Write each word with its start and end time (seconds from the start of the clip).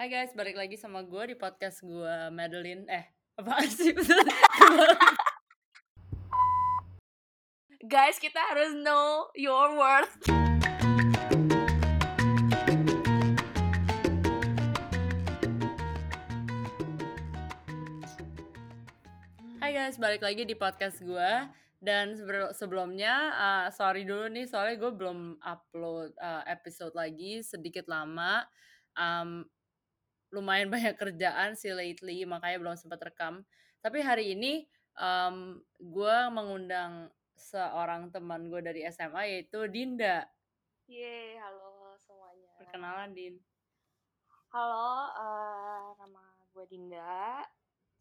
Hai 0.00 0.08
guys, 0.08 0.32
balik 0.32 0.56
lagi 0.56 0.80
sama 0.80 1.04
gue 1.04 1.22
di 1.28 1.36
podcast 1.36 1.84
gue 1.84 2.32
Madeline. 2.32 2.88
Eh, 2.88 3.04
apa 3.36 3.68
sih? 3.68 3.92
Guys, 7.84 8.16
kita 8.16 8.40
harus 8.40 8.80
know 8.80 9.28
your 9.36 9.76
worth. 9.76 10.16
Hai 19.60 19.76
guys, 19.76 20.00
balik 20.00 20.24
lagi 20.24 20.48
di 20.48 20.56
podcast 20.56 21.04
gue. 21.04 21.32
Dan 21.76 22.16
sebelumnya, 22.56 23.36
uh, 23.36 23.66
sorry 23.68 24.08
dulu 24.08 24.32
nih, 24.32 24.48
soalnya 24.48 24.80
gue 24.80 24.96
belum 24.96 25.44
upload 25.44 26.16
uh, 26.16 26.40
episode 26.48 26.96
lagi, 26.96 27.44
sedikit 27.44 27.84
lama. 27.84 28.48
Um, 28.96 29.44
lumayan 30.30 30.70
banyak 30.74 30.94
kerjaan 30.96 31.54
sih 31.54 31.74
lately, 31.74 32.26
makanya 32.26 32.58
belum 32.58 32.76
sempat 32.78 33.02
rekam. 33.02 33.42
Tapi 33.80 33.98
hari 34.02 34.34
ini 34.34 34.66
um, 34.98 35.58
gue 35.78 36.16
mengundang 36.30 37.10
seorang 37.34 38.12
teman 38.12 38.50
gue 38.50 38.60
dari 38.60 38.84
SMA 38.90 39.38
yaitu 39.38 39.66
Dinda. 39.70 40.26
Yeay, 40.90 41.38
halo 41.38 41.94
semuanya. 42.02 42.50
Perkenalan 42.58 43.10
Din. 43.14 43.34
Halo, 44.50 45.14
uh, 45.14 45.94
nama 45.96 46.22
gue 46.50 46.64
Dinda. 46.66 47.46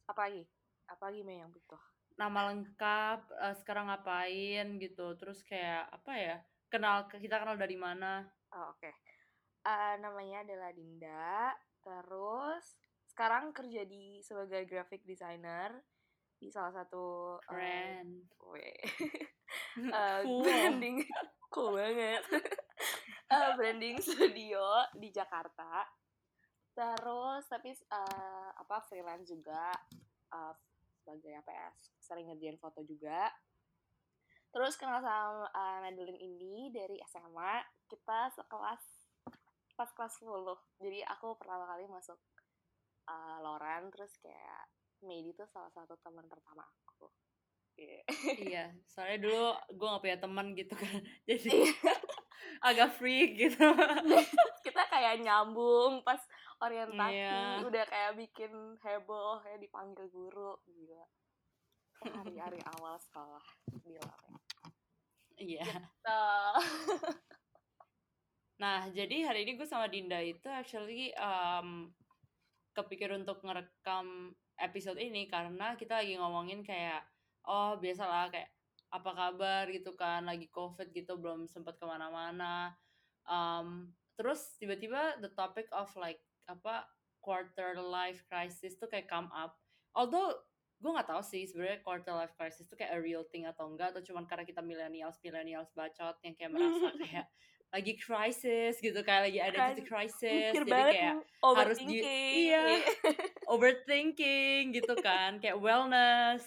Apa 0.10 0.28
lagi? 0.28 0.44
Apa 0.90 1.14
lagi 1.14 1.22
yang 1.22 1.54
butuh? 1.54 1.80
nama 2.20 2.52
lengkap 2.52 3.20
uh, 3.32 3.56
sekarang 3.64 3.88
ngapain 3.88 4.76
gitu 4.76 5.16
terus 5.16 5.40
kayak 5.48 5.88
apa 5.88 6.12
ya 6.20 6.38
kenal 6.68 7.08
kita 7.08 7.40
kenal 7.40 7.56
dari 7.56 7.80
mana 7.80 8.28
oh, 8.52 8.76
oke 8.76 8.84
okay. 8.84 8.92
uh, 9.64 9.96
eh, 9.96 10.04
namanya 10.04 10.44
adalah 10.44 10.76
Dinda 10.76 11.56
terus 11.90 12.78
sekarang 13.10 13.50
kerja 13.50 13.82
di 13.90 14.22
sebagai 14.22 14.70
graphic 14.70 15.02
designer 15.10 15.74
di 16.40 16.48
salah 16.54 16.72
satu 16.72 17.36
brand 17.50 18.30
uh, 18.40 19.92
uh, 19.92 20.20
cool. 20.24 20.42
branding. 20.46 21.04
Cool 21.52 21.76
banget. 21.76 22.24
Uh, 23.28 23.52
branding 23.58 23.98
studio 24.00 24.64
di 24.96 25.10
Jakarta. 25.12 25.84
Terus 26.72 27.44
tapi 27.50 27.76
uh, 27.92 28.50
apa 28.56 28.80
freelance 28.88 29.28
juga. 29.28 29.74
Uh, 30.30 30.54
sebagai 31.00 31.42
apa 31.42 31.52
ya 31.52 31.68
sering 32.00 32.30
ngerjain 32.30 32.62
foto 32.62 32.86
juga. 32.86 33.34
Terus 34.50 34.78
kenal 34.78 35.02
sama 35.02 35.50
uh, 35.50 35.78
Madeline 35.82 36.22
ini 36.22 36.70
dari 36.74 36.98
SMA 37.10 37.66
kita 37.90 38.30
sekelas 38.34 38.82
pas 39.80 39.88
kelas 39.96 40.20
10 40.20 40.28
jadi 40.84 41.08
aku 41.08 41.40
pertama 41.40 41.64
kali 41.72 41.88
masuk 41.88 42.20
uh, 43.08 43.40
Loren 43.40 43.88
terus 43.96 44.12
kayak 44.20 44.68
Medi 45.00 45.32
tuh 45.32 45.48
salah 45.48 45.72
satu 45.72 45.96
teman 46.04 46.28
pertama 46.28 46.68
aku 46.84 47.08
yeah. 47.80 48.04
iya 48.44 48.66
soalnya 48.92 49.24
dulu 49.24 49.48
gue 49.72 49.88
gak 49.88 50.04
punya 50.04 50.18
teman 50.20 50.48
gitu 50.52 50.76
kan 50.76 51.00
jadi 51.32 51.72
iya. 51.72 51.96
agak 52.68 53.00
freak 53.00 53.40
gitu 53.40 53.64
kita 54.68 54.84
kayak 54.92 55.24
nyambung 55.24 56.04
pas 56.04 56.20
orientasi 56.60 57.16
yeah. 57.16 57.64
udah 57.64 57.88
kayak 57.88 58.20
bikin 58.20 58.52
heboh 58.84 59.40
ya 59.48 59.56
dipanggil 59.56 60.12
guru 60.12 60.60
gitu 60.68 61.00
hari-hari 62.04 62.60
awal 62.76 63.00
sekolah 63.00 63.44
di 63.80 63.96
Loreng 63.96 64.36
iya 65.40 65.64
yeah. 65.64 65.80
gitu. 65.88 66.20
Nah 68.60 68.86
jadi 68.92 69.24
hari 69.24 69.48
ini 69.48 69.56
gue 69.56 69.64
sama 69.64 69.88
Dinda 69.88 70.20
itu 70.20 70.46
actually 70.52 71.16
um, 71.16 71.90
kepikir 72.76 73.10
untuk 73.16 73.40
ngerekam 73.42 74.36
episode 74.60 75.00
ini 75.00 75.32
karena 75.32 75.80
kita 75.80 76.04
lagi 76.04 76.20
ngomongin 76.20 76.62
kayak 76.62 77.08
oh 77.48 77.80
biasalah 77.80 78.30
kayak 78.30 78.52
apa 78.90 79.12
kabar? 79.14 79.64
gitu 79.70 79.94
kan 79.96 80.26
lagi 80.26 80.50
covid 80.52 80.90
gitu 80.92 81.18
belum 81.18 81.46
sempat 81.46 81.78
ke 81.78 81.86
mana-mana. 81.86 82.74
Um, 83.30 83.94
terus 84.18 84.58
tiba-tiba 84.58 85.22
the 85.24 85.32
topic 85.38 85.70
of 85.72 85.88
like 85.96 86.20
apa 86.50 86.90
quarter 87.22 87.78
life 87.78 88.26
crisis 88.28 88.76
tuh 88.76 88.90
kayak 88.90 89.08
come 89.08 89.30
up. 89.32 89.56
Although 89.94 90.36
gue 90.80 90.92
nggak 90.96 91.12
tahu 91.12 91.22
sih 91.22 91.44
sebenarnya 91.46 91.84
quarter 91.84 92.16
life 92.16 92.34
crisis 92.40 92.66
tuh 92.66 92.80
kayak 92.80 92.96
a 92.96 93.00
real 93.00 93.28
thing 93.30 93.44
atau 93.44 93.68
enggak 93.68 93.92
atau 93.92 94.02
cuman 94.02 94.24
karena 94.26 94.48
kita 94.48 94.64
millennials 94.64 95.20
millennials 95.20 95.70
bacot 95.76 96.16
yang 96.24 96.34
kayak 96.40 96.56
merasa 96.56 96.88
kayak 97.04 97.28
lagi 97.70 97.94
crisis 98.02 98.82
gitu 98.82 98.98
kayak 99.06 99.30
lagi 99.30 99.40
ada 99.46 99.78
titik 99.78 99.86
crisis 99.86 100.58
jadi 100.58 100.66
kayak 100.66 101.22
harus 101.54 101.78
di 101.86 102.02
iya 102.02 102.82
overthinking 103.46 104.74
gitu 104.74 104.94
kan 104.98 105.38
kayak 105.38 105.58
wellness. 105.62 106.46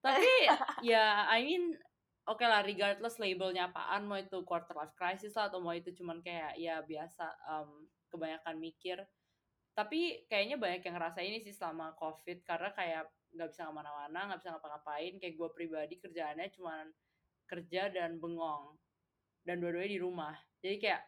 Tapi 0.00 0.24
ya 0.88 1.28
I 1.28 1.44
mean 1.44 1.76
oke 2.24 2.40
okay 2.40 2.48
lah 2.48 2.64
regardless 2.64 3.20
labelnya 3.20 3.68
apaan 3.68 4.08
mau 4.08 4.16
itu 4.16 4.40
quarter 4.48 4.72
life 4.72 4.96
crisis 4.96 5.36
lah 5.36 5.52
atau 5.52 5.60
mau 5.60 5.76
itu 5.76 5.92
cuman 5.92 6.24
kayak 6.24 6.56
ya 6.56 6.80
biasa 6.80 7.24
um, 7.44 7.84
kebanyakan 8.08 8.56
mikir. 8.56 8.98
Tapi 9.76 10.24
kayaknya 10.32 10.56
banyak 10.56 10.80
yang 10.86 10.96
ngerasa 10.96 11.20
ini 11.20 11.44
sih 11.44 11.52
selama 11.52 11.92
covid 11.98 12.40
karena 12.46 12.72
kayak 12.72 13.04
nggak 13.34 13.50
bisa 13.50 13.66
ke 13.66 13.72
mana-mana 13.74 14.30
nggak 14.30 14.38
bisa 14.40 14.54
ngapa-ngapain 14.54 15.18
kayak 15.18 15.34
gue 15.34 15.48
pribadi 15.50 15.94
kerjaannya 15.98 16.46
cuma 16.54 16.86
kerja 17.50 17.90
dan 17.90 18.22
bengong 18.22 18.78
dan 19.42 19.58
dua-duanya 19.58 19.90
di 19.90 20.00
rumah 20.00 20.34
jadi 20.64 20.76
kayak 20.80 21.02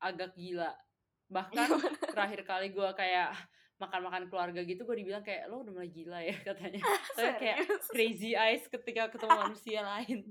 agak 0.00 0.32
gila. 0.32 0.72
Bahkan 1.28 1.68
terakhir 2.16 2.40
kali 2.48 2.72
gue 2.72 2.88
kayak 2.96 3.36
makan-makan 3.78 4.26
keluarga 4.26 4.60
gitu 4.66 4.82
gue 4.82 4.96
dibilang 4.98 5.22
kayak 5.22 5.46
lo 5.46 5.62
udah 5.62 5.70
mulai 5.70 5.92
gila 5.92 6.18
ya 6.24 6.34
katanya. 6.48 6.80
Saya 7.16 7.36
kayak 7.36 7.68
crazy 7.92 8.32
eyes 8.32 8.64
ketika 8.66 9.12
ketemu 9.12 9.36
manusia 9.36 9.84
lain. 9.84 10.24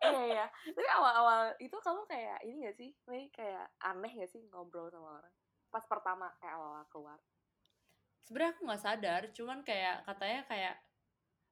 Iya 0.00 0.20
iya. 0.32 0.46
Tapi 0.48 0.88
awal-awal 0.96 1.54
itu 1.60 1.76
kamu 1.76 2.02
kayak 2.08 2.38
ini 2.48 2.66
gak 2.66 2.76
sih? 2.80 2.90
Kayak 3.36 3.68
aneh 3.84 4.10
gak 4.16 4.32
sih 4.32 4.42
ngobrol 4.48 4.88
sama 4.88 5.20
orang? 5.20 5.34
Pas 5.68 5.84
pertama 5.84 6.32
kayak 6.40 6.56
awal 6.56 6.82
keluar? 6.88 7.20
Sebenarnya 8.26 8.52
aku 8.56 8.62
nggak 8.62 8.82
sadar 8.82 9.22
cuman 9.34 9.58
kayak 9.66 10.06
katanya 10.06 10.40
kayak 10.46 10.74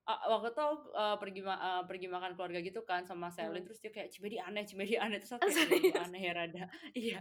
uh, 0.09 0.21
waktu 0.33 0.57
itu 0.57 0.65
uh, 0.97 1.17
pergi 1.21 1.41
ma 1.45 1.55
uh, 1.61 1.83
pergi 1.85 2.09
makan 2.09 2.33
keluarga 2.33 2.59
gitu 2.65 2.81
kan 2.89 3.05
sama 3.05 3.29
Selin 3.29 3.61
hmm. 3.61 3.67
terus 3.69 3.79
dia 3.85 3.93
kayak 3.93 4.09
cibadi 4.09 4.41
aneh 4.41 4.65
cibadi 4.65 4.97
aneh. 4.97 5.21
Terus 5.21 5.37
aku 5.37 5.47
kayak 5.69 6.09
aneh 6.09 6.23
ya 6.25 6.33
rada. 6.33 6.65
Iya. 6.97 7.21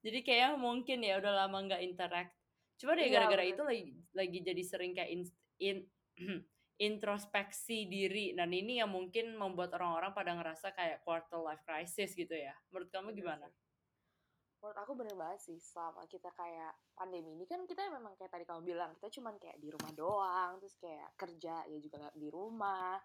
Jadi 0.00 0.18
kayak 0.22 0.56
mungkin 0.56 1.02
ya 1.04 1.20
udah 1.20 1.46
lama 1.46 1.58
nggak 1.68 1.82
interact. 1.84 2.32
Cuma 2.76 2.94
deh 2.96 3.08
iya, 3.08 3.20
gara-gara 3.20 3.44
itu 3.44 3.62
lagi 3.64 3.84
lagi 4.12 4.38
jadi 4.44 4.62
sering 4.62 4.92
kayak 4.96 5.10
in, 5.12 5.22
in 5.60 5.76
introspeksi 6.88 7.88
diri. 7.88 8.32
Dan 8.32 8.52
ini 8.52 8.80
yang 8.80 8.92
mungkin 8.92 9.36
membuat 9.36 9.76
orang-orang 9.76 10.12
pada 10.16 10.32
ngerasa 10.36 10.72
kayak 10.72 11.04
quarter 11.04 11.40
life 11.42 11.60
crisis 11.64 12.16
gitu 12.16 12.32
ya. 12.32 12.54
Menurut 12.72 12.88
kamu 12.92 13.12
gimana? 13.12 13.48
Menurut 14.60 14.78
aku 14.82 14.92
bener 14.96 15.14
banget 15.14 15.40
sih 15.44 15.58
selama 15.60 16.08
kita 16.08 16.32
kayak 16.32 16.72
pandemi 16.96 17.36
ini 17.36 17.44
kan 17.44 17.62
kita 17.68 17.86
memang 17.92 18.16
kayak 18.16 18.32
tadi 18.32 18.44
kamu 18.48 18.64
bilang 18.64 18.90
kita 18.96 19.20
cuman 19.20 19.36
kayak 19.36 19.60
di 19.60 19.68
rumah 19.68 19.92
doang 19.92 20.52
terus 20.58 20.74
kayak 20.80 21.12
kerja 21.14 21.68
ya 21.68 21.78
juga 21.78 22.08
di 22.16 22.28
rumah. 22.32 22.96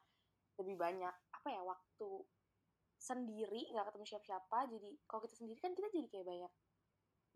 Lebih 0.59 0.75
banyak 0.79 1.15
apa 1.31 1.47
ya 1.51 1.61
waktu 1.63 2.09
sendiri 3.01 3.67
nggak 3.73 3.85
ketemu 3.91 4.05
siapa-siapa. 4.07 4.59
Jadi 4.71 4.89
kalau 5.05 5.21
kita 5.27 5.35
sendiri 5.37 5.59
kan 5.59 5.71
kita 5.75 5.87
jadi 5.91 6.07
kayak 6.07 6.27
banyak 6.27 6.51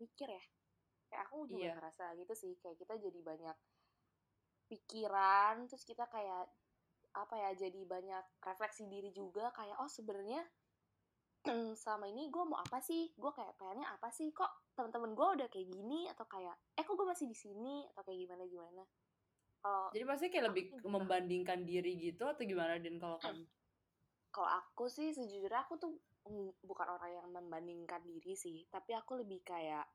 mikir 0.00 0.28
ya. 0.32 0.44
Kayak 1.06 1.22
aku 1.30 1.36
juga 1.46 1.62
iya. 1.62 1.74
ngerasa 1.76 2.04
gitu 2.18 2.34
sih 2.34 2.52
kayak 2.58 2.76
kita 2.80 2.94
jadi 2.98 3.20
banyak 3.22 3.56
pikiran 4.66 5.70
terus 5.70 5.86
kita 5.86 6.10
kayak 6.10 6.50
apa 7.14 7.34
ya 7.38 7.50
jadi 7.54 7.80
banyak 7.84 8.24
refleksi 8.42 8.88
diri 8.88 9.12
juga. 9.12 9.52
Kayak 9.52 9.76
oh 9.78 9.90
sebenarnya 9.92 10.42
selama 11.80 12.06
ini 12.10 12.28
gue 12.28 12.44
mau 12.44 12.58
apa 12.58 12.78
sih? 12.82 13.10
Gue 13.14 13.30
kayak 13.30 13.54
pengennya 13.56 13.88
apa 13.90 14.10
sih? 14.10 14.30
Kok 14.34 14.74
teman-teman 14.74 15.14
gue 15.14 15.26
udah 15.40 15.48
kayak 15.48 15.68
gini? 15.70 16.10
Atau 16.10 16.26
kayak 16.26 16.54
eh 16.74 16.82
kok 16.82 16.94
gue 16.94 17.06
masih 17.06 17.26
di 17.30 17.36
sini? 17.36 17.86
Atau 17.94 18.10
kayak 18.10 18.20
gimana 18.26 18.44
gimana? 18.46 18.82
Kalau 19.62 19.86
jadi 19.90 20.04
pasti 20.06 20.26
kayak 20.30 20.46
lebih 20.52 20.64
gitu. 20.74 20.86
membandingkan 20.86 21.58
diri 21.66 21.92
gitu 21.98 22.24
atau 22.28 22.42
gimana 22.44 22.78
dan 22.78 22.98
kalau 22.98 23.18
kamu? 23.22 23.44
Kalau 24.36 24.52
aku 24.52 24.84
sih 24.92 25.16
sejujurnya 25.16 25.64
aku 25.64 25.80
tuh 25.80 25.96
bukan 26.60 26.88
orang 26.92 27.08
yang 27.08 27.28
membandingkan 27.32 28.04
diri 28.04 28.36
sih. 28.36 28.68
Tapi 28.68 28.92
aku 28.92 29.24
lebih 29.24 29.40
kayak 29.40 29.88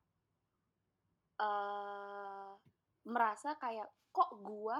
uh, 1.37 2.49
merasa 3.05 3.53
kayak 3.61 3.85
kok 4.09 4.33
gue 4.41 4.77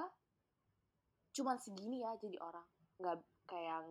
cuman 1.38 1.62
segini 1.62 2.02
ya 2.02 2.18
jadi 2.18 2.42
orang? 2.42 2.66
Nggak 2.98 3.22
kayak 3.46 3.86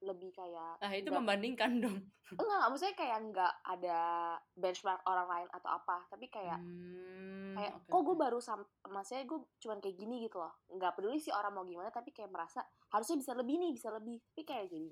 lebih 0.00 0.32
kayak 0.32 0.80
nah 0.80 0.92
itu 0.96 1.10
membandingkan 1.12 1.72
dong. 1.80 1.98
Enggak 2.40 2.64
maksudnya 2.72 2.96
kayak 2.96 3.18
nggak 3.30 3.54
ada 3.68 4.00
benchmark 4.56 5.04
orang 5.04 5.28
lain 5.28 5.48
atau 5.52 5.70
apa 5.76 6.08
tapi 6.08 6.26
kayak 6.32 6.56
hmm, 6.56 7.52
kayak 7.58 7.72
okay, 7.76 7.90
kok 7.92 8.02
gue 8.06 8.16
baru 8.16 8.38
sam 8.40 8.60
maksudnya 8.88 9.28
gue 9.28 9.38
cuman 9.60 9.78
kayak 9.84 9.96
gini 10.00 10.24
gitu 10.24 10.40
loh. 10.40 10.54
Nggak 10.72 10.96
peduli 10.96 11.20
sih 11.20 11.32
orang 11.34 11.52
mau 11.52 11.64
gimana 11.68 11.92
tapi 11.92 12.14
kayak 12.16 12.32
merasa 12.32 12.64
harusnya 12.90 13.20
bisa 13.20 13.32
lebih 13.36 13.60
nih 13.60 13.70
bisa 13.76 13.88
lebih. 13.92 14.16
Tapi 14.32 14.42
kayak 14.48 14.66
jadi 14.72 14.88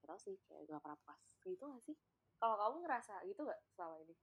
gak 0.00 0.06
tau 0.08 0.18
sih 0.20 0.36
kayak 0.48 0.62
gak 0.72 0.80
pernah 0.80 1.00
pas. 1.04 1.20
Gitu 1.44 1.60
gak 1.60 1.82
sih? 1.84 1.96
Kalau 2.40 2.56
kamu 2.56 2.76
ngerasa 2.88 3.14
gitu 3.28 3.40
gak 3.44 3.60
selama 3.76 3.96
ini? 4.00 4.14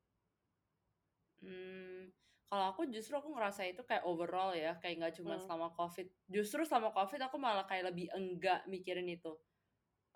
Hmm 1.38 2.10
kalau 2.48 2.72
aku 2.72 2.88
justru 2.88 3.20
aku 3.20 3.36
ngerasa 3.36 3.68
itu 3.68 3.84
kayak 3.84 4.08
overall 4.08 4.56
ya, 4.56 4.80
kayak 4.80 5.04
nggak 5.04 5.16
cuma 5.20 5.36
Hmm. 5.36 5.44
selama 5.44 5.68
Covid. 5.76 6.08
Justru 6.32 6.64
selama 6.64 6.96
Covid 6.96 7.20
aku 7.28 7.36
malah 7.36 7.68
kayak 7.68 7.92
lebih 7.92 8.08
enggak 8.16 8.64
mikirin 8.72 9.08
itu. 9.12 9.36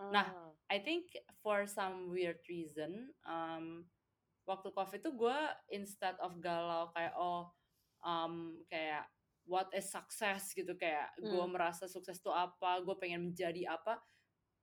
Nah, 0.10 0.26
Hmm. 0.26 0.52
I 0.72 0.80
think 0.82 1.14
for 1.44 1.68
some 1.68 2.10
weird 2.10 2.42
reason, 2.48 3.14
um, 3.28 3.86
waktu 4.48 4.74
Covid 4.74 5.00
tuh 5.04 5.14
gue 5.14 5.40
instead 5.70 6.18
of 6.18 6.40
galau 6.42 6.90
kayak 6.96 7.14
oh 7.20 7.52
um, 8.02 8.58
kayak 8.66 9.06
what 9.46 9.70
is 9.76 9.86
success 9.92 10.56
gitu 10.56 10.74
kayak 10.80 11.12
gue 11.20 11.30
Hmm. 11.46 11.54
merasa 11.54 11.86
sukses 11.86 12.18
tuh 12.24 12.34
apa, 12.34 12.82
gue 12.82 12.96
pengen 12.98 13.30
menjadi 13.30 13.78
apa. 13.78 14.00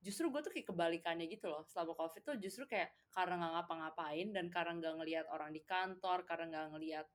Justru 0.03 0.31
gue 0.31 0.41
tuh 0.43 0.51
kayak 0.55 0.71
kebalikannya 0.71 1.27
gitu 1.29 1.51
loh. 1.51 1.63
Selama 1.67 1.95
Covid 1.95 2.23
tuh 2.25 2.37
justru 2.39 2.65
kayak 2.67 2.91
karena 3.11 3.39
nggak 3.39 3.53
ngapa-ngapain 3.63 4.29
dan 4.35 4.47
karena 4.51 4.73
nggak 4.79 4.95
ngelihat 5.03 5.27
orang 5.31 5.51
di 5.55 5.63
kantor, 5.63 6.25
karena 6.27 6.45
nggak 6.51 6.67
ngelihat 6.75 7.07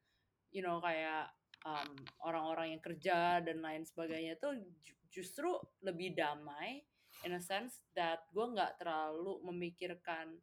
you 0.54 0.62
know 0.62 0.78
kayak 0.84 1.34
um, 1.66 1.96
orang-orang 2.28 2.78
yang 2.78 2.82
kerja 2.84 3.42
dan 3.42 3.58
lain 3.64 3.88
sebagainya 3.88 4.38
tuh 4.38 4.54
ju- 4.84 5.00
justru 5.10 5.50
lebih 5.82 6.14
damai 6.14 6.84
in 7.24 7.36
a 7.36 7.42
sense 7.42 7.84
that 7.96 8.24
gue 8.32 8.44
nggak 8.44 8.80
terlalu 8.80 9.40
memikirkan 9.48 10.36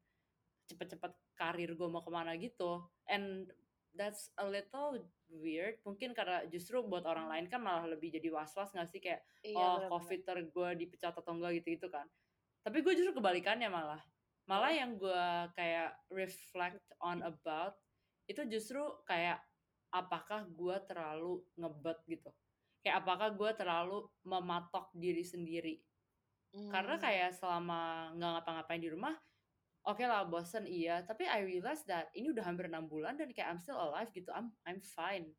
cepet-cepet 0.68 1.12
karir 1.36 1.72
gue 1.74 1.88
mau 1.88 2.04
ke 2.04 2.12
mana 2.12 2.36
gitu. 2.36 2.84
And 3.08 3.48
that's 3.96 4.30
a 4.38 4.46
little 4.46 5.02
weird. 5.28 5.82
Mungkin 5.82 6.14
karena 6.14 6.46
justru 6.48 6.80
buat 6.84 7.02
orang 7.04 7.26
lain 7.26 7.46
kan 7.50 7.60
malah 7.60 7.88
lebih 7.90 8.14
jadi 8.14 8.28
was-was 8.30 8.70
nggak 8.70 8.88
sih? 8.90 9.00
Kayak 9.02 9.24
Iya, 9.42 9.56
oh 9.56 9.76
benar-benar. 9.80 9.90
covid 9.90 10.20
ter 10.22 10.38
gue 10.46 10.68
dipecat 10.86 11.14
atau 11.16 11.32
enggak 11.34 11.52
gitu 11.62 11.68
gitu 11.80 11.88
kan. 11.90 12.06
Tapi 12.62 12.84
gue 12.84 12.92
justru 12.94 13.12
kebalikannya 13.16 13.68
malah. 13.72 14.00
Malah 14.46 14.72
yang 14.74 14.98
gue 14.98 15.26
kayak 15.54 15.94
reflect 16.10 16.82
on 17.02 17.22
about 17.22 17.78
itu 18.30 18.46
justru 18.46 18.82
kayak 19.06 19.42
apakah 19.90 20.46
gue 20.46 20.76
terlalu 20.86 21.42
ngebet? 21.58 21.98
gitu. 22.06 22.30
Kayak 22.80 23.04
apakah 23.04 23.28
gue 23.34 23.50
terlalu 23.58 23.98
mematok 24.24 24.88
diri 24.96 25.20
sendiri 25.26 25.82
karena 26.70 26.94
Hmm. 26.94 27.02
kayak 27.02 27.30
selama 27.38 28.12
nggak 28.18 28.30
ngapa-ngapain 28.40 28.82
di 28.82 28.90
rumah 28.92 29.14
oke 29.86 30.04
lah 30.04 30.24
bosen 30.28 30.64
iya. 30.68 31.02
Tapi 31.08 31.24
I 31.26 31.40
realize 31.46 31.82
that 31.88 32.12
ini 32.14 32.30
udah 32.34 32.44
hampir 32.46 32.68
enam 32.70 32.86
bulan 32.90 33.16
dan 33.20 33.32
kayak 33.32 33.48
I'm 33.56 33.60
still 33.62 33.80
alive 33.80 34.10
gitu 34.12 34.30
I'm 34.34 34.52
I'm 34.68 34.80
fine. 34.82 35.34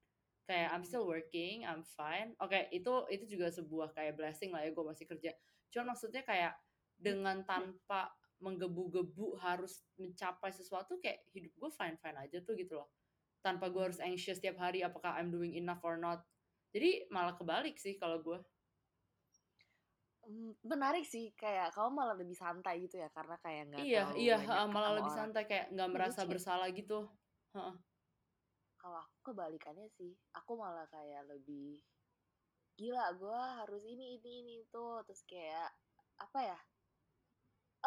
Kayak 0.50 0.74
I'm 0.76 0.84
Hmm. 0.84 0.90
still 0.90 1.06
working 1.08 1.64
I'm 1.68 1.84
fine. 1.86 2.34
Oke 2.42 2.68
itu 2.74 2.94
itu 3.14 3.26
juga 3.38 3.48
sebuah 3.54 3.94
kayak 3.96 4.18
blessing 4.20 4.52
lah 4.56 4.66
ya 4.66 4.72
gue 4.74 4.86
masih 4.86 5.06
kerja. 5.10 5.32
Cuman 5.72 5.94
maksudnya 5.96 6.24
kayak 6.26 6.54
dengan 6.98 7.44
tanpa 7.46 8.12
menggebu-gebu 8.42 9.38
harus 9.38 9.86
mencapai 10.02 10.50
sesuatu 10.50 10.98
kayak 10.98 11.22
hidup 11.34 11.54
gue 11.58 11.72
fine 11.78 11.98
fine 12.02 12.18
aja 12.18 12.42
tuh 12.44 12.58
gitu 12.58 12.82
loh. 12.82 12.90
Tanpa 13.46 13.70
gue 13.74 13.82
harus 13.82 14.00
anxious 14.02 14.42
tiap 14.42 14.58
hari 14.62 14.82
apakah 14.86 15.18
I'm 15.18 15.30
doing 15.34 15.54
enough 15.58 15.82
or 15.86 15.98
not. 15.98 16.26
Jadi 16.74 17.10
malah 17.14 17.36
kebalik 17.38 17.78
sih 17.78 17.98
kalau 18.02 18.22
gue 18.22 18.38
Hmm, 18.42 18.61
menarik 20.72 21.04
sih 21.14 21.26
kayak 21.42 21.74
kamu 21.76 21.90
malah 21.98 22.16
lebih 22.22 22.38
santai 22.38 22.76
gitu 22.86 22.96
ya 23.04 23.10
karena 23.16 23.36
kayak 23.44 23.64
nggak 23.72 23.88
iya 23.88 24.04
iya 24.24 24.36
malah 24.76 24.92
lebih 24.98 25.12
orang. 25.12 25.18
santai 25.18 25.44
kayak 25.50 25.66
nggak 25.74 25.90
Iya, 25.92 25.96
merasa 25.96 26.22
lucu 26.28 26.32
bersalah 26.32 26.68
gitu 26.80 26.98
Heeh. 27.56 27.76
Kalau 28.82 29.00
aku 29.06 29.18
kebalikannya 29.32 29.88
sih, 29.98 30.12
aku 30.40 30.52
malah 30.62 30.84
kayak 30.96 31.24
lebih 31.32 31.70
gila 32.80 33.06
gue 33.22 33.42
harus 33.60 33.84
ini 33.94 34.06
ini 34.20 34.32
ini 34.44 34.54
itu 34.66 34.86
terus 35.08 35.22
kayak 35.32 35.70
apa 36.26 36.40
ya? 36.50 36.60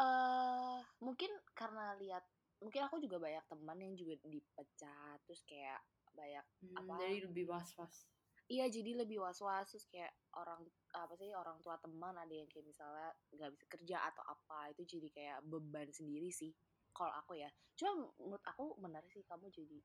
Eh 0.05 0.79
mungkin 1.07 1.31
karena 1.59 1.85
lihat 2.03 2.25
mungkin 2.63 2.83
aku 2.87 2.97
juga 3.05 3.17
banyak 3.25 3.45
teman 3.51 3.79
yang 3.85 3.95
juga 4.01 4.15
dipecat 4.35 5.19
terus 5.27 5.43
kayak 5.51 5.81
banyak 6.19 6.47
Hmm, 6.63 6.83
apa 6.83 6.99
jadi 6.99 7.17
lebih 7.31 7.45
was-was 7.53 7.95
Iya 8.45 8.69
jadi 8.69 8.93
lebih 9.01 9.25
was-was 9.25 9.73
terus 9.73 9.89
kayak 9.89 10.13
orang 10.37 10.61
apa 10.93 11.17
sih 11.17 11.33
orang 11.33 11.57
tua 11.65 11.81
teman 11.81 12.13
ada 12.13 12.29
yang 12.29 12.45
kayak 12.53 12.69
misalnya 12.69 13.09
nggak 13.33 13.51
bisa 13.57 13.67
kerja 13.73 13.97
atau 14.13 14.21
apa 14.21 14.69
itu 14.69 14.85
jadi 14.85 15.09
kayak 15.17 15.39
beban 15.49 15.89
sendiri 15.89 16.29
sih 16.29 16.53
kalau 16.93 17.13
aku 17.17 17.41
ya. 17.41 17.49
Cuma 17.73 18.05
menurut 18.21 18.45
aku 18.45 18.77
menarik 18.85 19.09
sih 19.09 19.25
kamu 19.25 19.49
jadi 19.49 19.81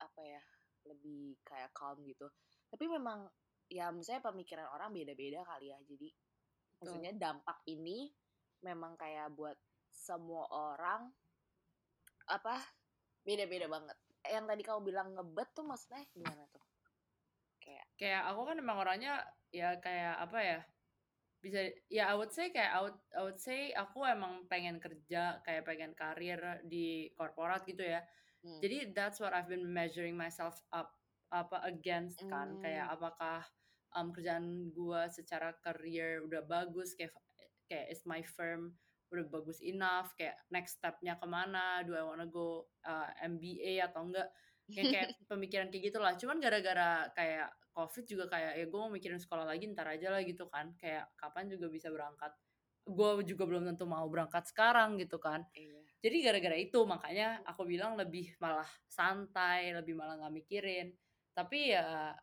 apa 0.00 0.20
ya 0.24 0.42
lebih 0.88 1.36
kayak 1.44 1.68
calm 1.76 2.00
gitu. 2.08 2.32
Tapi 2.72 2.84
memang 2.88 3.28
ya 3.68 3.92
misalnya 3.92 4.32
pemikiran 4.32 4.72
orang 4.72 4.88
beda-beda 4.96 5.44
kali 5.44 5.68
ya 5.68 5.76
jadi 5.84 6.08
maksudnya 6.80 7.12
dampak 7.12 7.60
ini 7.68 8.08
memang 8.64 8.96
kayak 8.96 9.36
buat 9.36 9.60
semua 9.92 10.48
orang 10.48 11.12
apa 12.32 12.56
beda-beda 13.20 13.68
banget. 13.68 14.00
Yang 14.24 14.44
tadi 14.48 14.62
kamu 14.64 14.80
bilang 14.80 15.08
ngebet 15.12 15.48
tuh 15.52 15.68
maksudnya 15.68 16.00
gimana 16.16 16.48
tuh 16.48 16.57
kayak 17.68 17.86
kayak 18.00 18.22
aku 18.32 18.40
kan 18.48 18.56
emang 18.56 18.80
orangnya 18.80 19.20
ya 19.52 19.76
kayak 19.76 20.16
apa 20.24 20.38
ya 20.40 20.60
bisa 21.38 21.60
ya 21.86 22.10
I 22.10 22.14
would 22.18 22.32
say 22.34 22.50
kayak 22.50 22.72
I 22.74 22.80
would, 22.82 22.98
I 23.14 23.20
would 23.22 23.38
say 23.38 23.70
aku 23.76 24.02
emang 24.08 24.48
pengen 24.48 24.80
kerja 24.82 25.38
kayak 25.46 25.68
pengen 25.68 25.92
karir 25.94 26.64
di 26.66 27.12
korporat 27.14 27.62
gitu 27.68 27.84
ya 27.84 28.02
hmm. 28.42 28.58
jadi 28.64 28.90
that's 28.96 29.20
what 29.20 29.30
I've 29.36 29.46
been 29.46 29.68
measuring 29.68 30.18
myself 30.18 30.58
up 30.72 30.96
apa 31.28 31.60
against 31.68 32.24
kan 32.26 32.56
Hmm. 32.56 32.62
kayak 32.64 32.88
apakah 32.88 33.44
um, 33.94 34.10
kerjaan 34.10 34.72
gua 34.72 35.12
secara 35.12 35.52
karir 35.60 36.24
udah 36.24 36.42
bagus 36.42 36.96
kayak 36.96 37.12
kayak 37.68 37.86
is 37.92 38.02
my 38.08 38.24
firm 38.24 38.74
udah 39.12 39.24
bagus 39.28 39.60
enough 39.64 40.12
kayak 40.16 40.36
next 40.52 40.80
stepnya 40.80 41.16
ke 41.16 41.26
mana 41.28 41.84
do 41.84 41.94
I 41.94 42.04
wanna 42.04 42.26
go 42.28 42.66
uh, 42.84 43.08
MBA 43.24 43.84
atau 43.84 44.08
enggak 44.08 44.28
yang 44.68 44.92
kayak 44.92 45.10
pemikiran 45.24 45.72
kayak 45.72 45.84
gitulah 45.88 46.12
cuman 46.20 46.36
gara-gara 46.44 47.08
kayak 47.16 47.48
covid 47.78 48.04
juga 48.10 48.24
kayak 48.26 48.52
ya 48.58 48.66
gue 48.66 48.80
mau 48.82 48.90
mikirin 48.90 49.22
sekolah 49.22 49.46
lagi 49.46 49.70
ntar 49.70 49.86
aja 49.86 50.10
lah 50.10 50.26
gitu 50.26 50.50
kan. 50.50 50.74
Kayak 50.74 51.14
kapan 51.14 51.46
juga 51.46 51.70
bisa 51.70 51.86
berangkat? 51.94 52.34
Gue 52.82 53.22
juga 53.22 53.46
belum 53.46 53.70
tentu 53.70 53.86
mau 53.86 54.02
berangkat 54.10 54.50
sekarang 54.50 54.98
gitu 54.98 55.22
kan. 55.22 55.46
Iya. 55.54 55.78
Jadi 56.02 56.16
gara-gara 56.26 56.56
itu 56.58 56.78
makanya 56.82 57.38
aku 57.46 57.62
bilang 57.62 57.94
lebih 57.94 58.34
malah 58.42 58.66
santai 58.90 59.70
lebih 59.70 59.94
malah 59.94 60.18
nggak 60.18 60.34
mikirin. 60.34 60.90
Tapi 61.30 61.78
ya 61.78 62.18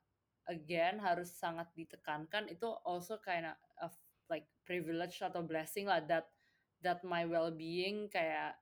again 0.51 0.99
harus 0.99 1.31
sangat 1.31 1.71
ditekankan. 1.71 2.51
Itu 2.51 2.75
also 2.83 3.23
kind 3.23 3.47
of 3.79 3.95
like 4.27 4.51
privilege 4.67 5.23
atau 5.23 5.39
blessing 5.39 5.87
lah 5.87 6.03
that 6.03 6.27
that 6.83 6.99
my 7.07 7.23
well-being 7.23 8.11
kayak 8.11 8.59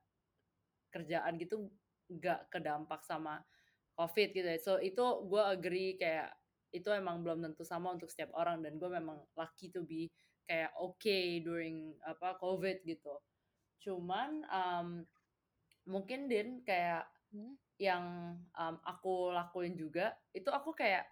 kerjaan 0.93 1.41
gitu 1.41 1.73
nggak 2.05 2.53
kedampak 2.53 3.01
sama 3.01 3.41
covid 3.93 4.29
gitu 4.31 4.47
ya. 4.47 4.59
So 4.59 4.77
itu 4.77 5.01
gue 5.25 5.43
agree 5.43 5.95
kayak 5.95 6.33
itu 6.73 6.89
emang 6.89 7.21
belum 7.21 7.41
tentu 7.41 7.61
sama 7.61 7.93
untuk 7.93 8.09
setiap 8.09 8.33
orang 8.33 8.61
dan 8.61 8.81
gue 8.81 8.89
memang 8.89 9.21
lucky 9.37 9.69
to 9.69 9.85
be 9.85 10.09
kayak 10.43 10.73
okay 10.75 11.39
during 11.39 11.93
apa 12.03 12.35
covid 12.37 12.81
gitu. 12.83 13.21
Cuman 13.79 14.41
um, 14.49 14.87
mungkin 15.85 16.27
din 16.27 16.61
kayak 16.63 17.09
Hmm? 17.33 17.57
yang 17.81 18.37
um, 18.53 18.75
aku 18.85 19.33
lakuin 19.33 19.73
juga 19.73 20.13
itu 20.37 20.53
aku 20.53 20.69
kayak 20.77 21.09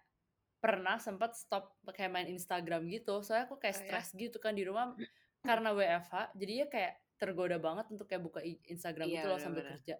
pernah 0.62 0.94
sempat 0.94 1.34
stop 1.34 1.74
kayak 1.90 2.14
main 2.14 2.30
Instagram 2.30 2.86
gitu 2.86 3.26
soalnya 3.26 3.50
aku 3.50 3.58
kayak 3.58 3.74
Oh, 3.74 3.82
ya? 3.82 3.86
stres 3.90 4.08
gitu 4.14 4.38
kan 4.38 4.54
di 4.54 4.62
rumah 4.62 4.94
karena 5.42 5.74
WFH 5.74 6.38
jadinya 6.38 6.70
kayak 6.70 6.94
tergoda 7.18 7.58
banget 7.58 7.90
untuk 7.90 8.06
kayak 8.06 8.22
buka 8.22 8.38
Instagram 8.70 9.10
Iya, 9.10 9.14
gitu 9.18 9.26
loh 9.34 9.38
sambil 9.42 9.66
bener-bener. 9.66 9.82
kerja 9.82 9.94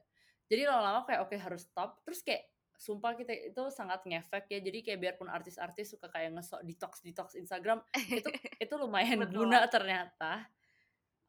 jadi 0.46 0.62
lama-lama 0.70 1.00
kayak 1.10 1.20
oke 1.26 1.34
harus 1.34 1.62
stop 1.66 1.98
terus 2.06 2.22
kayak 2.22 2.46
sumpah 2.82 3.14
kita 3.14 3.54
itu 3.54 3.62
sangat 3.70 4.02
ngefek 4.02 4.50
ya. 4.50 4.58
Jadi 4.58 4.78
kayak 4.82 4.98
biarpun 4.98 5.30
artis-artis 5.30 5.94
suka 5.94 6.10
kayak 6.10 6.34
ngesok 6.34 6.66
detox 6.66 6.98
detox 7.06 7.38
Instagram 7.38 7.78
itu 8.18 8.30
itu 8.58 8.74
lumayan 8.74 9.22
guna 9.30 9.62
ternyata. 9.70 10.50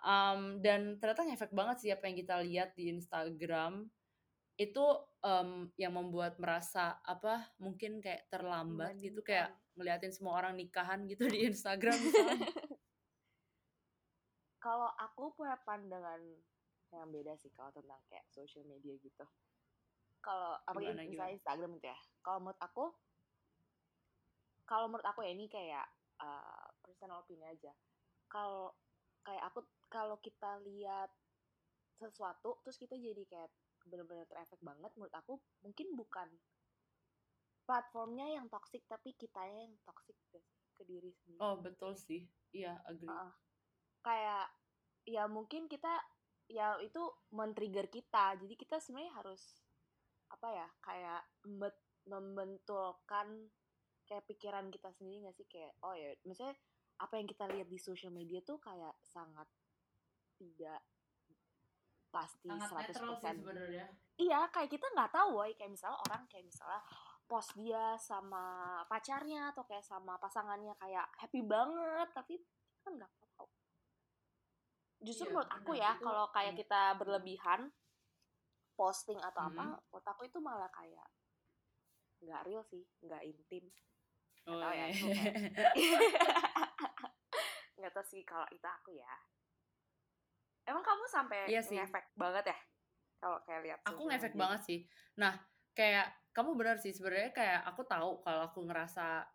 Um, 0.01 0.60
dan 0.65 0.98
ternyata 0.98 1.29
ngefek 1.29 1.53
banget 1.53 1.77
sih 1.86 1.89
apa 1.93 2.10
yang 2.10 2.17
kita 2.17 2.36
lihat 2.41 2.69
di 2.74 2.89
Instagram. 2.89 3.86
Itu 4.57 4.86
um, 5.22 5.69
yang 5.77 5.93
membuat 5.93 6.41
merasa 6.41 6.98
apa 7.05 7.53
mungkin 7.62 8.01
kayak 8.01 8.33
terlambat 8.33 8.98
gitu 8.98 9.22
kayak 9.22 9.53
ngeliatin 9.74 10.13
semua 10.13 10.38
orang 10.38 10.53
nikahan 10.53 11.01
gitu 11.10 11.25
di 11.25 11.50
Instagram 11.50 11.98
kalau 14.63 14.88
aku 14.95 15.36
punya 15.36 15.60
pandangan 15.67 16.24
yang 16.95 17.10
beda 17.10 17.36
sih 17.36 17.51
kalau 17.51 17.74
tentang 17.75 18.00
kayak 18.07 18.24
social 18.31 18.63
media 18.63 18.95
gitu 19.01 19.25
kalau 20.24 20.56
apa 20.63 20.80
Gimana, 20.80 21.03
misalnya 21.03 21.36
Instagram 21.36 21.72
itu 21.75 21.88
ya. 21.92 22.00
Kalau 22.24 22.39
menurut 22.39 22.62
aku 22.63 22.86
kalau 24.63 24.88
menurut 24.88 25.03
aku 25.03 25.27
ya 25.27 25.36
ini 25.36 25.51
kayak 25.51 25.84
uh, 26.24 26.68
personal 26.80 27.22
opinion 27.27 27.51
aja. 27.51 27.75
Kalau 28.32 28.72
kayak 29.27 29.44
aku 29.51 29.60
kalau 29.92 30.15
kita 30.24 30.63
lihat 30.63 31.12
sesuatu 32.00 32.63
terus 32.63 32.80
kita 32.80 32.96
jadi 32.96 33.24
kayak 33.27 33.51
benar-benar 33.84 34.25
terefek 34.32 34.60
banget 34.63 34.92
menurut 34.96 35.15
aku 35.15 35.39
mungkin 35.60 35.92
bukan 35.96 36.27
platformnya 37.63 38.27
yang 38.27 38.48
toxic 38.51 38.84
tapi 38.88 39.15
kitanya 39.15 39.68
yang 39.68 39.75
toxic 39.84 40.15
ke, 40.32 40.39
ke 40.75 40.84
diri 40.88 41.12
sendiri. 41.12 41.39
Oh 41.44 41.60
betul 41.60 41.96
sih, 41.96 42.27
iya 42.56 42.80
agree. 42.88 43.08
Heeh. 43.08 43.32
kayak 44.03 44.51
ya 45.08 45.24
mungkin 45.32 45.72
kita 45.72 45.96
ya 46.51 46.75
itu 46.84 47.00
men-trigger 47.32 47.88
kita. 47.88 48.36
Jadi 48.36 48.56
kita 48.60 48.84
sebenarnya 48.84 49.15
harus 49.15 49.56
apa 50.34 50.48
ya 50.50 50.68
kayak 50.82 51.22
membentulkan 52.10 53.48
kayak 54.10 54.25
pikiran 54.28 54.68
kita 54.74 54.90
sendiri 54.98 55.30
gak 55.30 55.38
sih? 55.38 55.48
Kayak 55.48 55.74
oh 55.86 55.94
ya 55.94 56.12
misalnya 56.25 56.58
apa 57.00 57.13
yang 57.22 57.28
kita 57.30 57.46
lihat 57.50 57.68
di 57.70 57.80
social 57.80 58.13
media 58.13 58.42
tuh 58.42 58.58
kayak 58.58 58.98
sangat 59.06 59.46
tidak 60.38 60.82
pasti 62.13 62.50
sangat 62.50 62.94
100% 62.94 63.42
sebenarnya. 63.42 63.86
Iya 64.22 64.46
kayak 64.54 64.70
kita 64.70 64.86
nggak 64.94 65.12
tahu 65.13 65.42
woy. 65.42 65.52
Kayak 65.58 65.74
misalnya 65.74 65.98
orang 66.10 66.24
kayak 66.30 66.46
misalnya 66.46 66.82
post 67.25 67.58
dia 67.58 67.98
sama 67.98 68.78
pacarnya 68.86 69.50
atau 69.56 69.66
kayak 69.66 69.82
sama 69.82 70.22
pasangannya 70.22 70.78
kayak 70.78 71.08
happy 71.18 71.42
banget 71.42 72.08
tapi 72.13 72.38
kan 72.86 72.94
nggak 73.00 73.13
tahu. 73.18 73.48
Justru 75.04 75.28
iya, 75.28 75.32
menurut 75.34 75.52
aku 75.52 75.72
ya 75.74 75.92
kalau 75.98 76.25
kayak 76.30 76.54
kita 76.54 76.82
berlebihan 77.02 77.74
posting 78.74 79.22
atau 79.22 79.48
hmm. 79.48 79.58
apa 79.58 79.65
aku 80.13 80.27
itu 80.27 80.42
malah 80.42 80.70
kayak 80.74 81.08
nggak 82.24 82.42
real 82.48 82.63
sih 82.65 82.84
nggak 83.03 83.24
intim 83.24 83.68
oh, 84.48 84.60
tahu 84.60 84.74
ya 84.74 84.88
iya. 84.89 85.24
nggak 87.77 87.92
tahu 87.92 88.06
sih 88.06 88.24
kalau 88.24 88.48
itu 88.51 88.63
aku 88.63 88.96
ya 88.96 89.12
Emang 90.63 90.84
kamu 90.84 91.03
sampai 91.12 91.39
iya 91.51 91.60
sih. 91.60 91.75
ngefek 91.75 92.15
banget 92.15 92.56
ya? 92.56 92.58
Kalau 93.20 93.38
kayak 93.44 93.62
lihat 93.68 93.80
Aku 93.88 94.01
ngefek 94.08 94.36
banget 94.36 94.62
sih. 94.63 94.80
Nah, 95.20 95.36
kayak 95.75 96.08
kamu 96.32 96.56
benar 96.56 96.80
sih 96.80 96.96
sebenarnya 96.96 97.36
kayak 97.36 97.62
aku 97.68 97.84
tahu 97.84 98.24
kalau 98.24 98.48
aku 98.48 98.63
ngerasa 98.63 99.27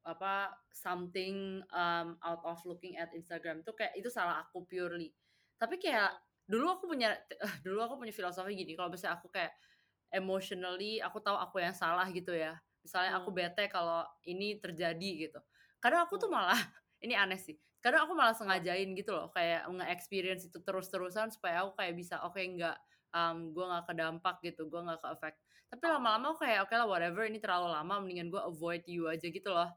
apa 0.00 0.48
something 0.72 1.60
um, 1.68 2.16
out 2.24 2.40
of 2.48 2.56
looking 2.64 2.96
at 2.96 3.12
Instagram 3.12 3.60
itu 3.60 3.72
kayak 3.76 3.92
itu 3.96 4.08
salah 4.08 4.40
aku 4.40 4.64
purely. 4.64 5.12
Tapi 5.60 5.76
kayak 5.76 6.16
dulu 6.50 6.66
aku 6.74 6.84
punya 6.90 7.14
uh, 7.14 7.54
dulu 7.62 7.78
aku 7.86 7.94
punya 8.02 8.10
filosofi 8.10 8.58
gini 8.58 8.74
kalau 8.74 8.90
misalnya 8.90 9.22
aku 9.22 9.30
kayak 9.30 9.54
emotionally 10.10 10.98
aku 10.98 11.22
tahu 11.22 11.38
aku 11.38 11.62
yang 11.62 11.76
salah 11.76 12.10
gitu 12.10 12.34
ya. 12.34 12.58
Misalnya 12.82 13.14
hmm. 13.14 13.20
aku 13.22 13.28
bete 13.30 13.64
kalau 13.70 14.02
ini 14.26 14.58
terjadi 14.58 15.30
gitu. 15.30 15.38
Kadang 15.78 16.10
aku 16.10 16.18
tuh 16.18 16.26
malah 16.26 16.58
ini 17.06 17.14
aneh 17.14 17.38
sih 17.38 17.54
kadang 17.80 18.04
aku 18.04 18.12
malah 18.12 18.36
sengajain 18.36 18.92
gitu 18.92 19.16
loh 19.16 19.32
kayak 19.32 19.64
nge-experience 19.72 20.44
itu 20.52 20.60
terus-terusan 20.60 21.32
supaya 21.32 21.64
aku 21.64 21.80
kayak 21.80 21.96
bisa 21.96 22.20
oke 22.28 22.36
okay, 22.36 22.44
nggak 22.52 22.76
um, 23.16 23.56
gue 23.56 23.64
nggak 23.64 23.84
kedampak 23.88 24.36
gitu 24.44 24.68
gue 24.68 24.80
nggak 24.84 25.00
ke 25.00 25.08
effect 25.16 25.36
tapi 25.72 25.84
lama-lama 25.88 26.36
aku 26.36 26.44
kayak 26.44 26.68
oke 26.68 26.68
okay 26.68 26.76
lah 26.76 26.86
whatever 26.88 27.24
ini 27.24 27.40
terlalu 27.40 27.72
lama 27.72 28.04
mendingan 28.04 28.28
gue 28.28 28.42
avoid 28.44 28.84
you 28.84 29.08
aja 29.08 29.24
gitu 29.32 29.48
loh 29.48 29.72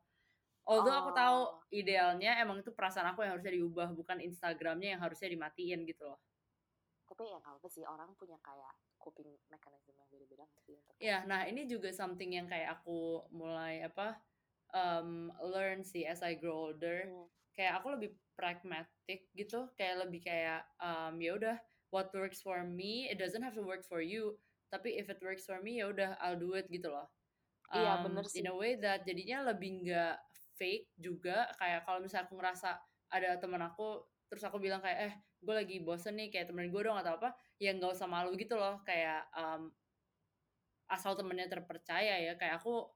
although 0.67 0.91
oh. 0.91 1.01
aku 1.07 1.11
tahu 1.15 1.39
oh. 1.47 1.49
idealnya 1.71 2.43
emang 2.43 2.59
itu 2.59 2.75
perasaan 2.75 3.15
aku 3.15 3.23
yang 3.23 3.39
harusnya 3.39 3.55
diubah 3.55 3.87
bukan 3.95 4.19
Instagramnya 4.19 4.99
yang 4.99 5.01
harusnya 5.01 5.31
dimatiin 5.31 5.87
gitu 5.87 6.03
loh 6.11 6.19
tapi 7.13 7.29
ya 7.29 7.37
nggak 7.37 7.61
apa 7.61 7.67
sih 7.69 7.85
orang 7.85 8.09
punya 8.17 8.41
kayak 8.41 8.73
coping 8.97 9.29
mechanism 9.53 9.93
yang 9.93 10.09
beda-beda 10.09 10.45
sih 10.65 10.81
Iya, 10.97 11.21
nah 11.29 11.45
ini 11.45 11.69
juga 11.69 11.93
something 11.93 12.33
yang 12.33 12.49
kayak 12.49 12.81
aku 12.81 13.21
mulai 13.29 13.85
apa 13.85 14.17
um, 14.73 15.29
learn 15.45 15.85
sih 15.85 16.09
as 16.09 16.25
I 16.25 16.33
grow 16.33 16.73
older. 16.73 17.05
Hmm. 17.05 17.29
Kayak 17.53 17.73
aku 17.77 17.87
lebih 17.93 18.09
pragmatic 18.33 19.29
gitu 19.37 19.69
kayak 19.77 20.09
lebih 20.09 20.25
kayak 20.25 20.65
um, 20.81 21.21
ya 21.21 21.37
udah 21.37 21.55
what 21.93 22.09
works 22.17 22.41
for 22.41 22.65
me 22.65 23.05
it 23.05 23.21
doesn't 23.21 23.45
have 23.45 23.53
to 23.53 23.61
work 23.61 23.85
for 23.85 24.01
you 24.01 24.33
tapi 24.73 24.97
if 24.97 25.05
it 25.05 25.21
works 25.21 25.45
for 25.45 25.61
me 25.61 25.77
ya 25.77 25.93
udah 25.93 26.17
I'll 26.17 26.39
do 26.39 26.57
it 26.57 26.65
gitu 26.73 26.89
loh. 26.89 27.13
Um, 27.69 27.77
iya 27.77 27.93
bener 28.01 28.25
sih. 28.25 28.41
in 28.41 28.49
a 28.49 28.55
way 28.57 28.73
that 28.81 29.05
jadinya 29.05 29.53
lebih 29.53 29.85
nggak 29.85 30.17
fake 30.57 30.89
juga 30.97 31.45
kayak 31.61 31.85
kalau 31.85 32.01
misalnya 32.01 32.25
aku 32.25 32.41
ngerasa 32.41 32.81
ada 33.13 33.37
teman 33.37 33.61
aku 33.61 34.01
terus 34.25 34.41
aku 34.41 34.57
bilang 34.57 34.81
kayak 34.81 35.13
eh 35.13 35.13
gue 35.43 35.55
lagi 35.55 35.77
bosen 35.83 36.15
nih 36.15 36.31
kayak 36.31 36.49
temen 36.49 36.71
gue 36.71 36.81
dong 36.81 36.95
atau 36.95 37.19
apa 37.19 37.35
ya 37.59 37.75
nggak 37.75 37.93
usah 37.93 38.07
malu 38.07 38.33
gitu 38.39 38.55
loh 38.55 38.79
kayak 38.87 39.27
um, 39.35 39.69
asal 40.87 41.13
temennya 41.19 41.51
terpercaya 41.51 42.23
ya 42.23 42.33
kayak 42.39 42.63
aku 42.63 42.87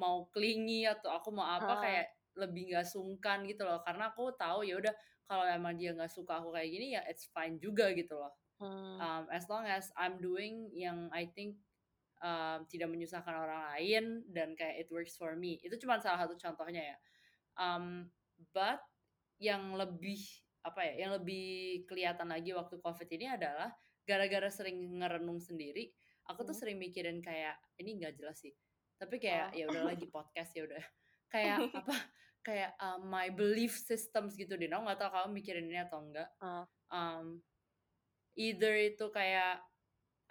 mau 0.00 0.28
klingi 0.32 0.88
atau 0.88 1.12
aku 1.12 1.28
mau 1.30 1.44
apa 1.44 1.72
uh. 1.76 1.80
kayak 1.80 2.06
lebih 2.40 2.72
nggak 2.72 2.86
sungkan 2.88 3.44
gitu 3.44 3.68
loh 3.68 3.84
karena 3.84 4.08
aku 4.08 4.32
tahu 4.38 4.64
ya 4.64 4.80
udah 4.80 4.94
kalau 5.28 5.44
emang 5.46 5.76
dia 5.76 5.92
nggak 5.92 6.10
suka 6.10 6.40
aku 6.40 6.56
kayak 6.56 6.70
gini 6.72 6.86
ya 6.96 7.02
it's 7.04 7.28
fine 7.30 7.60
juga 7.60 7.92
gitu 7.92 8.16
loh 8.16 8.32
hmm. 8.62 8.96
um, 8.98 9.24
as 9.28 9.44
long 9.50 9.66
as 9.66 9.92
I'm 9.98 10.16
doing 10.22 10.72
yang 10.72 11.12
I 11.12 11.28
think 11.28 11.60
um, 12.22 12.64
tidak 12.70 12.88
menyusahkan 12.88 13.34
orang 13.34 13.60
lain 13.76 14.04
dan 14.30 14.54
kayak 14.54 14.86
it 14.86 14.88
works 14.88 15.18
for 15.18 15.34
me 15.34 15.58
itu 15.60 15.76
cuma 15.76 15.98
salah 15.98 16.24
satu 16.24 16.38
contohnya 16.38 16.94
ya 16.94 16.96
um, 17.58 18.08
but 18.54 18.80
yang 19.40 19.74
lebih 19.74 20.20
apa 20.60 20.80
ya 20.92 21.06
yang 21.06 21.12
lebih 21.16 21.84
kelihatan 21.88 22.28
lagi 22.28 22.52
waktu 22.52 22.76
covid 22.80 23.08
ini 23.08 23.32
adalah 23.32 23.72
gara-gara 24.04 24.48
sering 24.52 25.00
ngerenung 25.00 25.40
sendiri 25.40 25.88
aku 26.28 26.44
tuh 26.44 26.52
hmm. 26.52 26.60
sering 26.60 26.76
mikirin 26.76 27.18
kayak 27.24 27.56
ini 27.80 28.00
nggak 28.00 28.20
jelas 28.20 28.40
sih 28.40 28.52
tapi 29.00 29.16
kayak 29.16 29.54
oh. 29.54 29.56
ya 29.56 29.64
udah 29.72 29.82
lagi 29.88 30.06
podcast 30.14 30.52
ya 30.52 30.68
udah 30.68 30.84
kayak 31.30 31.72
apa 31.72 31.96
kayak 32.40 32.72
um, 32.80 33.08
my 33.08 33.28
belief 33.28 33.76
systems 33.76 34.36
gitu 34.36 34.56
deh. 34.56 34.68
Aku 34.72 34.84
nggak 34.84 35.00
tahu 35.00 35.12
kamu 35.12 35.28
mikirin 35.40 35.68
ini 35.68 35.80
atau 35.80 36.00
enggak. 36.00 36.28
Uh. 36.40 36.64
Um, 36.90 37.26
either 38.34 38.74
itu 38.74 39.06
kayak 39.12 39.60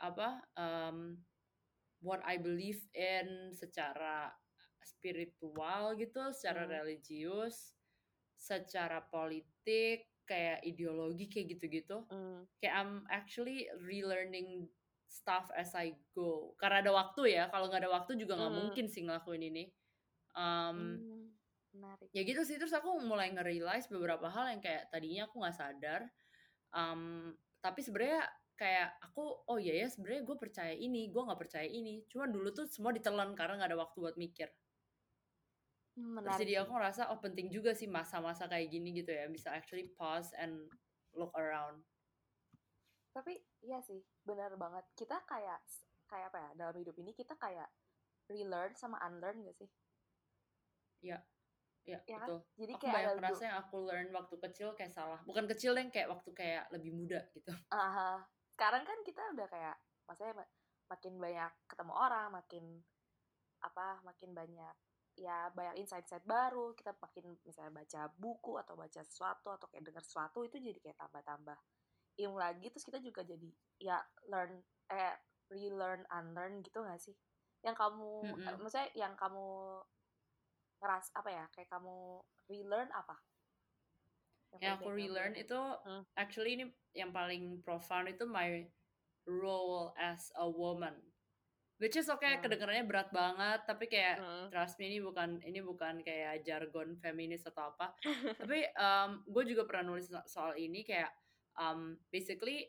apa 0.02 0.42
um, 0.58 1.22
what 2.02 2.24
I 2.26 2.42
believe 2.42 2.82
in 2.98 3.54
secara 3.54 4.34
spiritual 4.82 5.94
gitu, 6.02 6.34
secara 6.34 6.66
hmm. 6.66 6.72
religius, 6.82 7.78
secara 8.36 9.06
politik, 9.06 10.09
kayak 10.30 10.62
ideologi 10.62 11.26
kayak 11.26 11.58
gitu-gitu. 11.58 12.06
Hmm. 12.14 12.46
Kayak 12.62 12.86
I'm 12.86 12.94
actually 13.10 13.66
relearning 13.82 14.70
stuff 15.10 15.50
as 15.58 15.74
I 15.74 15.98
go. 16.14 16.54
Karena 16.62 16.86
ada 16.86 16.94
waktu 16.94 17.34
ya. 17.34 17.50
Kalau 17.50 17.66
nggak 17.66 17.82
ada 17.82 17.92
waktu 17.92 18.14
juga 18.22 18.38
nggak 18.38 18.54
hmm. 18.54 18.62
mungkin 18.62 18.86
sih 18.86 19.02
ngelakuin 19.10 19.44
ini. 19.50 19.64
Um. 20.38 21.02
Menarik. 21.74 22.10
Ya 22.14 22.22
gitu 22.22 22.46
sih 22.46 22.62
terus 22.62 22.74
aku 22.74 23.02
mulai 23.02 23.34
nge-realize 23.34 23.90
beberapa 23.90 24.30
hal 24.30 24.54
yang 24.54 24.62
kayak 24.62 24.94
tadinya 24.94 25.26
aku 25.26 25.42
nggak 25.42 25.58
sadar. 25.58 26.02
Um, 26.70 27.34
tapi 27.66 27.82
sebenarnya 27.82 28.30
kayak 28.60 28.92
aku 29.00 29.24
oh 29.48 29.56
iya 29.56 29.86
ya 29.86 29.88
sebenarnya 29.88 30.28
gue 30.28 30.36
percaya 30.36 30.76
ini 30.76 31.08
gue 31.08 31.22
nggak 31.24 31.40
percaya 31.40 31.64
ini 31.64 32.04
cuma 32.12 32.28
dulu 32.28 32.52
tuh 32.52 32.68
semua 32.68 32.92
ditelan 32.92 33.32
karena 33.32 33.56
nggak 33.56 33.72
ada 33.72 33.80
waktu 33.80 33.98
buat 34.04 34.20
mikir 34.20 34.52
Menarik. 36.00 36.24
terus 36.32 36.42
jadi 36.48 36.54
aku 36.64 36.72
ngerasa 36.80 37.02
oh 37.12 37.20
penting 37.20 37.52
juga 37.52 37.76
sih 37.76 37.92
masa-masa 37.92 38.48
kayak 38.48 38.72
gini 38.72 38.96
gitu 38.96 39.12
ya 39.12 39.28
bisa 39.28 39.52
actually 39.52 39.92
pause 40.00 40.32
and 40.40 40.72
look 41.12 41.36
around 41.36 41.84
tapi 43.12 43.36
iya 43.60 43.84
sih 43.84 44.00
benar 44.24 44.56
banget 44.56 44.88
kita 44.96 45.20
kayak 45.28 45.60
kayak 46.08 46.32
apa 46.32 46.40
ya 46.40 46.50
dalam 46.56 46.76
hidup 46.80 46.96
ini 46.98 47.12
kita 47.12 47.36
kayak 47.36 47.68
relearn 48.32 48.72
sama 48.78 48.96
unlearn 49.04 49.44
gak 49.44 49.58
sih 49.60 49.70
Iya, 51.00 51.20
ya, 51.88 52.00
ya 52.04 52.20
betul. 52.20 52.40
Jadi 52.60 52.72
aku 52.76 52.84
kayak 52.84 52.96
banyak 52.96 53.16
merasa 53.24 53.44
yang 53.48 53.58
aku 53.64 53.78
learn 53.88 54.10
waktu 54.12 54.36
kecil 54.36 54.70
kayak 54.76 54.92
salah. 54.92 55.20
Bukan 55.24 55.48
kecil 55.48 55.72
yang 55.80 55.88
kayak 55.88 56.12
waktu 56.12 56.30
kayak 56.36 56.68
lebih 56.76 56.92
muda 56.92 57.24
gitu. 57.32 57.52
Aha. 57.72 58.20
Sekarang 58.52 58.84
kan 58.84 59.00
kita 59.08 59.24
udah 59.32 59.48
kayak, 59.48 59.80
maksudnya 60.04 60.44
makin 60.92 61.14
banyak 61.16 61.52
ketemu 61.72 61.94
orang, 61.96 62.28
makin 62.36 62.64
apa, 63.64 64.04
makin 64.04 64.36
banyak 64.36 64.76
ya 65.20 65.52
banyak 65.52 65.84
insight-insight 65.84 66.24
baru. 66.24 66.72
Kita 66.74 66.96
makin 66.96 67.36
misalnya 67.44 67.84
baca 67.84 68.02
buku 68.16 68.56
atau 68.56 68.74
baca 68.80 69.02
sesuatu 69.04 69.52
atau 69.52 69.68
kayak 69.68 69.84
dengar 69.92 70.04
sesuatu 70.04 70.48
itu 70.48 70.58
jadi 70.58 70.80
kayak 70.80 70.98
tambah-tambah 70.98 71.58
ilmu 72.24 72.38
lagi. 72.40 72.72
Terus 72.72 72.86
kita 72.88 73.00
juga 73.04 73.22
jadi 73.28 73.50
ya 73.84 74.00
learn 74.32 74.64
eh 74.90 75.16
relearn 75.52 76.08
unlearn 76.08 76.64
gitu 76.64 76.82
gak 76.82 77.02
sih? 77.04 77.14
Yang 77.60 77.76
kamu, 77.76 78.12
mm 78.24 78.36
-hmm. 78.40 78.58
maksudnya 78.64 78.88
yang 78.96 79.14
kamu 79.20 79.48
ngeras 80.80 81.12
apa 81.12 81.30
ya 81.30 81.46
kayak 81.52 81.68
kamu 81.68 82.24
relearn 82.48 82.90
apa 82.96 83.16
yang, 84.56 84.62
yang 84.64 84.74
aku 84.80 84.90
relearn 84.96 85.36
itu 85.36 85.60
hmm. 85.60 86.04
actually 86.16 86.58
ini 86.58 86.66
yang 86.96 87.12
paling 87.14 87.60
profound 87.62 88.10
itu 88.10 88.26
my 88.26 88.66
role 89.28 89.94
as 90.00 90.32
a 90.40 90.48
woman 90.48 90.96
which 91.80 91.96
is 91.96 92.08
okay 92.12 92.38
hmm. 92.38 92.44
kedengarannya 92.44 92.86
berat 92.86 93.10
banget 93.10 93.60
tapi 93.66 93.88
kayak 93.88 94.20
hmm. 94.20 94.46
trust 94.52 94.78
me 94.78 94.92
ini 94.92 95.00
bukan 95.00 95.40
ini 95.42 95.60
bukan 95.64 96.04
kayak 96.06 96.44
jargon 96.44 97.00
feminis 97.00 97.48
atau 97.48 97.74
apa 97.74 97.96
tapi 98.44 98.68
um, 98.76 99.24
gue 99.26 99.44
juga 99.50 99.64
pernah 99.66 99.96
nulis 99.96 100.12
soal 100.28 100.60
ini 100.60 100.84
kayak 100.84 101.10
um, 101.56 101.96
basically 102.12 102.68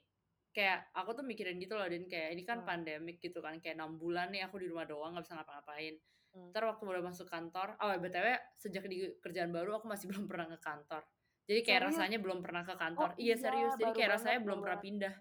kayak 0.50 0.90
aku 0.94 1.14
tuh 1.14 1.22
mikirin 1.26 1.62
gitu 1.62 1.78
loh 1.78 1.86
dan 1.86 2.06
kayak 2.10 2.34
ini 2.34 2.42
kan 2.42 2.62
hmm. 2.62 2.66
pandemik 2.66 3.18
gitu 3.18 3.42
kan 3.42 3.58
kayak 3.58 3.78
enam 3.78 3.98
bulan 3.98 4.30
nih 4.30 4.46
aku 4.46 4.62
di 4.62 4.66
rumah 4.70 4.86
doang 4.86 5.14
nggak 5.14 5.26
bisa 5.26 5.36
ngapa-ngapain 5.38 5.94
Hmm. 6.30 6.54
Ntar 6.54 6.62
waktu 6.62 6.82
udah 6.86 7.02
masuk 7.02 7.26
kantor, 7.26 7.74
oh 7.82 7.90
btw 7.90 8.38
sejak 8.54 8.86
di 8.86 9.10
kerjaan 9.18 9.50
baru 9.50 9.82
aku 9.82 9.90
masih 9.90 10.06
belum 10.14 10.30
pernah 10.30 10.46
ke 10.54 10.58
kantor. 10.62 11.02
Jadi 11.50 11.60
kayak 11.66 11.82
serius? 11.82 11.98
rasanya 11.98 12.18
belum 12.22 12.38
pernah 12.38 12.62
ke 12.62 12.74
kantor. 12.78 13.08
Oh, 13.10 13.18
iya, 13.18 13.34
iya 13.34 13.36
serius. 13.36 13.72
Jadi 13.74 13.90
kayak 13.98 14.10
rasanya 14.14 14.40
belum 14.46 14.58
pernah 14.62 14.78
pindah. 14.78 15.14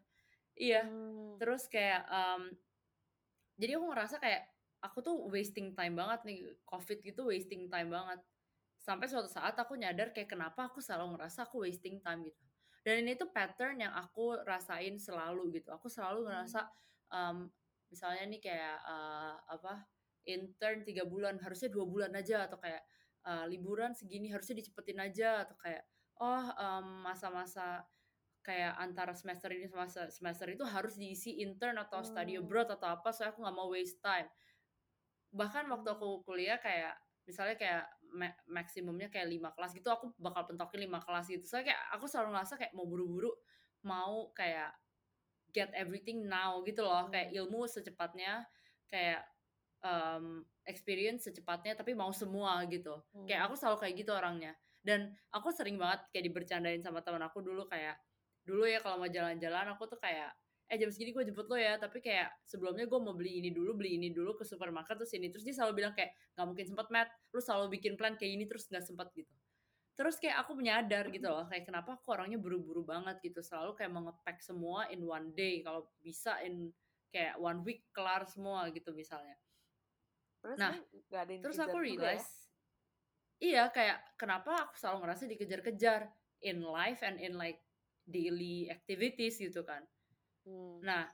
Iya. 0.54 0.82
Hmm. 0.86 1.34
Terus 1.42 1.64
kayak 1.66 2.02
um, 2.06 2.42
jadi 3.60 3.76
aku 3.76 3.86
ngerasa 3.92 4.16
kayak 4.24 4.48
aku 4.80 5.04
tuh 5.04 5.16
wasting 5.28 5.76
time 5.76 6.00
banget 6.00 6.20
nih 6.24 6.40
covid 6.64 6.98
gitu 7.04 7.28
wasting 7.28 7.68
time 7.68 7.92
banget. 7.92 8.20
Sampai 8.80 9.12
suatu 9.12 9.28
saat 9.28 9.60
aku 9.60 9.76
nyadar 9.76 10.16
kayak 10.16 10.32
kenapa 10.32 10.72
aku 10.72 10.80
selalu 10.80 11.20
ngerasa 11.20 11.52
aku 11.52 11.68
wasting 11.68 12.00
time 12.00 12.24
gitu. 12.32 12.44
Dan 12.88 13.04
ini 13.04 13.20
tuh 13.20 13.28
pattern 13.30 13.84
yang 13.84 13.92
aku 13.92 14.40
rasain 14.48 14.96
selalu 14.96 15.60
gitu. 15.60 15.76
Aku 15.76 15.92
selalu 15.92 16.32
ngerasa 16.32 16.64
um, 17.12 17.52
misalnya 17.92 18.24
nih 18.32 18.40
kayak 18.40 18.78
uh, 18.88 19.36
apa 19.52 19.84
intern 20.24 20.88
tiga 20.88 21.04
bulan 21.04 21.36
harusnya 21.44 21.68
dua 21.68 21.84
bulan 21.84 22.16
aja 22.16 22.48
atau 22.48 22.56
kayak 22.56 22.80
uh, 23.28 23.44
liburan 23.52 23.92
segini 23.92 24.32
harusnya 24.32 24.64
dicepetin 24.64 25.04
aja 25.04 25.44
atau 25.44 25.60
kayak 25.60 25.84
oh 26.24 26.44
masa-masa 27.04 27.84
um, 27.84 27.99
kayak 28.40 28.74
antara 28.80 29.12
semester 29.12 29.52
ini 29.52 29.68
sama 29.68 29.86
semester 29.90 30.48
itu 30.50 30.64
harus 30.64 30.96
diisi 30.96 31.44
intern 31.44 31.78
atau 31.78 32.02
study 32.02 32.40
hmm. 32.40 32.48
abroad 32.48 32.70
atau 32.72 32.98
apa 32.98 33.12
soalnya 33.12 33.36
aku 33.36 33.40
nggak 33.44 33.58
mau 33.58 33.70
waste 33.70 34.00
time 34.00 34.28
bahkan 35.30 35.68
waktu 35.70 35.90
aku 35.94 36.26
kuliah 36.26 36.58
kayak 36.58 36.98
misalnya 37.30 37.56
kayak 37.60 37.86
ma 38.10 38.34
maksimumnya 38.50 39.14
kayak 39.14 39.30
lima 39.30 39.54
kelas 39.54 39.78
gitu 39.78 39.94
aku 39.94 40.10
bakal 40.18 40.50
pentokin 40.50 40.90
lima 40.90 40.98
kelas 40.98 41.30
gitu 41.30 41.46
soalnya 41.46 41.78
kayak 41.78 41.84
aku 41.94 42.06
selalu 42.10 42.30
ngerasa 42.34 42.54
kayak 42.58 42.74
mau 42.74 42.90
buru-buru 42.90 43.30
mau 43.86 44.34
kayak 44.34 44.74
get 45.54 45.70
everything 45.78 46.26
now 46.26 46.58
gitu 46.66 46.82
loh 46.82 47.06
hmm. 47.06 47.14
kayak 47.14 47.30
ilmu 47.38 47.70
secepatnya 47.70 48.50
kayak 48.90 49.22
um, 49.86 50.42
experience 50.66 51.30
secepatnya 51.30 51.78
tapi 51.78 51.94
mau 51.94 52.10
semua 52.10 52.66
gitu 52.66 52.98
hmm. 53.14 53.30
kayak 53.30 53.46
aku 53.46 53.54
selalu 53.54 53.78
kayak 53.86 53.96
gitu 54.02 54.12
orangnya 54.18 54.58
dan 54.82 55.14
aku 55.30 55.54
sering 55.54 55.78
banget 55.78 56.02
kayak 56.10 56.26
dibercandain 56.34 56.82
sama 56.82 57.06
teman 57.06 57.22
aku 57.22 57.46
dulu 57.46 57.70
kayak 57.70 58.00
dulu 58.50 58.66
ya 58.66 58.82
kalau 58.82 58.98
mau 58.98 59.10
jalan-jalan 59.10 59.78
aku 59.78 59.86
tuh 59.86 60.02
kayak 60.02 60.34
eh 60.70 60.78
jam 60.78 60.94
segini 60.94 61.10
gue 61.10 61.26
jemput 61.26 61.50
lo 61.50 61.58
ya. 61.58 61.78
Tapi 61.82 61.98
kayak 62.02 62.30
sebelumnya 62.46 62.86
gue 62.86 63.00
mau 63.02 63.14
beli 63.18 63.42
ini 63.42 63.50
dulu 63.50 63.74
beli 63.78 63.98
ini 63.98 64.10
dulu 64.14 64.38
ke 64.38 64.46
supermarket 64.46 64.98
terus 65.02 65.14
ini. 65.18 65.30
Terus 65.34 65.46
dia 65.46 65.56
selalu 65.58 65.82
bilang 65.86 65.94
kayak 65.98 66.14
nggak 66.38 66.46
mungkin 66.46 66.66
sempat 66.70 66.88
mat 66.94 67.10
lu 67.34 67.42
selalu 67.42 67.66
bikin 67.78 67.94
plan 67.98 68.14
kayak 68.18 68.32
ini 68.38 68.46
terus 68.46 68.70
nggak 68.70 68.86
sempat 68.86 69.10
gitu. 69.18 69.34
Terus 69.98 70.16
kayak 70.22 70.46
aku 70.46 70.56
menyadar 70.56 71.12
gitu 71.12 71.28
loh 71.28 71.50
kayak 71.50 71.68
kenapa 71.68 72.00
aku 72.00 72.08
orangnya 72.14 72.38
buru-buru 72.38 72.86
banget 72.86 73.18
gitu. 73.26 73.42
Selalu 73.42 73.74
kayak 73.76 73.92
mau 73.92 74.06
ngepack 74.06 74.40
semua 74.46 74.86
in 74.94 75.02
one 75.02 75.34
day. 75.34 75.66
Kalau 75.66 75.90
bisa 76.06 76.38
in 76.46 76.70
kayak 77.10 77.42
one 77.42 77.66
week 77.66 77.90
kelar 77.90 78.24
semua 78.30 78.70
gitu 78.70 78.94
misalnya. 78.94 79.36
Terus 80.40 80.58
nah 80.62 80.72
gak 81.12 81.22
ada 81.28 81.32
terus 81.44 81.60
aku 81.60 81.82
ya? 81.82 81.84
realize 81.84 82.30
ya? 82.30 82.38
iya 83.44 83.64
kayak 83.68 83.98
kenapa 84.16 84.70
aku 84.70 84.78
selalu 84.80 84.98
ngerasa 85.04 85.24
dikejar-kejar 85.28 86.02
in 86.48 86.64
life 86.64 87.04
and 87.04 87.20
in 87.20 87.36
like 87.36 87.60
daily 88.10 88.68
activities 88.74 89.38
gitu 89.38 89.62
kan 89.62 89.86
Hmm. 90.50 90.80
Nah, 90.82 91.06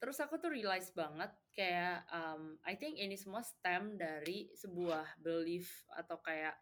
terus 0.00 0.16
aku 0.18 0.40
tuh 0.40 0.50
realize 0.50 0.90
banget 0.96 1.30
kayak 1.52 2.02
um, 2.10 2.56
I 2.64 2.74
think 2.74 2.96
ini 2.96 3.14
semua 3.14 3.44
stem 3.44 3.94
dari 3.94 4.48
sebuah 4.56 5.20
belief 5.20 5.84
atau 5.92 6.18
kayak 6.18 6.56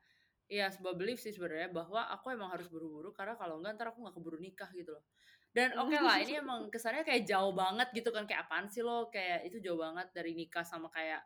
ya 0.49 0.73
sebuah 0.73 0.97
belief 0.97 1.21
sih 1.21 1.33
sebenarnya 1.33 1.68
bahwa 1.73 2.09
aku 2.09 2.33
emang 2.33 2.49
harus 2.49 2.73
buru-buru 2.73 3.12
karena 3.12 3.37
kalau 3.37 3.61
enggak 3.61 3.76
ntar 3.76 3.87
aku 3.92 4.00
nggak 4.00 4.16
keburu 4.16 4.38
nikah 4.40 4.71
gitu 4.76 4.97
loh. 4.97 5.04
Dan 5.49 5.73
oke 5.80 5.92
okay 5.92 6.00
lah 6.04 6.16
ini 6.21 6.33
emang 6.45 6.68
kesannya 6.68 7.04
kayak 7.04 7.25
jauh 7.25 7.52
banget 7.57 7.88
gitu 7.97 8.12
kan 8.12 8.28
kayak 8.28 8.49
apaan 8.49 8.68
sih 8.68 8.85
lo 8.85 9.09
kayak 9.09 9.49
itu 9.49 9.61
jauh 9.64 9.80
banget 9.80 10.12
dari 10.12 10.37
nikah 10.37 10.64
sama 10.66 10.92
kayak 10.92 11.25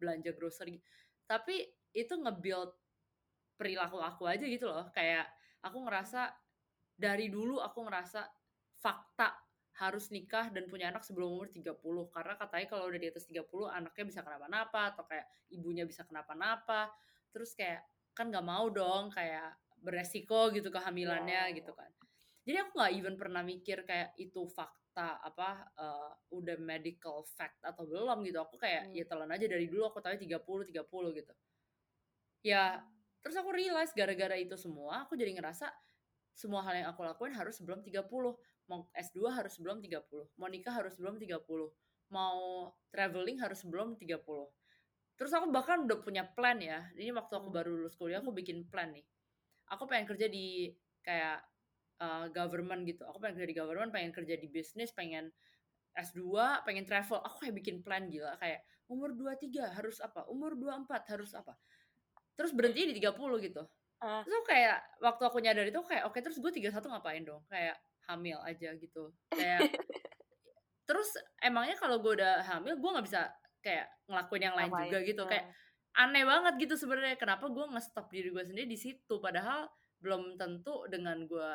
belanja 0.00 0.30
grocery. 0.34 0.80
Tapi 1.28 1.62
itu 1.92 2.14
nge-build 2.16 2.72
perilaku 3.54 4.00
aku 4.02 4.26
aja 4.26 4.42
gitu 4.46 4.66
loh. 4.66 4.88
Kayak 4.90 5.28
aku 5.62 5.78
ngerasa 5.86 6.41
dari 6.96 7.32
dulu 7.32 7.58
aku 7.58 7.86
ngerasa 7.86 8.26
fakta 8.82 9.30
harus 9.80 10.12
nikah 10.12 10.52
dan 10.52 10.68
punya 10.68 10.92
anak 10.92 11.00
sebelum 11.00 11.40
umur 11.40 11.48
30 11.48 11.80
karena 12.12 12.34
katanya 12.36 12.66
kalau 12.68 12.84
udah 12.92 13.00
di 13.00 13.08
atas 13.08 13.24
30 13.24 13.48
anaknya 13.72 14.04
bisa 14.04 14.20
kenapa-napa 14.20 14.82
atau 14.92 15.04
kayak 15.08 15.26
ibunya 15.48 15.88
bisa 15.88 16.04
kenapa-napa. 16.04 16.92
Terus 17.32 17.56
kayak 17.56 17.80
kan 18.12 18.28
nggak 18.28 18.44
mau 18.44 18.68
dong 18.68 19.08
kayak 19.08 19.56
beresiko 19.80 20.52
gitu 20.52 20.68
kehamilannya 20.68 21.50
yeah. 21.50 21.56
gitu 21.56 21.72
kan. 21.72 21.88
Jadi 22.44 22.56
aku 22.60 22.70
nggak 22.76 22.92
even 22.94 23.14
pernah 23.16 23.40
mikir 23.40 23.82
kayak 23.88 24.12
itu 24.20 24.44
fakta 24.50 25.18
apa 25.24 25.72
uh, 25.78 26.12
udah 26.36 26.60
medical 26.60 27.24
fact 27.24 27.64
atau 27.64 27.88
belum 27.88 28.20
gitu. 28.28 28.38
Aku 28.44 28.60
kayak 28.60 28.92
hmm. 28.92 28.98
ya 28.98 29.04
telan 29.08 29.30
aja 29.32 29.46
dari 29.48 29.66
dulu 29.72 29.88
aku 29.88 30.04
tahu 30.04 30.20
30 30.20 30.36
30 30.68 31.18
gitu. 31.18 31.32
Ya 32.44 32.84
terus 33.24 33.38
aku 33.38 33.54
realize 33.54 33.94
gara-gara 33.94 34.34
itu 34.36 34.58
semua 34.58 35.06
aku 35.06 35.14
jadi 35.14 35.32
ngerasa 35.32 35.70
semua 36.32 36.64
hal 36.64 36.74
yang 36.80 36.88
aku 36.90 37.04
lakuin 37.04 37.36
harus 37.36 37.60
sebelum 37.60 37.84
30 37.84 38.08
mau 38.70 38.88
S2 38.94 39.18
harus 39.32 39.52
sebelum 39.58 39.82
30, 39.82 40.00
mau 40.38 40.48
nikah 40.48 40.74
harus 40.74 40.94
sebelum 40.96 41.18
30, 41.18 41.44
mau 42.12 42.70
traveling 42.88 43.36
harus 43.42 43.60
sebelum 43.60 43.98
30. 43.98 44.16
Terus 45.18 45.32
aku 45.36 45.52
bahkan 45.52 45.84
udah 45.84 45.98
punya 46.02 46.24
plan 46.24 46.58
ya. 46.58 46.88
Ini 46.96 47.12
waktu 47.14 47.32
aku 47.36 47.48
hmm. 47.50 47.56
baru 47.56 47.70
lulus 47.78 47.94
kuliah 47.98 48.24
aku 48.24 48.32
bikin 48.32 48.66
plan 48.66 48.90
nih. 48.90 49.04
Aku 49.70 49.86
pengen 49.88 50.08
kerja 50.08 50.26
di 50.28 50.72
kayak 51.04 51.40
uh, 52.00 52.26
government 52.32 52.84
gitu. 52.88 53.04
Aku 53.08 53.20
pengen 53.20 53.40
kerja 53.40 53.48
di 53.48 53.56
government, 53.56 53.90
pengen 53.92 54.12
kerja 54.12 54.34
di 54.40 54.48
bisnis, 54.48 54.90
pengen 54.92 55.30
S2, 55.92 56.24
pengen 56.64 56.88
travel. 56.88 57.20
Aku 57.22 57.44
kayak 57.44 57.54
bikin 57.60 57.84
plan 57.84 58.08
gila 58.08 58.36
kayak 58.40 58.64
umur 58.88 59.12
23 59.14 59.78
harus 59.78 60.00
apa? 60.00 60.26
Umur 60.28 60.56
24 60.56 61.12
harus 61.12 61.32
apa? 61.36 61.56
Terus 62.36 62.52
berhenti 62.56 62.92
di 62.92 62.94
30 63.00 63.46
gitu. 63.46 63.62
Uh. 64.02 64.22
Terus 64.26 64.42
kayak 64.44 64.78
waktu 64.98 65.22
aku 65.22 65.38
nyadar 65.38 65.66
itu 65.66 65.80
kayak 65.86 66.04
oke 66.10 66.18
okay, 66.18 66.20
terus 66.20 66.38
gue 66.42 66.50
31 66.50 66.74
ngapain 66.90 67.22
dong? 67.22 67.42
Kayak 67.46 67.78
hamil 68.10 68.38
aja 68.42 68.74
gitu. 68.74 69.14
Kayak 69.30 69.62
terus 70.88 71.14
emangnya 71.38 71.78
kalau 71.78 72.02
gue 72.02 72.18
udah 72.18 72.42
hamil 72.42 72.74
gue 72.74 72.90
nggak 72.90 73.06
bisa 73.06 73.30
kayak 73.62 73.86
ngelakuin 74.10 74.42
yang 74.42 74.56
lain 74.58 74.70
Ngapain? 74.74 74.90
juga 74.90 74.98
gitu 75.06 75.22
kayak 75.30 75.46
aneh 75.94 76.24
banget 76.26 76.54
gitu 76.58 76.74
sebenarnya 76.74 77.14
kenapa 77.14 77.46
gue 77.46 77.64
nge-stop 77.68 78.10
diri 78.10 78.28
gue 78.34 78.42
sendiri 78.42 78.66
di 78.66 78.78
situ? 78.80 79.14
Padahal 79.22 79.70
belum 80.02 80.34
tentu 80.34 80.84
dengan 80.90 81.22
gue 81.24 81.50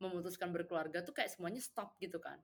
memutuskan 0.00 0.48
berkeluarga 0.48 1.04
tuh 1.04 1.12
kayak 1.12 1.28
semuanya 1.28 1.60
stop 1.60 2.00
gitu 2.00 2.16
kan. 2.16 2.40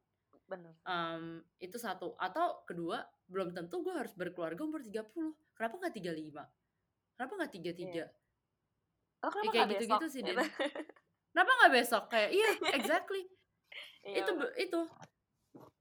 Benar 0.47 0.77
um, 0.85 1.41
itu 1.59 1.81
satu. 1.81 2.13
Atau 2.21 2.63
kedua 2.69 3.01
belum 3.27 3.51
tentu 3.57 3.83
gue 3.83 3.95
harus 3.95 4.15
berkeluarga 4.15 4.63
umur 4.63 4.85
30 4.85 5.11
kenapa 5.59 5.75
nggak 5.83 5.95
35 5.99 7.17
kenapa 7.19 7.33
nggak 7.43 7.53
33 7.59 7.97
yeah. 7.97 8.09
Oh, 9.25 9.31
ya, 9.31 9.51
kayak 9.53 9.69
gitu-gitu 9.77 10.07
sih 10.11 10.21
Dan. 10.21 10.37
kenapa 11.33 11.51
nggak 11.63 11.73
besok? 11.73 12.03
Kayak 12.13 12.31
iya 12.33 12.51
exactly. 12.77 13.23
Iya, 14.07 14.23
itu 14.23 14.33
itu. 14.61 14.81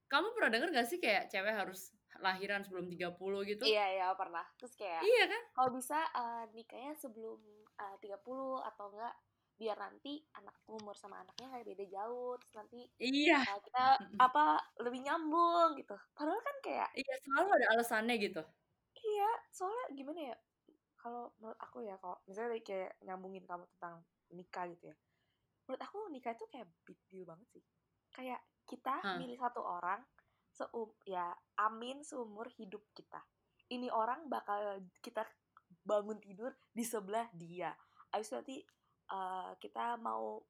Kamu 0.05 0.37
pernah 0.37 0.49
denger 0.53 0.69
gak 0.69 0.87
sih 0.87 1.01
kayak 1.01 1.33
cewek 1.33 1.53
harus 1.53 1.89
lahiran 2.21 2.61
sebelum 2.63 2.87
30 2.87 3.51
gitu? 3.51 3.63
Iya, 3.65 3.85
iya, 3.97 4.05
pernah. 4.13 4.45
Terus 4.55 4.73
kayak 4.77 5.01
Iya 5.03 5.23
kan? 5.27 5.41
Kalau 5.51 5.69
bisa 5.73 5.99
uh, 6.13 6.43
nikahnya 6.53 6.93
sebelum 6.95 7.41
uh, 7.81 7.97
30 7.99 8.21
atau 8.63 8.85
enggak 8.93 9.15
biar 9.55 9.79
nanti 9.79 10.19
anak 10.35 10.51
umur 10.67 10.99
sama 10.99 11.23
anaknya 11.23 11.47
kayak 11.47 11.65
beda 11.67 11.85
jauh. 11.87 12.35
Terus 12.39 12.53
nanti 12.59 12.79
iya. 12.99 13.39
uh, 13.43 13.59
kita 13.63 13.85
apa 14.19 14.59
lebih 14.83 14.99
nyambung 15.03 15.79
gitu. 15.79 15.95
Padahal 16.15 16.41
kan 16.43 16.55
kayak 16.63 16.89
iya 16.95 17.15
selalu 17.23 17.49
ada 17.55 17.67
alasannya 17.75 18.15
gitu. 18.19 18.43
Iya 18.95 19.31
soalnya 19.51 19.85
gimana 19.95 20.19
ya 20.33 20.35
kalau 21.05 21.29
menurut 21.37 21.59
aku 21.61 21.85
ya 21.85 22.01
kalau 22.01 22.17
misalnya 22.25 22.57
kayak 22.65 22.97
nyambungin 23.05 23.45
kamu 23.45 23.69
tentang 23.77 24.01
nikah 24.33 24.65
gitu 24.73 24.89
ya. 24.89 24.97
Menurut 25.69 25.81
aku 25.85 25.97
nikah 26.09 26.33
itu 26.33 26.45
kayak 26.49 26.65
big 26.81 26.97
deal 27.05 27.29
banget 27.29 27.45
sih. 27.53 27.63
Kayak 28.09 28.41
kita 28.65 29.05
hmm. 29.05 29.21
milih 29.21 29.37
satu 29.37 29.61
orang 29.61 30.01
seum 30.49 30.89
ya 31.05 31.29
amin 31.61 32.01
seumur 32.01 32.49
hidup 32.57 32.81
kita. 32.97 33.21
Ini 33.69 33.93
orang 33.93 34.25
bakal 34.25 34.81
kita 34.97 35.21
bangun 35.85 36.17
tidur 36.17 36.49
di 36.73 36.81
sebelah 36.81 37.29
dia. 37.37 37.69
Abis 38.09 38.33
nanti 38.33 38.65
uh, 39.13 39.53
kita 39.61 40.01
mau 40.01 40.41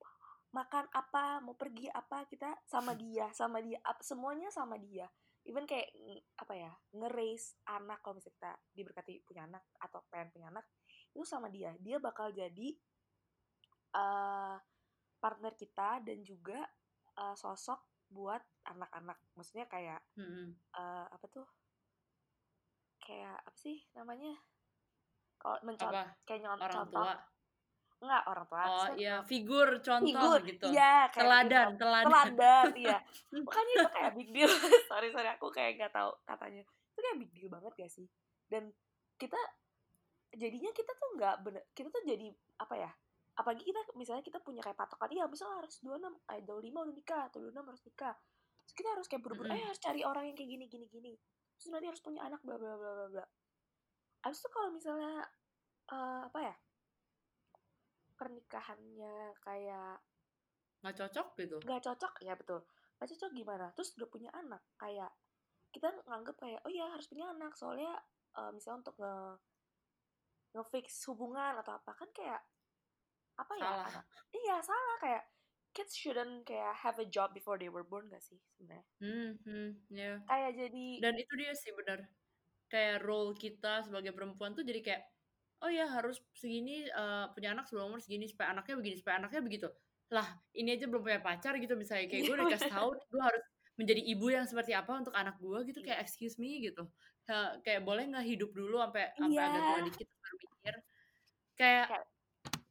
makan 0.55 0.87
apa 0.95 1.43
mau 1.43 1.59
pergi 1.59 1.91
apa 1.91 2.23
kita 2.31 2.63
sama 2.63 2.95
dia 3.03 3.27
sama 3.35 3.59
dia 3.59 3.75
semuanya 3.99 4.47
sama 4.55 4.79
dia 4.79 5.03
even 5.45 5.69
kayak 5.69 5.93
apa 6.41 6.53
ya 6.57 6.71
ngerais 6.97 7.53
anak 7.69 8.01
kalau 8.01 8.17
misalnya 8.17 8.37
kita 8.37 8.53
diberkati 8.73 9.13
punya 9.25 9.45
anak 9.45 9.63
atau 9.77 10.01
pengen 10.09 10.33
punya 10.33 10.47
anak 10.49 10.65
itu 11.13 11.23
sama 11.23 11.47
dia. 11.47 11.71
Dia 11.79 12.01
bakal 12.01 12.33
jadi 12.33 12.75
uh, 13.95 14.57
partner 15.21 15.53
kita 15.55 16.01
dan 16.03 16.19
juga 16.25 16.59
uh, 17.21 17.37
sosok 17.37 17.79
buat 18.09 18.41
anak-anak. 18.67 19.17
Maksudnya 19.37 19.65
kayak 19.69 20.01
hmm. 20.17 20.57
uh, 20.75 21.07
apa 21.09 21.25
tuh? 21.31 21.47
Kayak 22.99 23.39
apa 23.45 23.57
sih 23.57 23.85
namanya? 23.93 24.33
Kalau 25.37 25.57
mencontoh 25.61 26.09
kayak 26.25 26.41
nyontoh 26.41 26.65
orang 26.65 26.89
tua 26.89 27.13
enggak 28.03 28.23
orang 28.27 28.45
tua 28.45 28.63
oh 28.67 28.87
iya 28.99 29.15
figur 29.23 29.79
contoh 29.79 30.11
figur, 30.11 30.39
gitu. 30.43 30.65
iya 30.69 31.07
kayak 31.09 31.25
teladan 31.25 31.67
gitu. 31.71 31.79
teladan. 31.81 32.11
Teladan 32.11 32.67
iya. 32.75 32.97
Makanya 33.45 33.73
itu 33.73 33.89
kayak 33.91 34.11
big 34.13 34.29
deal 34.35 34.51
sorry 34.91 35.09
sorry 35.09 35.29
aku 35.31 35.47
kayak 35.49 35.79
nggak 35.79 35.93
tahu 35.95 36.11
katanya. 36.27 36.63
Itu 36.91 36.99
kayak 36.99 37.17
big 37.23 37.31
deal 37.31 37.49
banget 37.49 37.71
gak 37.75 37.91
sih? 37.91 38.07
Dan 38.51 38.69
kita 39.15 39.39
jadinya 40.35 40.71
kita 40.75 40.91
tuh 40.91 41.09
nggak 41.15 41.35
bener 41.47 41.63
kita 41.71 41.87
tuh 41.87 42.03
jadi 42.03 42.27
apa 42.59 42.75
ya 42.75 42.91
apalagi 43.39 43.63
kita 43.63 43.79
misalnya 43.95 44.23
kita 44.23 44.39
punya 44.43 44.59
kayak 44.59 44.75
patokan 44.75 45.07
iya 45.11 45.23
misalnya 45.27 45.63
harus 45.63 45.79
dua 45.79 45.95
enam 45.95 46.15
eh 46.31 46.43
dua 46.43 46.59
lima 46.59 46.83
udah 46.83 46.95
nikah 46.95 47.31
atau 47.31 47.43
dua 47.43 47.51
enam 47.51 47.67
harus 47.67 47.83
nikah. 47.83 48.15
Terus 48.65 48.75
kita 48.81 48.89
harus 48.95 49.05
kayak 49.11 49.21
buru-buru 49.21 49.47
mm. 49.51 49.55
eh 49.59 49.63
harus 49.67 49.79
cari 49.79 50.01
orang 50.01 50.31
yang 50.31 50.35
kayak 50.39 50.49
gini 50.55 50.65
gini 50.71 50.85
gini. 50.87 51.13
Terus 51.59 51.67
nanti 51.71 51.87
harus 51.87 52.01
punya 52.03 52.23
anak 52.23 52.39
bla 52.43 52.55
bla 52.55 52.79
bla 52.79 52.91
bla 52.95 53.07
bla. 53.11 53.25
Abis 54.23 54.39
itu 54.39 54.49
kalau 54.49 54.69
misalnya 54.71 55.27
uh, 55.91 56.21
apa 56.31 56.39
ya 56.41 56.55
pernikahannya 58.15 59.35
kayak 59.43 59.99
nggak 60.81 60.95
cocok 60.95 61.27
gitu? 61.39 61.57
Nggak 61.63 61.81
cocok 61.83 62.13
ya 62.21 62.33
betul. 62.35 62.59
Nggak 62.97 63.09
cocok 63.15 63.31
gimana? 63.33 63.65
Terus 63.73 63.89
udah 63.97 64.09
punya 64.09 64.29
anak 64.33 64.61
kayak 64.79 65.11
kita 65.73 65.91
nganggep 66.07 66.35
kayak 66.39 66.59
oh 66.63 66.71
ya 66.71 66.85
harus 66.91 67.07
punya 67.09 67.31
anak. 67.31 67.51
Soalnya 67.57 67.93
uh, 68.37 68.51
misalnya 68.53 68.85
untuk 68.85 68.95
nge 69.01 69.15
ngefix 70.55 71.03
hubungan 71.11 71.59
atau 71.59 71.75
apa 71.75 71.91
kan 71.91 72.09
kayak 72.15 72.41
apa 73.35 73.53
ya? 73.59 73.67
Salah. 73.67 73.87
anak 73.91 74.05
iya 74.31 74.57
salah. 74.63 74.95
Kayak 75.03 75.23
kids 75.75 75.93
shouldn't 75.99 76.47
kayak 76.47 76.71
have 76.79 76.95
a 77.03 77.07
job 77.11 77.35
before 77.35 77.59
they 77.59 77.67
were 77.67 77.83
born 77.83 78.07
gak 78.07 78.23
sih 78.23 78.39
sebenarnya? 78.55 78.85
Hmm, 79.03 79.31
hmm, 79.43 79.69
ya. 79.91 80.23
kayak 80.23 80.51
jadi 80.55 80.87
Dan 81.03 81.13
itu 81.19 81.33
dia 81.35 81.51
sih 81.51 81.75
benar. 81.75 81.99
Kayak 82.71 83.03
role 83.03 83.35
kita 83.35 83.83
sebagai 83.83 84.15
perempuan 84.15 84.55
tuh 84.55 84.63
jadi 84.63 84.79
kayak 84.79 85.03
oh 85.63 85.71
ya 85.71 85.85
harus 85.87 86.19
segini 86.35 86.87
uh, 86.91 87.31
punya 87.31 87.55
anak 87.55 87.67
sebelum 87.69 87.93
umur 87.95 88.01
segini 88.03 88.27
supaya 88.27 88.51
anaknya 88.51 88.75
begini 88.79 88.95
supaya 88.99 89.15
anaknya 89.21 89.41
begitu. 89.43 89.67
Lah, 90.13 90.27
ini 90.53 90.75
aja 90.77 90.85
belum 90.85 91.01
punya 91.01 91.19
pacar 91.23 91.57
gitu 91.57 91.73
misalnya 91.73 92.05
kayak 92.11 92.21
Iya, 92.21 92.27
gue 92.29 92.35
udah 92.37 92.47
kasih 92.53 92.69
bener. 92.69 92.77
tahu 92.77 92.89
gue 92.93 93.21
harus 93.23 93.43
menjadi 93.75 94.01
ibu 94.07 94.25
yang 94.31 94.45
seperti 94.47 94.71
apa 94.71 94.91
untuk 94.95 95.13
anak 95.17 95.35
gue 95.41 95.59
gitu 95.67 95.79
Iya. 95.81 95.87
kayak 95.91 95.99
excuse 96.05 96.35
me 96.37 96.61
gitu. 96.61 96.83
Ya, 97.25 97.57
kayak 97.65 97.81
boleh 97.83 98.03
nggak 98.07 98.25
hidup 98.25 98.51
dulu 98.53 98.77
sampai 98.79 99.09
sampai 99.17 99.33
Iya. 99.33 99.43
agak 99.49 99.61
tua 99.65 99.79
dikit 99.89 100.07
baru 100.13 100.35
mikir. 100.39 100.75
Kayak 101.55 101.87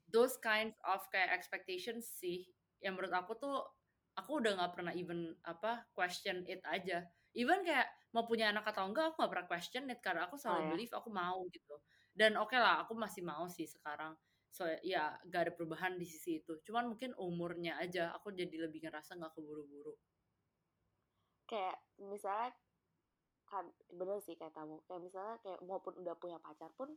those 0.08 0.36
kinds 0.38 0.76
of 0.86 1.02
kayak 1.10 1.34
expectations 1.34 2.06
sih 2.20 2.46
yang 2.78 2.94
menurut 2.94 3.10
aku 3.16 3.32
tuh 3.34 3.56
aku 4.14 4.38
udah 4.38 4.54
nggak 4.54 4.72
pernah 4.78 4.92
even 4.94 5.34
apa 5.42 5.82
question 5.90 6.46
it 6.46 6.62
aja 6.70 7.02
even 7.34 7.66
kayak 7.66 7.90
mau 8.14 8.22
punya 8.30 8.46
anak 8.54 8.62
atau 8.70 8.86
enggak 8.86 9.10
aku 9.10 9.18
nggak 9.18 9.32
pernah 9.34 9.48
question 9.50 9.90
it 9.90 9.98
karena 9.98 10.30
aku 10.30 10.38
selalu 10.38 10.54
Oh, 10.54 10.62
ya? 10.62 10.70
believe 10.78 10.92
aku 10.94 11.08
mau 11.10 11.42
gitu 11.50 11.74
dan 12.14 12.38
oke 12.38 12.54
lah 12.54 12.86
aku 12.86 12.94
masih 12.94 13.26
mau 13.26 13.44
sih 13.50 13.66
sekarang. 13.66 14.14
So 14.54 14.62
ya 14.86 15.18
gak 15.26 15.50
ada 15.50 15.52
perubahan 15.52 15.98
di 15.98 16.06
sisi 16.06 16.38
itu. 16.38 16.62
Cuman 16.62 16.94
mungkin 16.94 17.10
umurnya 17.18 17.74
aja 17.82 18.14
aku 18.14 18.30
jadi 18.30 18.54
lebih 18.70 18.86
ngerasa 18.86 19.18
nggak 19.18 19.34
keburu-buru. 19.34 19.98
Kayak 21.50 21.76
misalnya 22.00 22.54
kan 23.50 23.66
bener 23.90 24.18
sih 24.22 24.38
kayak 24.38 24.54
kamu. 24.54 24.78
Kayak 24.86 25.02
misalnya 25.02 25.36
kayak 25.42 25.60
maupun 25.66 25.94
udah 26.00 26.14
punya 26.16 26.38
pacar 26.38 26.70
pun 26.78 26.94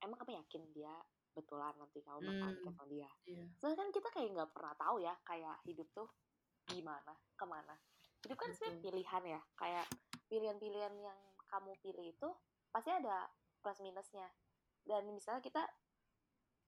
emang 0.00 0.16
kamu 0.22 0.38
yakin 0.46 0.62
dia 0.72 0.94
betulan 1.36 1.74
nanti 1.76 2.00
kamu 2.00 2.24
bakal 2.24 2.48
Hmm. 2.48 2.56
nikah 2.56 2.72
sama 2.72 2.84
dia? 2.88 3.10
Iya. 3.28 3.44
soalnya 3.60 3.76
kan 3.84 3.88
kita 3.92 4.08
kayak 4.08 4.28
nggak 4.32 4.50
pernah 4.56 4.74
tahu 4.80 4.96
ya 5.04 5.14
kayak 5.20 5.56
hidup 5.68 5.88
tuh 5.92 6.08
gimana 6.64 7.12
ke 7.36 7.44
mana. 7.44 7.76
Hidup 8.24 8.38
kan 8.40 8.50
sebenarnya 8.56 8.80
pilihan 8.80 9.22
ya. 9.36 9.40
Kayak 9.58 9.86
pilihan-pilihan 10.32 10.94
yang 10.96 11.18
kamu 11.46 11.76
pilih 11.84 12.06
itu 12.08 12.28
pasti 12.72 12.90
ada 12.90 13.28
plus 13.66 13.82
minusnya. 13.82 14.30
Dan 14.86 15.10
misalnya 15.10 15.42
kita 15.42 15.66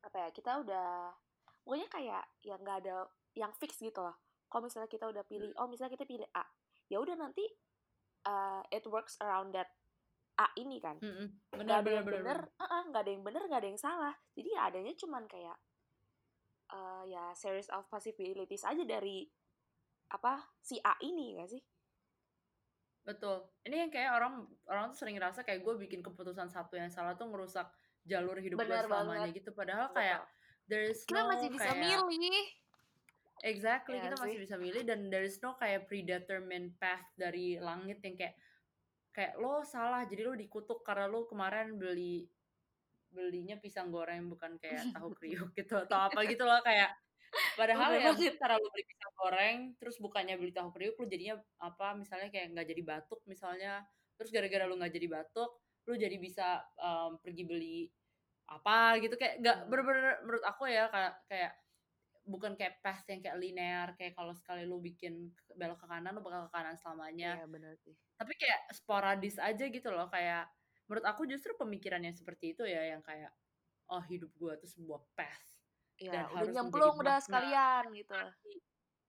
apa 0.03 0.17
ya 0.19 0.29
kita 0.35 0.59
udah 0.67 1.15
pokoknya 1.63 1.87
kayak 1.87 2.25
yang 2.43 2.59
nggak 2.59 2.83
ada 2.83 3.07
yang 3.39 3.55
fix 3.55 3.79
gitu 3.79 4.03
loh. 4.03 4.19
Kalau 4.51 4.67
misalnya 4.67 4.91
kita 4.91 5.07
udah 5.07 5.23
pilih 5.23 5.55
oh 5.63 5.71
misalnya 5.71 5.95
kita 5.95 6.03
pilih 6.11 6.27
A 6.35 6.43
ya 6.91 6.99
udah 6.99 7.15
nanti 7.15 7.47
uh, 8.27 8.67
it 8.75 8.83
works 8.91 9.15
around 9.23 9.55
that 9.55 9.71
A 10.43 10.51
ini 10.59 10.83
kan. 10.83 10.99
Mm-mm. 10.99 11.55
nggak 11.55 11.63
benar 11.63 11.79
ada 11.79 11.87
benar 11.87 11.95
yang 11.95 12.07
benar 12.07 12.19
bener 12.19 12.39
benar. 12.43 12.83
nggak 12.91 13.03
ada 13.07 13.11
yang 13.15 13.23
bener 13.23 13.43
nggak 13.47 13.61
ada 13.63 13.69
yang 13.71 13.81
salah. 13.81 14.15
Jadi 14.35 14.49
ya 14.51 14.61
adanya 14.67 14.93
cuman 14.99 15.23
kayak 15.31 15.59
uh, 16.75 17.03
ya 17.07 17.31
series 17.39 17.71
of 17.71 17.87
possibilities 17.87 18.67
aja 18.67 18.83
dari 18.83 19.23
apa 20.09 20.41
si 20.65 20.81
A 20.81 20.97
ini 21.05 21.37
gak 21.37 21.53
sih 21.53 21.61
betul 23.09 23.49
ini 23.65 23.89
yang 23.89 23.91
kayak 23.91 24.13
orang 24.13 24.45
orang 24.69 24.93
tuh 24.93 25.01
sering 25.01 25.17
ngerasa 25.17 25.41
kayak 25.41 25.65
gue 25.65 25.75
bikin 25.81 26.05
keputusan 26.05 26.53
satu 26.53 26.77
yang 26.77 26.93
salah 26.93 27.17
tuh 27.17 27.25
ngerusak 27.33 27.65
jalur 28.05 28.37
hidup 28.37 28.61
gue 28.61 28.69
selamanya 28.69 29.33
banget. 29.33 29.41
gitu 29.41 29.57
padahal 29.57 29.89
kayak 29.97 30.21
Betul. 30.21 30.69
there 30.69 30.85
is 30.85 31.01
kita 31.09 31.25
no 31.25 31.33
masih 31.33 31.49
bisa 31.49 31.73
kayak 31.73 32.05
milih 32.05 32.47
Exactly, 33.39 34.03
Iya 34.03 34.11
kita 34.11 34.17
masih 34.19 34.35
sih. 34.35 34.45
bisa 34.51 34.57
milih 34.59 34.83
dan 34.83 35.15
there 35.15 35.23
is 35.23 35.39
no 35.39 35.55
kayak 35.55 35.87
predetermined 35.87 36.75
path 36.83 37.07
dari 37.15 37.55
langit 37.63 38.03
yang 38.03 38.19
kayak 38.19 38.35
kayak 39.15 39.39
lo 39.39 39.63
salah 39.63 40.03
jadi 40.11 40.27
lo 40.27 40.35
dikutuk 40.35 40.83
karena 40.83 41.07
lo 41.07 41.23
kemarin 41.31 41.79
beli 41.79 42.27
belinya 43.15 43.57
pisang 43.63 43.95
goreng 43.95 44.27
bukan 44.27 44.59
kayak 44.59 44.91
tahu 44.91 45.15
kriuk 45.15 45.55
gitu 45.55 45.79
atau 45.79 46.11
apa 46.11 46.19
gitu 46.27 46.43
loh 46.43 46.61
kayak 46.67 46.93
padahal 47.59 47.91
Bener 47.95 48.03
ya 48.03 48.11
banget. 48.15 48.35
karena 48.41 48.57
lo 48.57 48.69
beli 48.71 48.85
pisang 48.87 49.13
goreng 49.19 49.57
terus 49.81 49.97
bukannya 49.99 50.35
beli 50.39 50.53
tahu 50.55 50.69
kriuk 50.73 50.97
lo 50.97 51.07
jadinya 51.07 51.35
apa 51.61 51.95
misalnya 51.95 52.29
kayak 52.33 52.47
nggak 52.55 52.67
jadi 52.71 52.83
batuk 52.87 53.21
misalnya 53.27 53.83
terus 54.17 54.31
gara-gara 54.33 54.65
lo 54.67 54.75
nggak 54.79 54.95
jadi 54.95 55.09
batuk 55.11 55.51
lo 55.89 55.95
jadi 55.97 56.17
bisa 56.21 56.63
um, 56.79 57.17
pergi 57.21 57.45
beli 57.49 57.79
apa 58.49 58.97
gitu 59.01 59.15
kayak 59.21 59.45
nggak 59.45 59.57
Hmm. 59.61 59.69
bener-bener 59.69 60.07
menurut 60.25 60.45
aku 60.45 60.63
ya 60.69 60.89
kayak 60.89 61.15
kayak 61.29 61.53
bukan 62.29 62.53
kayak 62.61 62.81
path 62.85 63.05
yang 63.09 63.21
kayak 63.25 63.37
linear 63.41 63.89
kayak 63.97 64.13
kalau 64.13 64.37
sekali 64.37 64.69
lu 64.69 64.81
bikin 64.85 65.33
belok 65.57 65.81
ke 65.81 65.87
kanan 65.89 66.13
lu 66.13 66.21
bakal 66.21 66.45
ke 66.49 66.53
kanan 66.53 66.77
selamanya 66.77 67.41
Iya 67.41 67.49
benar 67.49 67.73
sih 67.81 67.97
tapi 68.21 68.37
kayak 68.37 68.69
sporadis 68.73 69.41
aja 69.41 69.65
gitu 69.65 69.89
loh 69.89 70.09
kayak 70.13 70.45
menurut 70.89 71.05
aku 71.09 71.25
justru 71.25 71.57
pemikiran 71.57 72.01
yang 72.05 72.13
seperti 72.13 72.53
itu 72.57 72.65
ya 72.69 72.85
yang 72.93 73.01
kayak 73.01 73.33
oh 73.89 74.01
hidup 74.05 74.29
gua 74.37 74.57
tuh 74.61 74.69
sebuah 74.69 75.01
path 75.17 75.45
Iya, 75.99 76.13
Dan 76.15 76.25
udah 76.25 76.37
harus 76.39 76.53
nyemplung 76.55 76.95
udah 77.03 77.19
sekalian 77.19 77.83
gitu. 77.95 78.15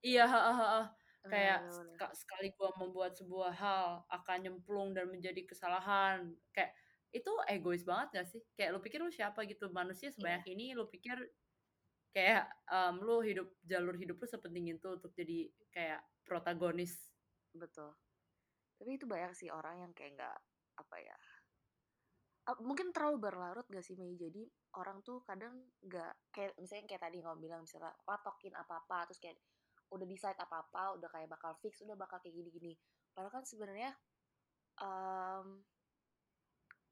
iya 0.02 0.24
ha, 0.26 0.40
ha, 0.50 0.52
ha. 0.56 0.82
kayak 1.28 1.60
Bener, 1.60 1.70
bener. 1.70 1.94
seka- 1.94 2.14
sekali 2.16 2.48
gua 2.56 2.70
membuat 2.80 3.12
sebuah 3.14 3.52
hal 3.52 3.86
akan 4.08 4.38
nyemplung 4.42 4.96
dan 4.96 5.06
menjadi 5.12 5.44
kesalahan 5.44 6.32
kayak 6.56 6.72
itu 7.12 7.28
egois 7.50 7.82
banget 7.84 8.08
gak 8.22 8.26
sih 8.32 8.40
kayak 8.56 8.70
lu 8.72 8.80
pikir 8.80 8.98
lu 9.02 9.10
siapa 9.12 9.42
gitu 9.44 9.68
manusia 9.74 10.08
sebanyak 10.14 10.46
Iya. 10.46 10.52
ini 10.56 10.66
lu 10.78 10.86
pikir 10.88 11.18
kayak 12.16 12.48
em, 12.70 12.94
lu 13.02 13.20
hidup 13.22 13.48
jalur 13.62 13.94
hidup 13.94 14.16
lu 14.18 14.26
sepenting 14.26 14.66
itu 14.74 14.88
untuk 14.88 15.12
jadi 15.14 15.46
kayak 15.70 16.00
protagonis 16.26 17.10
betul. 17.54 17.94
Tapi 18.80 18.96
itu 18.96 19.04
banyak 19.04 19.32
sih 19.36 19.50
orang 19.52 19.84
yang 19.84 19.92
kayak 19.92 20.16
nggak 20.16 20.36
apa 20.80 20.96
ya. 21.02 21.16
Mungkin 22.48 22.90
terlalu 22.90 23.30
berlarut 23.30 23.66
gak 23.70 23.84
sih 23.84 23.94
Mei? 23.94 24.16
Jadi 24.18 24.42
orang 24.74 25.04
tuh 25.06 25.22
kadang 25.22 25.54
nggak 25.84 26.32
kayak 26.34 26.54
misalnya 26.58 26.86
kayak 26.88 27.02
tadi 27.06 27.18
ngomong 27.22 27.38
bilang 27.42 27.60
misalnya 27.62 27.94
patokin 28.02 28.54
apa-apa 28.56 29.06
terus 29.10 29.20
kayak 29.22 29.38
udah 29.90 30.06
decide 30.06 30.38
apa-apa, 30.38 30.94
udah 30.98 31.08
kayak 31.10 31.28
bakal 31.30 31.54
fix, 31.58 31.82
udah 31.82 31.98
bakal 31.98 32.22
kayak 32.22 32.34
gini-gini. 32.38 32.78
Padahal 33.10 33.34
kan 33.34 33.44
sebenarnya 33.46 33.90
em, 34.82 35.46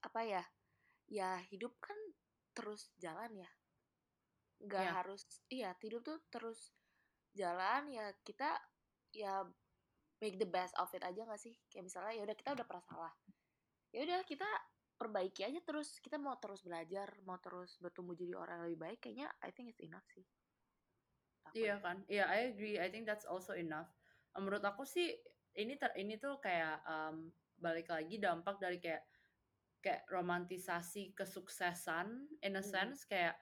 apa 0.03 0.21
ya? 0.23 0.43
Ya 1.09 1.39
hidup 1.49 1.75
kan 1.79 1.95
terus 2.55 2.91
jalan 2.99 3.31
ya. 3.39 3.49
Nggak 4.59 4.83
Iya. 4.83 4.91
harus 4.95 5.21
iya, 5.47 5.71
hidup 5.79 6.03
tuh 6.03 6.19
terus 6.27 6.75
jalan 7.31 7.87
ya 7.91 8.11
kita 8.27 8.59
ya 9.15 9.47
make 10.19 10.35
the 10.35 10.47
best 10.47 10.75
of 10.75 10.91
it 10.91 11.03
aja 11.03 11.23
gak 11.23 11.39
sih? 11.39 11.55
Kayak 11.71 11.87
misalnya 11.87 12.13
ya 12.15 12.23
udah 12.27 12.35
kita 12.35 12.49
udah 12.55 12.65
pernah 12.67 12.85
salah. 12.85 13.13
Ya 13.95 14.03
udah 14.03 14.19
kita 14.27 14.47
perbaiki 14.99 15.47
aja 15.47 15.63
terus. 15.63 16.03
Kita 16.03 16.19
mau 16.19 16.35
terus 16.35 16.67
belajar, 16.67 17.15
mau 17.23 17.39
terus 17.39 17.79
bertumbuh 17.79 18.13
jadi 18.19 18.35
orang 18.35 18.59
yang 18.59 18.65
lebih 18.67 18.81
baik 18.83 18.99
kayaknya 18.99 19.31
I 19.39 19.55
think 19.55 19.71
it's 19.71 19.79
enough 19.79 20.03
sih. 20.11 20.27
Iya 21.55 21.79
ya. 21.79 21.81
kan? 21.81 21.97
Iya, 22.11 22.23
I 22.27 22.39
agree. 22.51 22.75
I 22.77 22.91
think 22.91 23.07
that's 23.07 23.25
also 23.25 23.55
enough. 23.55 23.89
Menurut 24.37 24.61
aku 24.61 24.83
sih 24.85 25.15
ini 25.57 25.79
ter, 25.79 25.89
ini 25.97 26.19
tuh 26.21 26.37
kayak 26.37 26.83
um, 26.85 27.31
balik 27.57 27.89
lagi 27.89 28.21
dampak 28.21 28.61
dari 28.61 28.77
kayak 28.77 29.01
kayak 29.79 30.03
romantisasi 30.11 31.15
kesuksesan 31.15 32.27
in 32.43 32.59
a 32.59 32.63
sense 32.63 33.07
kayak 33.07 33.39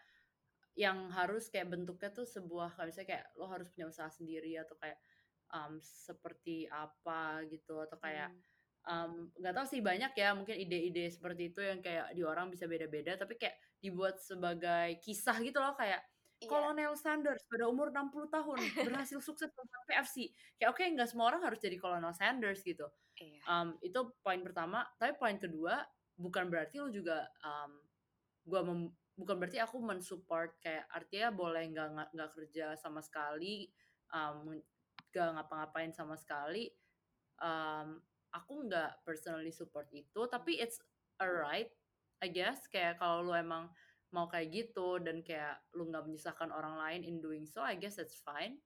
yang 0.77 1.09
harus 1.09 1.49
kayak 1.49 1.73
bentuknya 1.73 2.13
tuh 2.13 2.29
sebuah 2.29 2.77
kayak 2.77 2.87
misalnya 2.93 3.09
kayak 3.09 3.25
lo 3.33 3.49
harus 3.49 3.67
punya 3.73 3.89
usaha 3.89 4.09
sendiri 4.13 4.53
atau 4.61 4.77
kayak 4.77 5.01
um, 5.49 5.81
seperti 5.81 6.69
apa 6.69 7.41
gitu 7.49 7.81
atau 7.81 7.97
kayak 7.97 8.29
Hmm. 8.29 8.56
Um, 8.87 9.29
nggak 9.37 9.53
tahu 9.53 9.65
sih 9.67 9.81
banyak 9.83 10.11
ya 10.15 10.31
mungkin 10.33 10.55
ide-ide 10.55 11.11
seperti 11.11 11.51
itu 11.53 11.59
yang 11.61 11.83
kayak 11.83 12.15
di 12.15 12.23
orang 12.23 12.47
bisa 12.47 12.65
beda-beda 12.65 13.19
tapi 13.19 13.35
kayak 13.35 13.59
dibuat 13.83 14.17
sebagai 14.23 14.97
kisah 15.03 15.37
gitu 15.43 15.59
loh 15.59 15.75
kayak 15.75 16.01
Iya, 16.37 16.53
Kolonel 16.53 16.93
Sanders 16.93 17.41
pada 17.49 17.65
umur 17.65 17.89
60 17.89 18.29
tahun 18.29 18.57
berhasil 18.85 19.17
sukses 19.25 19.49
membuat 19.57 19.83
PFC. 19.89 20.29
Kayak 20.61 20.69
oke 20.69 20.83
nggak 20.85 21.09
semua 21.09 21.33
orang 21.33 21.41
harus 21.41 21.57
jadi 21.57 21.81
Kolonel 21.81 22.13
Sanders 22.13 22.61
gitu. 22.61 22.85
iya. 23.17 23.41
Um, 23.49 23.73
itu 23.81 23.97
poin 24.21 24.37
pertama. 24.45 24.85
Tapi 25.01 25.17
poin 25.17 25.41
kedua 25.41 25.81
bukan 26.13 26.45
berarti 26.53 26.77
lo 26.77 26.93
juga 26.93 27.25
um, 27.41 27.81
gua 28.45 28.61
mem- 28.61 28.93
bukan 29.17 29.33
berarti 29.41 29.57
aku 29.57 29.81
mensupport 29.81 30.53
kayak 30.61 30.85
artinya 30.93 31.33
boleh 31.33 31.63
nggak 31.73 31.87
nggak- 31.97 32.11
nggak 32.13 32.31
kerja 32.37 32.65
sama 32.77 33.01
sekali, 33.01 33.65
um, 34.13 34.53
nggak 35.09 35.29
ngapa-ngapain 35.41 35.89
sama 35.89 36.13
sekali. 36.21 36.69
Um, 37.41 37.97
aku 38.37 38.69
nggak 38.69 39.01
personally 39.01 39.49
support 39.49 39.89
itu. 39.89 40.25
Tapi 40.29 40.61
it's 40.61 40.77
alright, 41.17 41.69
I 42.21 42.29
guess. 42.29 42.69
Kayak 42.69 43.01
kalau 43.01 43.25
lu 43.25 43.33
emang 43.33 43.69
mau 44.15 44.29
kayak 44.31 44.53
gitu 44.53 45.03
dan 45.03 45.19
kayak 45.25 45.59
lu 45.75 45.89
nggak 45.91 46.07
menyusahkan 46.07 46.47
orang 46.53 46.79
lain 46.79 47.01
in 47.03 47.19
doing 47.19 47.43
so, 47.43 47.59
I 47.59 47.75
guess 47.75 47.99
that's 47.99 48.23
fine. 48.23 48.61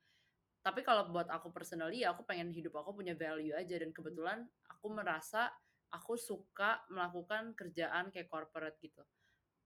Tapi 0.61 0.85
kalau 0.85 1.09
buat 1.09 1.25
aku 1.33 1.49
personally, 1.49 2.05
ya 2.05 2.13
aku 2.13 2.21
pengen 2.21 2.53
hidup 2.53 2.77
aku 2.77 2.93
punya 2.93 3.17
value 3.17 3.57
aja 3.57 3.81
dan 3.81 3.89
kebetulan 3.89 4.45
aku 4.69 4.93
merasa 4.93 5.49
aku 5.89 6.13
suka 6.15 6.85
melakukan 6.93 7.57
kerjaan 7.57 8.13
kayak 8.13 8.29
corporate 8.29 8.77
gitu. 8.77 9.01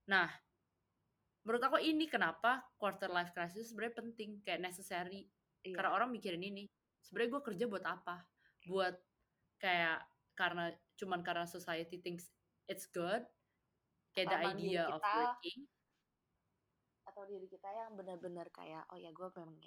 Nah, 0.08 0.32
menurut 1.44 1.62
aku 1.68 1.78
ini 1.84 2.08
kenapa 2.08 2.64
quarter 2.80 3.12
life 3.12 3.36
crisis 3.36 3.76
sebenarnya 3.76 4.00
penting, 4.00 4.40
kayak 4.42 4.64
necessary. 4.64 5.28
Iya. 5.62 5.76
Karena 5.76 5.92
orang 5.94 6.10
mikirin 6.16 6.42
ini. 6.42 6.66
Sebenarnya 7.04 7.38
gue 7.38 7.42
kerja 7.54 7.66
buat 7.70 7.86
apa? 7.86 8.26
Buat 8.66 8.96
kayak 9.66 10.06
karena 10.38 10.70
cuman 10.94 11.26
karena 11.26 11.50
society 11.50 11.98
thinks 11.98 12.30
it's 12.70 12.86
good 12.94 13.26
kayak 14.14 14.30
the 14.30 14.40
idea 14.54 14.86
kita, 14.86 14.94
of 14.94 15.02
working 15.02 15.62
atau 17.10 17.24
diri 17.26 17.48
kita 17.50 17.70
yang 17.74 17.98
benar-benar 17.98 18.46
kayak 18.54 18.86
oh 18.94 19.00
ya 19.02 19.10
gue 19.10 19.28
memang 19.42 19.58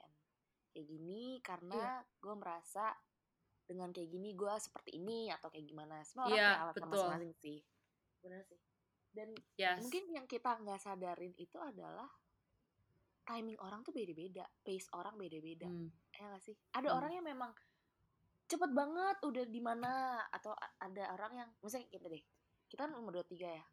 kayak 0.70 0.86
gini 0.86 1.42
karena 1.42 1.98
yeah. 1.98 2.22
gue 2.22 2.34
merasa 2.38 2.94
dengan 3.66 3.90
kayak 3.90 4.08
gini 4.08 4.38
gue 4.38 4.54
seperti 4.62 5.02
ini 5.02 5.34
atau 5.34 5.50
kayak 5.50 5.66
gimana 5.66 6.00
semua 6.06 6.30
orang 6.30 6.38
yeah, 6.38 6.54
punya 6.54 6.62
alasan 6.62 6.86
masing-masing 6.86 7.34
sih 7.42 7.58
benar 8.22 8.42
sih 8.46 8.60
dan 9.12 9.28
yes. 9.58 9.78
mungkin 9.82 10.04
yang 10.14 10.26
kita 10.30 10.50
nggak 10.62 10.80
sadarin 10.80 11.34
itu 11.34 11.58
adalah 11.58 12.08
timing 13.28 13.58
orang 13.60 13.84
tuh 13.84 13.92
beda-beda 13.92 14.46
pace 14.64 14.88
orang 14.96 15.18
beda-beda 15.20 15.68
hmm. 15.68 15.88
ya 16.16 16.32
gak 16.32 16.42
sih 16.44 16.56
ada 16.72 16.88
hmm. 16.88 16.96
orang 16.96 17.12
yang 17.12 17.26
memang 17.26 17.52
cepet 18.48 18.70
banget 18.72 19.16
udah 19.22 19.44
di 19.44 19.60
mana 19.60 20.24
atau 20.32 20.56
ada 20.80 21.04
orang 21.12 21.32
yang 21.44 21.48
misalnya 21.60 21.88
kita 21.92 22.08
deh 22.08 22.24
kita 22.68 22.88
kan 22.88 22.96
umur 22.96 23.20
dua 23.20 23.26
tiga 23.28 23.48
ya 23.52 23.64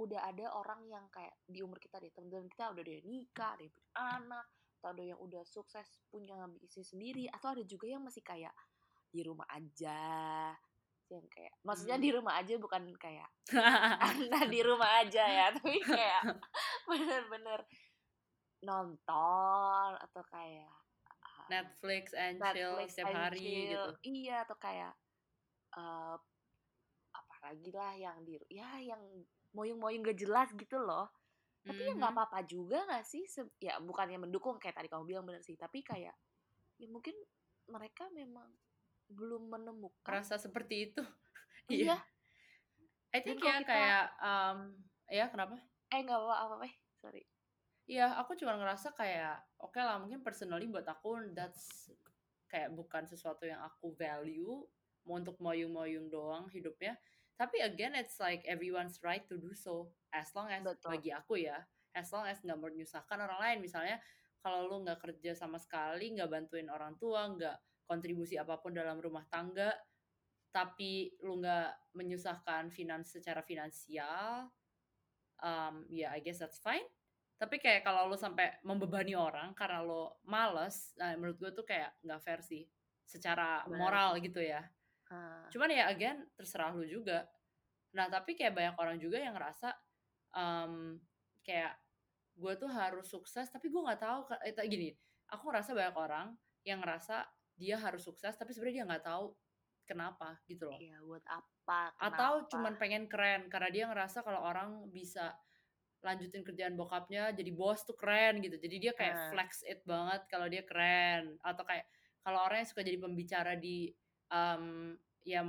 udah 0.00 0.20
ada 0.32 0.46
orang 0.56 0.80
yang 0.88 1.04
kayak 1.12 1.36
di 1.44 1.60
umur 1.60 1.76
kita 1.76 2.00
deh 2.00 2.12
teman-teman 2.12 2.48
kita 2.48 2.72
udah 2.72 2.82
ada 2.84 2.96
nikah 3.04 3.50
ada 3.56 3.64
punya 3.68 3.90
anak 3.96 4.46
atau 4.80 4.88
ada 4.96 5.04
yang 5.04 5.20
udah 5.20 5.44
sukses 5.44 6.00
punya 6.08 6.48
bisnis 6.56 6.88
sendiri 6.88 7.28
atau 7.28 7.52
ada 7.52 7.64
juga 7.68 7.84
yang 7.84 8.00
masih 8.00 8.24
kayak 8.24 8.52
di 9.12 9.20
rumah 9.20 9.44
aja 9.52 10.00
yang 11.12 11.26
kayak 11.28 11.52
maksudnya 11.66 12.00
hmm. 12.00 12.06
di 12.06 12.10
rumah 12.16 12.34
aja 12.40 12.54
bukan 12.56 12.82
kayak 12.96 13.28
anak 14.08 14.44
di 14.48 14.60
rumah 14.64 15.04
aja 15.04 15.24
ya 15.26 15.46
tapi 15.58 15.84
kayak 15.84 16.22
bener-bener 16.88 17.60
nonton 18.64 19.90
atau 20.00 20.22
kayak 20.32 20.79
Netflix 21.50 22.14
and 22.14 22.38
chill 22.54 22.78
setiap 22.86 23.10
hari 23.10 23.42
chill. 23.42 23.58
gitu 23.74 23.90
iya 24.06 24.46
atau 24.46 24.56
kayak 24.56 24.94
uh, 25.74 26.16
apa 27.10 27.36
lagi 27.50 27.70
lah 27.74 27.92
yang 27.98 28.16
di 28.22 28.38
ya 28.48 28.78
yang 28.78 29.02
moyong-moyong 29.50 30.06
gak 30.06 30.20
jelas 30.22 30.48
gitu 30.54 30.78
loh 30.78 31.10
tapi 31.60 31.76
mm 31.76 31.82
-hmm. 31.84 31.88
ya 31.92 31.92
nggak 31.98 32.12
mm-hmm. 32.14 32.24
apa-apa 32.30 32.48
juga 32.48 32.78
gak 32.88 33.04
sih 33.04 33.26
Se 33.28 33.44
ya 33.60 33.76
bukannya 33.82 34.16
mendukung 34.16 34.56
kayak 34.56 34.80
tadi 34.80 34.88
kamu 34.88 35.04
bilang 35.04 35.26
bener 35.28 35.44
sih 35.44 35.58
tapi 35.58 35.84
kayak 35.84 36.14
ya 36.80 36.88
mungkin 36.88 37.12
mereka 37.68 38.08
memang 38.16 38.48
belum 39.10 39.50
menemukan 39.50 40.08
rasa 40.08 40.40
seperti 40.40 40.90
itu 40.90 41.02
iya 41.82 42.00
I 43.10 43.20
think 43.20 43.42
ya 43.42 43.58
kita... 43.60 43.68
kayak 43.68 44.04
um, 44.22 44.58
ya 45.10 45.26
kenapa 45.28 45.58
eh 45.90 46.00
nggak 46.00 46.16
apa 46.16 46.36
apa 46.46 46.54
apa 46.62 46.66
sorry 47.02 47.22
Iya, 47.90 48.14
aku 48.22 48.38
cuma 48.38 48.54
ngerasa 48.54 48.94
kayak 48.94 49.42
oke 49.58 49.74
okay 49.74 49.82
lah 49.82 49.98
mungkin 49.98 50.22
personally 50.22 50.70
buat 50.70 50.86
aku 50.86 51.34
that's 51.34 51.90
kayak 52.46 52.70
bukan 52.70 53.02
sesuatu 53.02 53.42
yang 53.42 53.58
aku 53.66 53.90
value 53.98 54.62
mau 55.02 55.18
untuk 55.18 55.34
moyung-moyung 55.42 56.06
doang 56.06 56.46
hidupnya. 56.54 56.94
Tapi 57.34 57.58
again 57.66 57.98
it's 57.98 58.22
like 58.22 58.46
everyone's 58.46 59.02
right 59.02 59.26
to 59.26 59.34
do 59.42 59.50
so 59.58 59.90
as 60.14 60.30
long 60.38 60.46
as 60.54 60.62
Betul. 60.62 60.86
bagi 60.94 61.10
aku 61.10 61.42
ya, 61.42 61.58
as 61.90 62.06
long 62.14 62.30
as 62.30 62.38
nggak 62.46 62.62
menyusahkan 62.62 63.18
orang 63.18 63.42
lain 63.42 63.58
misalnya 63.58 63.98
kalau 64.38 64.70
lu 64.70 64.86
nggak 64.86 65.02
kerja 65.02 65.34
sama 65.34 65.58
sekali, 65.58 66.14
nggak 66.14 66.30
bantuin 66.30 66.70
orang 66.70 66.94
tua, 66.94 67.26
nggak 67.26 67.58
kontribusi 67.90 68.38
apa 68.38 68.62
pun 68.62 68.70
dalam 68.70 69.02
rumah 69.02 69.26
tangga, 69.26 69.74
tapi 70.54 71.10
lu 71.26 71.42
nggak 71.42 71.90
menyusahkan 71.98 72.70
finans 72.70 73.10
secara 73.10 73.42
finansial, 73.42 74.46
um, 75.42 75.82
ya 75.90 76.06
yeah, 76.06 76.10
I 76.14 76.22
guess 76.22 76.38
that's 76.38 76.62
fine. 76.62 76.86
Tapi 77.40 77.56
kayak 77.56 77.88
kalau 77.88 78.04
lu 78.04 78.20
sampai 78.20 78.60
membebani 78.60 79.16
orang 79.16 79.56
karena 79.56 79.80
lo 79.80 80.20
males, 80.28 80.92
nah 81.00 81.16
menurut 81.16 81.40
gue 81.40 81.50
tuh 81.56 81.64
kayak 81.64 81.96
nggak 82.04 82.20
fair 82.20 82.44
sih, 82.44 82.68
secara 83.08 83.64
moral 83.72 84.20
gitu 84.20 84.44
ya. 84.44 84.60
Hmm. 85.08 85.48
Cuman 85.48 85.72
ya 85.72 85.88
again 85.88 86.20
terserah 86.36 86.76
lu 86.76 86.84
juga. 86.84 87.24
Nah 87.96 88.12
tapi 88.12 88.36
kayak 88.36 88.52
banyak 88.52 88.76
orang 88.76 89.00
juga 89.00 89.16
yang 89.16 89.32
ngerasa 89.32 89.72
um, 90.36 91.00
kayak 91.40 91.80
gue 92.36 92.52
tuh 92.60 92.68
harus 92.68 93.08
sukses, 93.08 93.48
tapi 93.48 93.72
gue 93.72 93.80
nggak 93.80 94.04
tahu 94.04 94.28
eh, 94.44 94.52
gini. 94.68 94.92
Aku 95.32 95.48
ngerasa 95.48 95.72
banyak 95.72 95.96
orang 95.96 96.36
yang 96.68 96.84
ngerasa 96.84 97.24
dia 97.56 97.80
harus 97.80 98.04
sukses 98.04 98.36
tapi 98.36 98.52
sebenarnya 98.52 98.84
dia 98.84 98.86
nggak 98.88 99.04
tahu 99.08 99.32
kenapa 99.88 100.38
gitu 100.46 100.70
loh. 100.70 100.78
Iya, 100.78 101.02
buat 101.02 101.24
apa? 101.24 101.96
Kenapa? 101.96 102.04
Atau 102.06 102.32
cuman 102.52 102.76
pengen 102.78 103.08
keren 103.10 103.50
karena 103.50 103.68
dia 103.72 103.84
ngerasa 103.88 104.22
kalau 104.22 104.44
orang 104.44 104.86
bisa 104.92 105.34
lanjutin 106.00 106.40
kerjaan 106.40 106.74
bokapnya 106.76 107.32
jadi 107.36 107.50
bos 107.52 107.84
tuh 107.84 107.96
keren 107.96 108.40
gitu. 108.40 108.56
Jadi 108.56 108.76
dia 108.80 108.92
kayak 108.96 109.16
hmm. 109.16 109.28
flex 109.32 109.50
it 109.68 109.80
banget 109.84 110.24
kalau 110.32 110.46
dia 110.48 110.64
keren 110.64 111.36
atau 111.44 111.64
kayak 111.64 111.84
kalau 112.20 112.44
orang 112.44 112.64
yang 112.64 112.68
suka 112.68 112.84
jadi 112.84 112.98
pembicara 113.00 113.52
di 113.56 113.92
um, 114.32 114.96
ya 115.24 115.44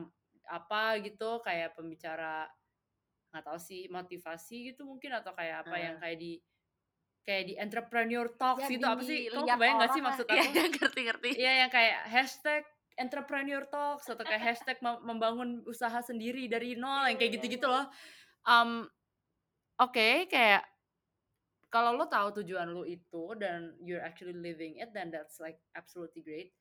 apa 0.52 1.00
gitu 1.00 1.40
kayak 1.44 1.76
pembicara 1.78 2.48
nggak 3.32 3.44
tahu 3.48 3.60
sih 3.60 3.88
motivasi 3.88 4.76
gitu 4.76 4.84
mungkin 4.84 5.16
atau 5.16 5.32
kayak 5.32 5.68
apa 5.68 5.76
hmm. 5.76 5.84
yang 5.88 5.96
kayak 6.04 6.18
di 6.20 6.34
kayak 7.22 7.44
di 7.48 7.54
entrepreneur 7.56 8.28
talks 8.36 8.68
ya, 8.68 8.76
gitu 8.76 8.86
apa 8.86 9.04
sih 9.06 9.30
kamu 9.30 9.46
kebayang 9.46 9.78
gak 9.78 9.92
sih 9.94 10.04
maksud 10.04 10.26
aku 10.32 10.36
ya, 10.36 10.66
ngerti 10.68 11.02
ngerti 11.08 11.30
iya 11.38 11.54
yang 11.64 11.72
kayak 11.72 12.00
hashtag 12.10 12.64
entrepreneur 13.00 13.64
talks 13.72 14.10
atau 14.12 14.26
kayak 14.26 14.44
hashtag 14.44 14.78
membangun 14.84 15.64
usaha 15.64 16.02
sendiri 16.04 16.52
dari 16.52 16.76
nol 16.76 17.08
yang 17.08 17.16
kayak 17.16 17.32
iya, 17.32 17.38
gitu-gitu 17.40 17.68
iya. 17.70 17.76
loh 17.78 17.86
um, 18.44 18.72
oke 19.82 19.91
okay, 19.91 20.30
kayak 20.30 20.63
kalau 21.72 21.96
lo 21.98 22.06
tahu 22.06 22.44
tujuan 22.44 22.70
lo 22.70 22.86
itu 22.86 23.34
dan 23.39 23.74
you're 23.82 24.04
actually 24.04 24.36
living 24.36 24.78
it 24.78 24.94
then 24.94 25.10
that's 25.10 25.41
like 25.41 25.58
absolutely 25.74 26.22
great 26.22 26.54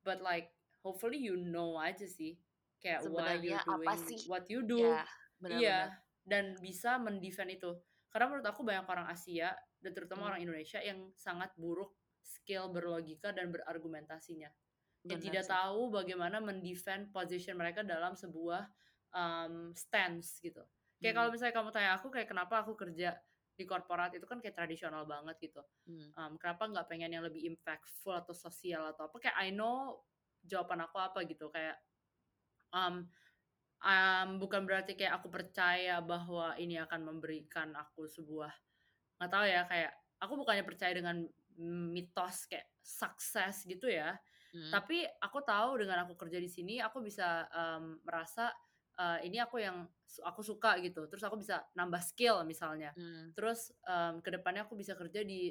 but 0.00 0.24
like 0.24 0.48
hopefully 0.80 1.20
you 1.20 1.36
know 1.36 1.76
aja 1.76 2.08
sih 2.08 2.40
kayak 2.80 3.04
why 3.08 3.36
you're 3.36 3.60
doing 3.60 3.88
apa 3.88 3.94
sih? 4.00 4.20
what 4.30 4.48
you 4.48 4.64
do 4.64 4.80
ya, 4.80 5.04
iya 5.44 5.80
dan 6.24 6.56
bisa 6.60 6.96
mendefend 6.96 7.52
itu 7.52 7.76
karena 8.08 8.30
menurut 8.30 8.46
aku 8.46 8.62
banyak 8.64 8.86
orang 8.88 9.10
Asia 9.10 9.52
dan 9.82 9.92
terutama 9.92 10.24
hmm. 10.24 10.30
orang 10.32 10.40
Indonesia 10.40 10.80
yang 10.80 11.12
sangat 11.18 11.52
buruk 11.58 11.92
skill 12.24 12.72
berlogika 12.72 13.34
dan 13.36 13.52
berargumentasinya 13.52 14.48
yang 15.04 15.20
tidak 15.20 15.44
sih. 15.44 15.52
tahu 15.52 15.92
bagaimana 15.92 16.40
mendefend 16.40 17.12
position 17.12 17.60
mereka 17.60 17.84
dalam 17.84 18.16
sebuah 18.16 18.64
um, 19.12 19.76
stance 19.76 20.40
gitu 20.40 20.64
kayak 20.98 21.12
hmm. 21.14 21.18
kalau 21.18 21.28
misalnya 21.30 21.54
kamu 21.54 21.70
tanya 21.74 21.90
aku 21.98 22.08
kayak 22.12 22.28
kenapa 22.28 22.54
aku 22.62 22.72
kerja 22.78 23.16
di 23.54 23.64
korporat 23.70 24.10
itu 24.18 24.26
kan 24.26 24.42
kayak 24.42 24.58
tradisional 24.58 25.06
banget 25.06 25.38
gitu 25.38 25.62
hmm. 25.86 26.10
um, 26.18 26.32
kenapa 26.38 26.66
nggak 26.66 26.86
pengen 26.90 27.14
yang 27.14 27.22
lebih 27.22 27.46
impactful 27.46 28.14
atau 28.14 28.34
sosial 28.34 28.90
atau 28.90 29.06
apa 29.06 29.16
kayak 29.22 29.36
I 29.38 29.54
know 29.54 30.02
jawaban 30.42 30.82
aku 30.82 30.98
apa 30.98 31.22
gitu 31.22 31.48
kayak 31.54 31.78
um, 32.74 33.06
um, 33.78 34.28
bukan 34.42 34.66
berarti 34.66 34.98
kayak 34.98 35.22
aku 35.22 35.30
percaya 35.30 36.02
bahwa 36.02 36.58
ini 36.58 36.82
akan 36.82 37.14
memberikan 37.14 37.70
aku 37.78 38.10
sebuah 38.10 38.50
nggak 39.22 39.30
tahu 39.30 39.44
ya 39.46 39.62
kayak 39.70 39.92
aku 40.18 40.32
bukannya 40.34 40.64
percaya 40.66 40.92
dengan 40.92 41.22
mitos 41.94 42.50
kayak 42.50 42.66
sukses 42.82 43.62
gitu 43.62 43.86
ya 43.86 44.18
hmm. 44.50 44.74
tapi 44.74 45.06
aku 45.22 45.38
tahu 45.46 45.78
dengan 45.78 46.02
aku 46.02 46.18
kerja 46.18 46.42
di 46.42 46.50
sini 46.50 46.82
aku 46.82 46.98
bisa 46.98 47.46
um, 47.54 48.02
merasa 48.02 48.50
uh, 48.98 49.18
ini 49.22 49.38
aku 49.42 49.62
yang 49.62 49.86
aku 50.22 50.40
suka 50.42 50.78
gitu. 50.82 51.06
Terus 51.10 51.24
aku 51.26 51.40
bisa 51.40 51.62
nambah 51.74 52.02
skill 52.02 52.42
misalnya. 52.46 52.94
Hmm. 52.94 53.34
terus 53.34 53.74
um, 53.86 54.22
ke 54.22 54.30
depannya 54.30 54.66
aku 54.66 54.78
bisa 54.78 54.94
kerja 54.94 55.26
di 55.26 55.50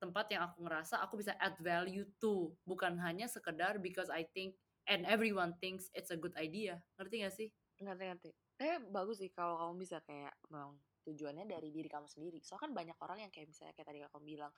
tempat 0.00 0.32
yang 0.32 0.48
aku 0.48 0.64
ngerasa 0.64 1.04
aku 1.04 1.20
bisa 1.20 1.36
add 1.36 1.58
value 1.60 2.08
to. 2.18 2.50
Bukan 2.64 2.98
hanya 3.02 3.28
sekedar 3.28 3.78
because 3.78 4.08
I 4.08 4.26
think 4.32 4.56
and 4.88 5.04
everyone 5.06 5.54
thinks 5.60 5.92
it's 5.92 6.10
a 6.10 6.18
good 6.18 6.34
idea. 6.40 6.80
Ngerti 6.96 7.14
gak 7.22 7.34
sih? 7.36 7.48
Ngerti 7.78 8.04
ngerti. 8.08 8.30
Eh 8.60 8.80
bagus 8.88 9.20
sih 9.20 9.30
kalau 9.30 9.56
kamu 9.60 9.84
bisa 9.84 10.00
kayak 10.02 10.32
memang 10.48 10.76
tujuannya 11.04 11.48
dari 11.48 11.72
diri 11.72 11.88
kamu 11.88 12.08
sendiri. 12.08 12.38
Soalnya 12.44 12.64
kan 12.68 12.72
banyak 12.76 12.96
orang 13.00 13.18
yang 13.28 13.32
kayak 13.32 13.48
misalnya 13.48 13.72
kayak 13.72 13.88
tadi 13.88 13.98
kamu 14.04 14.24
bilang 14.24 14.52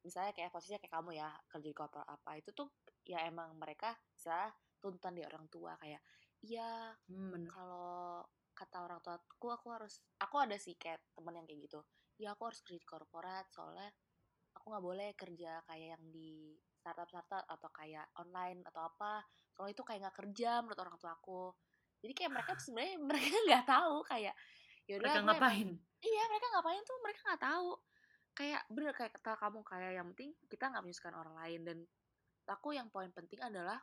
misalnya 0.00 0.32
kayak 0.32 0.48
posisinya 0.48 0.80
kayak 0.80 0.94
kamu 0.96 1.10
ya 1.20 1.28
kerja 1.44 1.68
di 1.68 1.76
korporat 1.76 2.08
apa 2.08 2.40
itu 2.40 2.56
tuh 2.56 2.72
ya 3.04 3.28
emang 3.28 3.52
mereka 3.60 3.92
bisa 4.16 4.48
tuntutan 4.80 5.12
di 5.12 5.20
orang 5.20 5.44
tua 5.52 5.76
kayak 5.76 6.00
iya 6.42 6.94
hmm, 7.10 7.50
kalau 7.50 8.22
kata 8.54 8.82
orang 8.82 8.98
tua 8.98 9.14
aku 9.18 9.54
aku 9.54 9.68
harus 9.70 10.02
aku 10.18 10.34
ada 10.42 10.58
sih 10.58 10.74
kayak 10.74 10.98
temen 11.14 11.34
yang 11.38 11.46
kayak 11.46 11.60
gitu. 11.70 11.80
Ya 12.18 12.34
aku 12.34 12.50
harus 12.50 12.58
kerja 12.66 12.78
di 12.82 12.86
korporat 12.86 13.46
soalnya 13.54 13.90
aku 14.54 14.74
nggak 14.74 14.84
boleh 14.84 15.10
kerja 15.14 15.62
kayak 15.70 15.88
yang 15.94 16.04
di 16.10 16.58
startup 16.82 17.06
startup 17.06 17.46
atau 17.46 17.70
kayak 17.70 18.10
online 18.18 18.66
atau 18.66 18.90
apa. 18.90 19.22
Soalnya 19.54 19.74
itu 19.78 19.82
kayak 19.86 20.00
nggak 20.08 20.16
kerja 20.18 20.50
menurut 20.62 20.80
orang 20.82 20.96
tua 20.98 21.14
aku. 21.14 21.54
Jadi 22.02 22.12
kayak 22.14 22.32
mereka 22.34 22.50
sebenarnya 22.58 22.94
mereka 23.10 23.36
nggak 23.46 23.66
tahu 23.66 23.96
kayak 24.06 24.34
Yaudah, 24.88 25.04
mereka 25.04 25.20
ngapain? 25.20 25.68
iya 26.00 26.22
mereka 26.32 26.46
ngapain 26.56 26.82
tuh 26.82 26.96
mereka 27.04 27.20
nggak 27.30 27.42
tahu. 27.44 27.70
Kayak 28.34 28.62
bener 28.70 28.92
kayak 28.94 29.12
kata 29.18 29.32
kamu 29.38 29.60
kayak 29.66 29.92
yang 29.98 30.06
penting 30.14 30.30
kita 30.50 30.64
nggak 30.70 30.82
menyusahkan 30.82 31.14
orang 31.14 31.34
lain. 31.38 31.60
Dan 31.62 31.78
aku 32.48 32.74
yang 32.74 32.88
poin 32.90 33.12
penting 33.12 33.38
adalah 33.44 33.78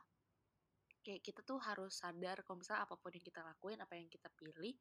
kayak 1.06 1.22
kita 1.22 1.46
tuh 1.46 1.62
harus 1.62 2.02
sadar 2.02 2.42
kalau 2.42 2.58
misalnya 2.58 2.82
apa 2.82 2.98
pun 2.98 3.14
yang 3.14 3.22
kita 3.22 3.40
lakuin 3.46 3.78
apa 3.78 3.94
yang 3.94 4.10
kita 4.10 4.26
pilih 4.34 4.74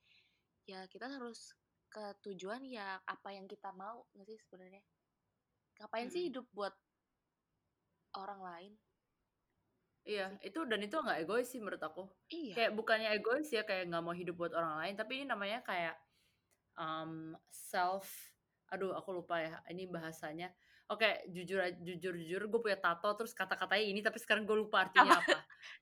ya 0.66 0.90
kita 0.90 1.06
harus 1.06 1.54
ke 1.86 2.02
tujuan 2.26 2.66
ya 2.66 2.98
apa 3.06 3.30
yang 3.30 3.46
kita 3.46 3.70
mau 3.78 4.10
nggak 4.18 4.26
sih 4.26 4.40
sebenarnya 4.42 4.82
ngapain 5.78 6.10
hmm. 6.10 6.16
sih 6.18 6.24
hidup 6.34 6.46
buat 6.50 6.74
orang 8.18 8.42
lain 8.42 8.74
Iya, 10.06 10.38
itu 10.46 10.62
dan 10.70 10.86
itu 10.86 10.94
nggak 11.02 11.26
egois 11.26 11.50
sih 11.50 11.58
menurut 11.58 11.82
aku. 11.82 12.06
Iya. 12.30 12.54
Kayak 12.54 12.78
bukannya 12.78 13.10
egois 13.18 13.50
ya 13.50 13.66
kayak 13.66 13.90
nggak 13.90 14.06
mau 14.06 14.14
hidup 14.14 14.38
buat 14.38 14.54
orang 14.54 14.78
lain, 14.78 14.94
tapi 14.94 15.18
ini 15.18 15.26
namanya 15.26 15.66
kayak 15.66 15.98
um, 16.78 17.34
self 17.50 18.06
aduh 18.74 18.98
aku 18.98 19.22
lupa 19.22 19.40
ya 19.40 19.56
ini 19.70 19.86
bahasanya 19.86 20.50
oke 20.92 21.10
jujur 21.34 21.60
jujur 21.82 22.14
jujur 22.14 22.42
gue 22.46 22.62
punya 22.62 22.78
tato 22.78 23.10
terus 23.18 23.34
kata-katanya 23.34 23.86
ini 23.86 24.00
tapi 24.06 24.22
sekarang 24.22 24.46
gue 24.46 24.58
lupa 24.58 24.82
artinya 24.90 25.18
apa. 25.18 25.40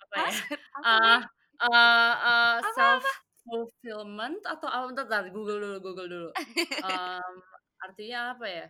Apa, 0.08 0.16
ya? 0.16 0.32
Uh, 0.80 1.20
uh, 1.68 2.14
uh, 2.24 2.56
self 2.72 3.04
fulfillment 3.44 4.40
atau 4.48 4.68
apa? 4.72 4.84
Bentar, 4.96 5.28
Google 5.32 5.60
dulu 5.60 5.78
Google 5.84 6.08
dulu. 6.08 6.30
Um, 6.88 7.34
artinya 7.84 8.36
apa 8.36 8.46
ya? 8.48 8.66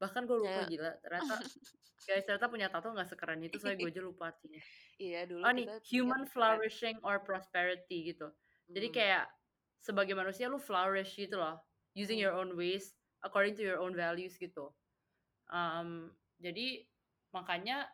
Bahkan 0.00 0.22
gue 0.24 0.36
lupa 0.40 0.60
gila 0.68 0.92
ternyata 1.00 1.34
guys 2.04 2.24
ternyata 2.28 2.52
punya 2.52 2.68
tato 2.68 2.92
nggak 2.92 3.08
sekeren 3.08 3.40
itu 3.40 3.56
saya 3.56 3.80
gue 3.80 3.88
aja 3.88 4.04
lupa 4.04 4.32
artinya. 4.32 4.60
Iya 5.00 5.20
dulu 5.24 5.40
oh 5.40 5.52
nih 5.52 5.66
human 5.88 6.28
flourishing 6.28 7.00
or 7.00 7.20
prosperity 7.24 8.12
gitu. 8.12 8.28
Jadi 8.68 8.88
kayak 8.92 9.24
sebagai 9.84 10.16
manusia 10.16 10.48
lu 10.48 10.56
flourish 10.56 11.12
gitu 11.16 11.36
loh 11.36 11.60
using 11.92 12.16
your 12.16 12.32
own 12.32 12.56
ways 12.56 12.96
according 13.20 13.52
to 13.52 13.60
your 13.60 13.76
own 13.80 13.92
values 13.92 14.36
gitu 14.40 14.72
um, 15.50 16.12
jadi 16.38 16.84
makanya 17.34 17.88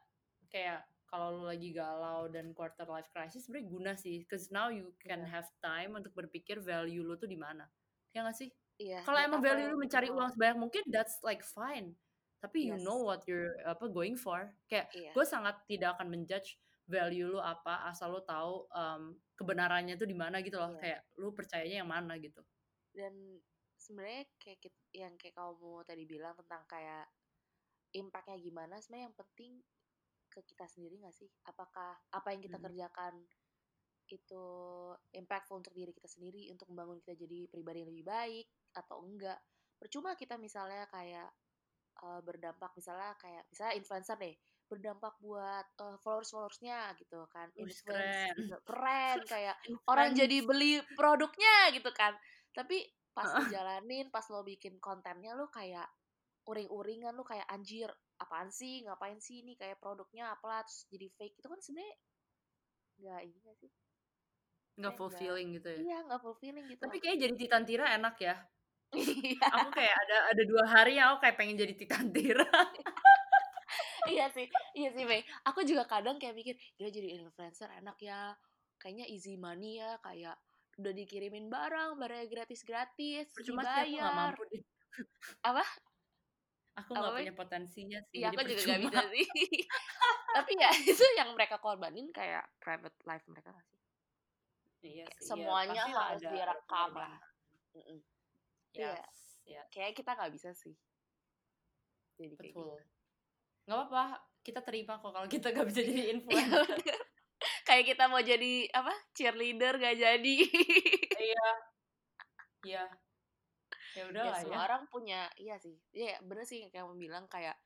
kayak 0.51 0.85
kalau 1.11 1.43
lu 1.43 1.45
lagi 1.51 1.75
galau 1.75 2.31
dan 2.31 2.55
quarter 2.55 2.87
life 2.87 3.11
crisis 3.11 3.47
sebenarnya 3.47 3.67
guna 3.67 3.93
sih 3.99 4.23
cause 4.31 4.51
now 4.55 4.71
you 4.71 4.95
can 5.03 5.27
yeah. 5.27 5.31
have 5.39 5.49
time 5.59 5.99
untuk 5.99 6.15
berpikir 6.15 6.63
value 6.63 7.03
lu 7.03 7.19
tuh 7.19 7.27
di 7.27 7.39
mana 7.39 7.67
ya 8.15 8.23
gak 8.23 8.39
sih 8.39 8.51
Iya. 8.81 9.05
Kalau 9.05 9.21
emang 9.21 9.45
value 9.45 9.69
lu 9.69 9.77
mencari 9.77 10.09
uang 10.09 10.33
sebanyak 10.33 10.57
mungkin, 10.57 10.83
that's 10.89 11.21
like 11.21 11.45
fine. 11.45 11.93
Tapi 12.41 12.73
you 12.73 12.81
know 12.81 13.05
what 13.05 13.21
you're 13.29 13.53
apa 13.69 13.85
going 13.93 14.17
for. 14.17 14.49
Kayak 14.65 14.89
yeah. 14.97 15.13
gue 15.13 15.25
sangat 15.29 15.61
tidak 15.69 16.01
akan 16.01 16.09
menjudge 16.09 16.57
value 16.89 17.37
lu 17.37 17.39
apa 17.45 17.85
asal 17.93 18.17
lu 18.17 18.25
tahu 18.25 18.65
um, 18.73 19.13
kebenarannya 19.37 20.01
tuh 20.01 20.09
di 20.09 20.17
mana 20.17 20.41
gitu 20.41 20.57
loh. 20.57 20.73
Yeah. 20.81 20.81
Kayak 20.81 21.01
lu 21.21 21.29
percayanya 21.37 21.85
yang 21.85 21.91
mana 21.93 22.17
gitu. 22.17 22.41
Dan 22.97 23.37
sebenarnya 23.77 24.25
kayak 24.41 24.73
yang 24.97 25.13
kayak 25.21 25.37
kamu 25.37 25.85
tadi 25.85 26.03
bilang 26.09 26.33
tentang 26.41 26.65
kayak 26.65 27.05
impactnya 27.95 28.39
gimana 28.39 28.79
sebenarnya 28.79 29.11
yang 29.11 29.17
penting 29.19 29.53
ke 30.31 30.41
kita 30.47 30.67
sendiri 30.71 31.03
gak 31.03 31.15
sih? 31.15 31.31
Apakah 31.47 31.99
apa 32.15 32.29
yang 32.31 32.43
kita 32.43 32.59
hmm. 32.59 32.67
kerjakan 32.71 33.15
itu 34.11 34.45
impactful 35.15 35.63
untuk 35.63 35.75
diri 35.75 35.95
kita 35.95 36.11
sendiri 36.11 36.51
untuk 36.51 36.67
membangun 36.75 36.99
kita 36.99 37.15
jadi 37.15 37.47
pribadi 37.47 37.87
yang 37.87 37.91
lebih 37.95 38.07
baik 38.11 38.47
atau 38.75 39.07
enggak 39.07 39.39
percuma 39.79 40.19
kita 40.19 40.35
misalnya 40.35 40.85
kayak 40.91 41.31
uh, 42.03 42.21
berdampak 42.21 42.75
misalnya 42.75 43.15
kayak 43.17 43.47
misalnya 43.49 43.75
influencer 43.79 44.19
deh 44.19 44.35
berdampak 44.71 45.15
buat 45.19 45.67
uh, 45.83 45.99
followers 46.03 46.31
followersnya 46.31 46.95
gitu 46.99 47.27
kan 47.31 47.51
influence 47.59 47.83
keren, 47.87 48.35
gitu. 48.39 48.57
keren 48.67 49.19
kayak 49.27 49.57
orang 49.91 50.15
jadi 50.15 50.43
beli 50.47 50.79
produknya 50.95 51.75
gitu 51.75 51.91
kan 51.91 52.15
tapi 52.55 52.87
pas 53.11 53.27
dijalanin 53.43 54.07
pas 54.15 54.23
lo 54.31 54.47
bikin 54.47 54.79
kontennya 54.79 55.35
lo 55.35 55.51
kayak 55.51 55.87
uring-uringan 56.49 57.13
lo 57.17 57.25
kayak 57.25 57.47
anjir 57.49 57.91
apaan 58.21 58.49
sih? 58.53 58.85
Ngapain 58.85 59.19
sih 59.21 59.45
ini? 59.45 59.57
Kayak 59.57 59.81
produknya 59.81 60.33
apa 60.33 60.65
terus 60.65 60.87
jadi 60.89 61.07
fake. 61.17 61.37
Itu 61.41 61.49
kan 61.49 61.61
sebenarnya 61.61 61.95
nggak 63.01 63.21
ini 63.25 63.39
gak 63.45 63.57
sih? 63.61 63.71
Nggak 64.81 64.95
fulfilling 64.97 65.49
gitu 65.57 65.69
ya? 65.69 65.79
Iya 65.81 65.99
nggak 66.09 66.21
fulfilling 66.21 66.67
gitu. 66.69 66.83
Tapi 66.85 66.99
kayak 67.01 67.19
jadi 67.21 67.35
Titan 67.37 67.65
Tira 67.65 67.87
enak 67.97 68.17
ya? 68.21 68.37
Iya. 68.91 69.47
Aku 69.55 69.69
kayak 69.71 69.95
ada 69.95 70.17
ada 70.35 70.43
dua 70.43 70.65
hari 70.67 70.99
yang 70.99 71.15
aku 71.15 71.23
kayak 71.23 71.37
pengen 71.39 71.57
jadi 71.61 71.75
Titan 71.79 72.11
Tira. 72.11 72.49
Iya 74.09 74.27
sih 74.33 74.49
iya 74.75 74.91
sih 74.91 75.05
Mei. 75.07 75.23
Aku 75.47 75.63
juga 75.63 75.87
kadang 75.87 76.17
kayak 76.19 76.35
mikir 76.35 76.55
dia 76.75 76.91
jadi 76.91 77.21
influencer 77.21 77.71
enak 77.71 78.01
ya. 78.03 78.35
Kayaknya 78.81 79.07
easy 79.13 79.37
money 79.37 79.79
ya 79.79 80.01
kayak 80.01 80.35
udah 80.81 80.93
dikirimin 80.97 81.53
barang 81.53 82.01
barangnya 82.01 82.27
gratis 82.33 82.65
gratis 82.65 83.29
cuma 83.45 83.61
sih 83.61 84.01
aku 84.01 84.01
gak 84.01 84.17
mampu 84.17 84.43
deh. 84.49 84.63
Apa 85.45 85.61
aku 86.79 86.91
nggak 86.95 87.13
punya 87.19 87.35
potensinya 87.35 87.99
sih 88.11 88.23
iya 88.23 88.31
aku 88.31 88.43
juga 88.47 88.63
gak 88.63 88.81
bisa 88.87 89.03
sih 89.15 89.27
tapi 90.37 90.53
ya 90.55 90.71
itu 90.91 91.05
yang 91.19 91.31
mereka 91.35 91.59
korbanin 91.59 92.09
kayak 92.15 92.47
private 92.63 92.97
life 93.07 93.27
mereka 93.27 93.51
sih 93.67 93.79
Iya 94.81 95.05
sih, 95.21 95.29
semuanya 95.29 95.85
iya, 95.85 95.93
harus 95.93 96.25
ada 96.25 96.31
direkam 96.33 96.91
lah. 96.97 97.21
Iya, 97.77 98.97
yes, 98.97 99.37
yes. 99.45 99.69
kayak 99.69 99.93
kita 99.93 100.17
nggak 100.17 100.33
bisa 100.33 100.57
sih. 100.57 100.73
Jadi 102.17 102.33
Betul. 102.33 102.49
Gitu. 102.49 102.65
Nggak 103.69 103.77
apa-apa, 103.77 104.05
kita 104.41 104.65
terima 104.65 104.97
kok 104.97 105.13
kalau 105.13 105.29
kita 105.29 105.53
nggak 105.53 105.69
bisa 105.69 105.81
jadi 105.85 106.17
influencer. 106.17 106.81
kayak 107.69 107.85
kita 107.93 108.05
mau 108.09 108.25
jadi 108.25 108.73
apa 108.73 108.93
cheerleader 109.13 109.77
gak 109.85 109.97
jadi. 110.01 110.37
iya, 111.29 111.49
iya. 112.65 112.85
Ya 113.99 114.07
udah 114.07 114.23
ya, 114.23 114.31
lah 114.31 114.43
ya. 114.47 114.57
orang 114.71 114.83
punya, 114.87 115.27
iya 115.35 115.59
sih. 115.59 115.75
Iya 115.91 116.23
bener 116.23 116.47
sih 116.47 116.71
kayak 116.71 116.87
bilang 116.95 117.27
kayak 117.27 117.59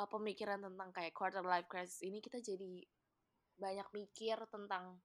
uh, 0.00 0.08
pemikiran 0.08 0.62
tentang 0.62 0.90
kayak 0.90 1.14
quarter 1.14 1.44
life 1.44 1.68
crisis 1.70 2.02
ini 2.02 2.18
kita 2.18 2.42
jadi 2.42 2.82
banyak 3.54 3.88
mikir 3.94 4.38
tentang 4.50 4.98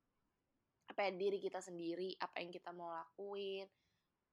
apa 0.89 1.05
ya 1.05 1.11
diri 1.13 1.37
kita 1.37 1.61
sendiri 1.61 2.17
apa 2.17 2.41
yang 2.41 2.49
kita 2.49 2.73
mau 2.73 2.89
lakuin 2.89 3.69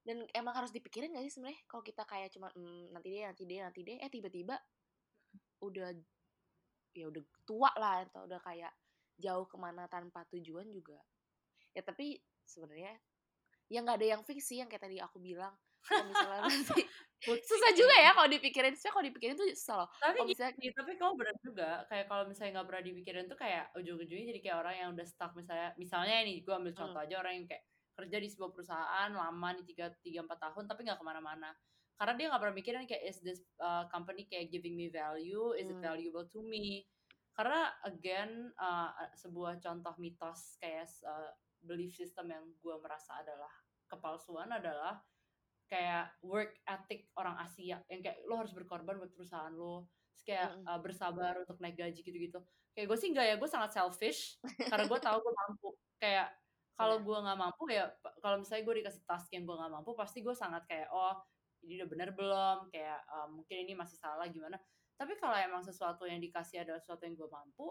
dan 0.06 0.24
emang 0.32 0.56
harus 0.56 0.72
dipikirin 0.72 1.12
gak 1.12 1.28
sih 1.28 1.36
sebenarnya 1.36 1.60
kalau 1.68 1.84
kita 1.84 2.02
kayak 2.08 2.32
cuma 2.32 2.48
mm, 2.56 2.96
nanti 2.96 3.12
deh 3.12 3.26
nanti 3.28 3.42
deh 3.44 3.60
nanti 3.60 3.80
deh 3.84 3.96
eh 4.00 4.08
tiba-tiba 4.08 4.56
udah 5.60 5.92
ya 6.96 7.12
udah 7.12 7.22
tua 7.44 7.70
lah 7.76 8.08
atau 8.08 8.24
udah 8.24 8.40
kayak 8.40 8.72
jauh 9.20 9.44
ke 9.44 9.56
mana 9.60 9.84
tanpa 9.90 10.24
tujuan 10.32 10.72
juga 10.72 10.96
ya 11.76 11.84
tapi 11.84 12.16
sebenarnya 12.48 12.96
ya 13.68 13.84
nggak 13.84 14.00
ada 14.00 14.08
yang 14.16 14.22
fix 14.24 14.48
sih 14.48 14.64
yang 14.64 14.70
kayak 14.72 14.88
tadi 14.88 14.96
aku 14.96 15.20
bilang 15.20 15.52
susah 17.26 17.70
juga 17.74 17.96
ya 17.96 18.12
kalau 18.12 18.28
dipikirin 18.28 18.76
sih 18.76 18.92
kalau 18.92 19.04
dipikirin 19.06 19.34
tuh 19.34 19.48
susah 19.56 19.84
loh. 19.84 19.88
Tapi 19.98 20.20
kalo 20.20 20.28
misalnya, 20.28 20.54
gini, 20.60 20.72
tapi 20.76 20.92
kamu 20.94 21.12
benar 21.16 21.36
juga 21.40 21.70
kayak 21.88 22.06
kalau 22.06 22.24
misalnya 22.28 22.52
nggak 22.60 22.68
pernah 22.68 22.84
dipikirin 22.84 23.24
tuh 23.26 23.38
kayak 23.38 23.64
ujung-ujungnya 23.74 24.26
jadi 24.36 24.40
kayak 24.44 24.56
orang 24.62 24.74
yang 24.76 24.88
udah 24.94 25.06
stuck 25.08 25.32
misalnya 25.34 25.70
misalnya 25.80 26.16
ini 26.22 26.44
gue 26.44 26.54
ambil 26.54 26.72
contoh 26.76 27.00
hmm. 27.00 27.06
aja 27.08 27.14
orang 27.18 27.32
yang 27.40 27.46
kayak 27.48 27.64
kerja 27.96 28.16
di 28.20 28.28
sebuah 28.28 28.50
perusahaan 28.52 29.10
lama 29.10 29.48
nih 29.56 29.64
tiga 29.64 29.86
tiga 30.04 30.20
empat 30.22 30.38
tahun 30.38 30.64
tapi 30.68 30.80
nggak 30.84 30.98
ke 31.00 31.06
mana-mana. 31.06 31.50
Karena 31.96 32.12
dia 32.12 32.26
nggak 32.28 32.42
pernah 32.44 32.56
mikirin 32.60 32.84
kayak 32.84 33.04
is 33.08 33.18
this 33.24 33.40
uh, 33.64 33.88
company 33.88 34.28
kayak 34.28 34.52
giving 34.52 34.76
me 34.76 34.92
value? 34.92 35.56
Is 35.56 35.66
hmm. 35.66 35.80
it 35.80 35.80
valuable 35.80 36.28
to 36.28 36.44
me? 36.44 36.84
Karena 37.32 37.72
again 37.88 38.52
uh, 38.60 38.92
sebuah 39.16 39.64
contoh 39.64 39.96
mitos 39.96 40.60
kayak 40.60 40.88
uh, 41.08 41.32
belief 41.64 41.96
system 41.96 42.28
yang 42.28 42.44
gue 42.60 42.76
merasa 42.78 43.16
adalah 43.24 43.50
kepalsuan 43.88 44.52
adalah 44.52 45.00
kayak 45.66 46.14
work 46.22 46.54
ethic 46.66 47.10
orang 47.18 47.36
Asia 47.42 47.82
yang 47.90 48.00
kayak 48.02 48.22
lo 48.26 48.38
harus 48.38 48.54
berkorban 48.54 48.98
buat 48.98 49.12
perusahaan 49.12 49.52
lo. 49.52 49.90
Terus 50.14 50.22
kayak 50.26 50.48
mm 50.54 50.56
-hmm. 50.62 50.70
uh, 50.70 50.80
bersabar 50.80 51.32
untuk 51.42 51.58
naik 51.58 51.76
gaji 51.76 52.00
gitu-gitu. 52.02 52.38
Kayak 52.72 52.86
gue 52.92 52.98
sih 52.98 53.08
enggak 53.10 53.26
ya 53.26 53.34
gue 53.36 53.50
sangat 53.50 53.70
selfish 53.74 54.38
karena 54.70 54.84
gue 54.86 55.00
tahu 55.00 55.18
gue 55.20 55.34
mampu. 55.34 55.68
Kayak 55.98 56.28
kalau 56.76 57.00
gue 57.00 57.18
nggak 57.18 57.38
mampu 57.40 57.72
ya 57.72 57.88
kalau 58.20 58.36
misalnya 58.36 58.64
gue 58.68 58.74
dikasih 58.84 59.02
task 59.08 59.32
yang 59.32 59.48
gue 59.48 59.56
nggak 59.56 59.72
mampu 59.72 59.96
pasti 59.96 60.20
gue 60.20 60.36
sangat 60.36 60.68
kayak 60.68 60.92
oh 60.92 61.16
ini 61.64 61.82
udah 61.82 61.88
bener 61.88 62.10
belum? 62.14 62.58
Kayak 62.70 63.00
uh, 63.10 63.28
mungkin 63.32 63.56
ini 63.66 63.72
masih 63.74 63.98
salah 63.98 64.28
gimana? 64.30 64.60
Tapi 64.96 65.12
kalau 65.20 65.36
emang 65.36 65.60
sesuatu 65.64 66.08
yang 66.08 66.22
dikasih 66.22 66.64
adalah 66.64 66.80
sesuatu 66.80 67.04
yang 67.04 67.16
gue 67.18 67.28
mampu 67.28 67.68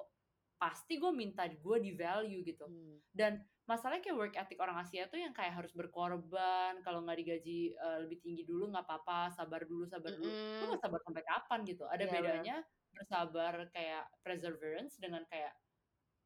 pasti 0.66 0.98
gue 0.98 1.14
minta 1.14 1.46
gue 1.46 1.78
di 1.78 1.94
value 1.94 2.42
gitu 2.42 2.66
hmm. 2.66 3.14
dan 3.14 3.38
masalahnya 3.70 4.02
kayak 4.02 4.18
work 4.18 4.36
ethic 4.38 4.58
orang 4.58 4.82
Asia 4.82 5.06
tuh 5.10 5.22
yang 5.22 5.34
kayak 5.34 5.54
harus 5.54 5.74
berkorban 5.74 6.82
kalau 6.82 7.06
nggak 7.06 7.22
digaji 7.22 7.74
uh, 7.78 8.02
lebih 8.02 8.22
tinggi 8.22 8.46
dulu 8.46 8.74
nggak 8.74 8.86
apa-apa 8.86 9.34
sabar 9.34 9.62
dulu 9.66 9.90
sabar 9.90 10.14
dulu 10.14 10.30
mm. 10.30 10.58
lu 10.62 10.64
nggak 10.70 10.84
sabar 10.86 11.00
sampai 11.02 11.24
kapan 11.26 11.60
gitu 11.66 11.84
ada 11.90 12.06
yeah, 12.06 12.14
bedanya 12.14 12.56
man. 12.62 12.94
bersabar 12.94 13.54
kayak 13.74 14.06
perseverance 14.22 15.02
dengan 15.02 15.26
kayak 15.34 15.54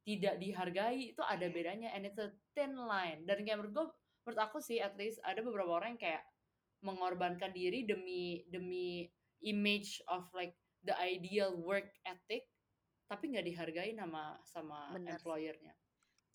tidak 0.03 0.35
dihargai 0.35 1.15
itu 1.15 1.23
ada 1.23 1.47
yeah. 1.47 1.55
bedanya 1.55 1.89
and 1.95 2.03
it's 2.03 2.19
a 2.19 2.27
thin 2.59 2.75
line 2.75 3.23
dan 3.23 3.39
kayak 3.47 3.55
menurut 3.55 3.71
gue 3.71 3.87
menurut 4.27 4.39
aku 4.43 4.59
sih 4.59 4.83
at 4.83 4.99
least 4.99 5.23
ada 5.23 5.39
beberapa 5.39 5.79
orang 5.79 5.95
yang 5.95 6.11
kayak 6.11 6.23
mengorbankan 6.83 7.55
diri 7.55 7.87
demi 7.87 8.43
demi 8.51 9.07
image 9.47 10.03
of 10.11 10.27
like 10.35 10.59
the 10.83 10.95
ideal 10.99 11.55
work 11.55 11.87
ethic 12.03 12.51
tapi 13.09 13.33
nggak 13.33 13.45
dihargai 13.49 13.91
nama 13.97 14.37
sama 14.45 14.93
Bener. 14.93 15.17
employernya 15.17 15.73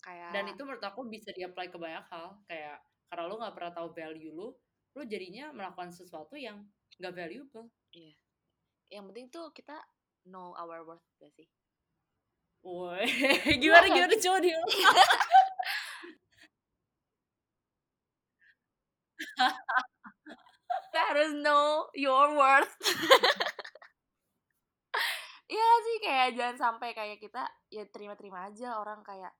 kayak 0.03 0.35
dan 0.35 0.45
itu 0.51 0.61
menurut 0.67 0.83
aku 0.83 1.07
bisa 1.07 1.31
di-apply 1.31 1.71
ke 1.71 1.79
banyak 1.79 2.03
hal 2.11 2.35
kayak 2.51 2.83
karena 3.07 3.23
lo 3.31 3.35
nggak 3.39 3.55
pernah 3.55 3.71
tahu 3.71 3.87
value 3.95 4.35
lo 4.35 4.59
lo 4.91 5.01
jadinya 5.07 5.55
melakukan 5.55 5.95
sesuatu 5.95 6.35
yang 6.35 6.67
nggak 6.99 7.15
valuable 7.15 7.71
iya 7.95 8.19
yang 8.91 9.07
penting 9.07 9.31
tuh 9.31 9.49
kita 9.55 9.79
know 10.27 10.51
our 10.59 10.83
worth 10.83 11.07
gak 11.17 11.31
sih 11.31 11.47
Woi, 12.65 13.05
gimana 13.61 13.85
gimana 13.93 14.17
coba 14.17 14.41
dia? 14.41 14.57
kita 20.95 21.01
harus 21.13 21.29
know 21.45 21.85
your 21.93 22.33
worth. 22.33 22.73
Iya 25.55 25.69
sih? 25.87 25.97
Kayak 26.03 26.27
jangan 26.35 26.57
sampai 26.59 26.89
kayak 26.91 27.17
kita 27.23 27.43
ya 27.71 27.83
terima-terima 27.87 28.51
aja 28.51 28.75
orang 28.75 28.99
kayak 29.07 29.31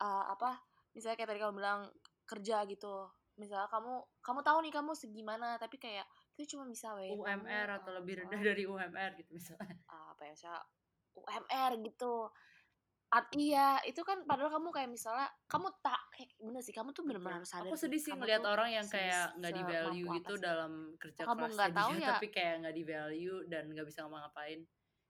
uh, 0.00 0.24
apa 0.32 0.56
misalnya 0.96 1.16
kayak 1.20 1.30
tadi 1.36 1.40
kamu 1.44 1.54
bilang 1.60 1.80
kerja 2.24 2.64
gitu. 2.64 3.12
Misalnya 3.36 3.68
kamu 3.68 3.92
kamu 4.24 4.40
tahu 4.40 4.58
nih 4.64 4.72
kamu 4.72 4.92
segimana 4.96 5.60
tapi 5.60 5.76
kayak 5.76 6.08
itu 6.36 6.56
cuma 6.56 6.68
bisa 6.68 6.92
WFH 6.96 7.20
UMR 7.20 7.68
atau 7.80 7.90
uh, 7.92 7.96
lebih 8.00 8.24
rendah 8.24 8.40
dari 8.40 8.64
UMR 8.64 9.10
gitu 9.20 9.30
misalnya. 9.36 9.76
Uh, 9.88 10.16
apa 10.16 10.20
ya 10.24 10.30
misalnya 10.32 10.62
UMR 11.16 11.72
gitu. 11.84 12.14
At, 13.06 13.30
iya 13.38 13.78
itu 13.86 14.02
kan 14.02 14.26
padahal 14.26 14.50
kamu 14.58 14.74
kayak 14.74 14.90
misalnya 14.90 15.30
kamu 15.46 15.70
tak 15.78 16.00
kayak 16.10 16.34
bener 16.42 16.58
sih 16.58 16.74
kamu 16.74 16.90
tuh 16.90 17.06
benar-benar 17.06 17.38
harus 17.38 17.54
sadar 17.54 17.70
aku 17.70 17.78
sedih 17.78 18.02
sih 18.02 18.10
ngeliat 18.10 18.42
orang 18.42 18.82
yang 18.82 18.86
kayak 18.90 19.30
nggak 19.38 19.54
di 19.54 19.62
value 19.62 20.08
gitu 20.18 20.34
sih. 20.34 20.42
dalam 20.42 20.72
kerja 20.98 21.22
Kamu 21.22 21.44
nggak 21.54 21.70
tahu 21.70 21.90
dia 21.94 22.02
ya. 22.02 22.08
tapi 22.18 22.28
kayak 22.34 22.54
nggak 22.66 22.74
di 22.74 22.82
value 22.82 23.38
dan 23.46 23.64
nggak 23.70 23.86
bisa 23.86 24.02
ngapa-ngapain 24.02 24.66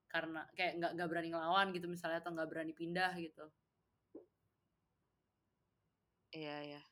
karena 0.06 0.46
kayak 0.56 0.78
nggak 0.80 0.92
nggak 0.96 1.08
berani 1.10 1.28
ngelawan 1.34 1.68
gitu 1.74 1.86
misalnya 1.90 2.18
atau 2.22 2.32
nggak 2.32 2.48
berani 2.50 2.72
pindah 2.72 3.12
gitu 3.18 3.46
Iya 6.36 6.56
iya. 6.68 6.82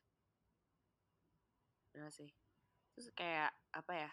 Benar 1.92 2.08
sih. 2.08 2.32
Terus 2.96 3.12
kayak 3.12 3.52
apa 3.76 3.92
ya? 3.92 4.10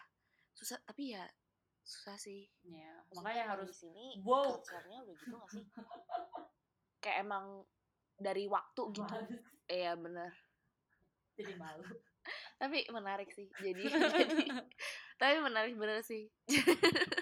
Susah 0.52 0.76
tapi 0.84 1.16
ya 1.16 1.24
susah 1.82 2.14
sih. 2.14 2.46
ya 2.62 2.94
Maksudnya 3.10 3.16
makanya 3.16 3.44
harus 3.56 3.66
di 3.74 3.76
sini 3.88 4.04
woke. 4.22 4.62
culture-nya 4.62 5.02
udah 5.02 5.14
gitu 5.18 5.34
gak 5.34 5.50
sih? 5.50 5.64
kayak 7.02 7.26
emang 7.26 7.66
dari 8.20 8.46
waktu 8.46 8.82
gitu. 8.94 9.14
Iya 9.66 9.98
bener. 9.98 10.30
jadi 11.34 11.56
malu 11.58 11.82
Tapi 12.62 12.86
menarik 12.92 13.34
sih. 13.34 13.50
Jadi 13.58 13.82
jadi 14.20 14.46
tapi 15.18 15.36
menarik 15.42 15.74
bener 15.74 16.06
sih. 16.06 16.30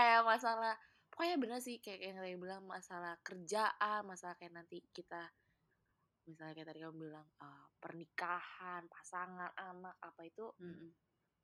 kayak 0.00 0.24
masalah 0.24 0.74
pokoknya 1.12 1.36
bener 1.36 1.60
sih 1.60 1.76
kayak 1.84 2.00
yang 2.00 2.16
tadi 2.16 2.36
bilang 2.40 2.64
masalah 2.64 3.20
kerjaan, 3.20 4.00
masalah 4.08 4.32
kayak 4.40 4.56
nanti 4.56 4.80
kita 4.96 5.28
misalnya 6.24 6.56
kayak 6.56 6.68
tadi 6.72 6.80
kamu 6.80 6.96
bilang 6.96 7.26
uh, 7.44 7.68
pernikahan, 7.76 8.88
pasangan, 8.88 9.52
anak 9.52 10.00
apa 10.00 10.20
itu 10.24 10.48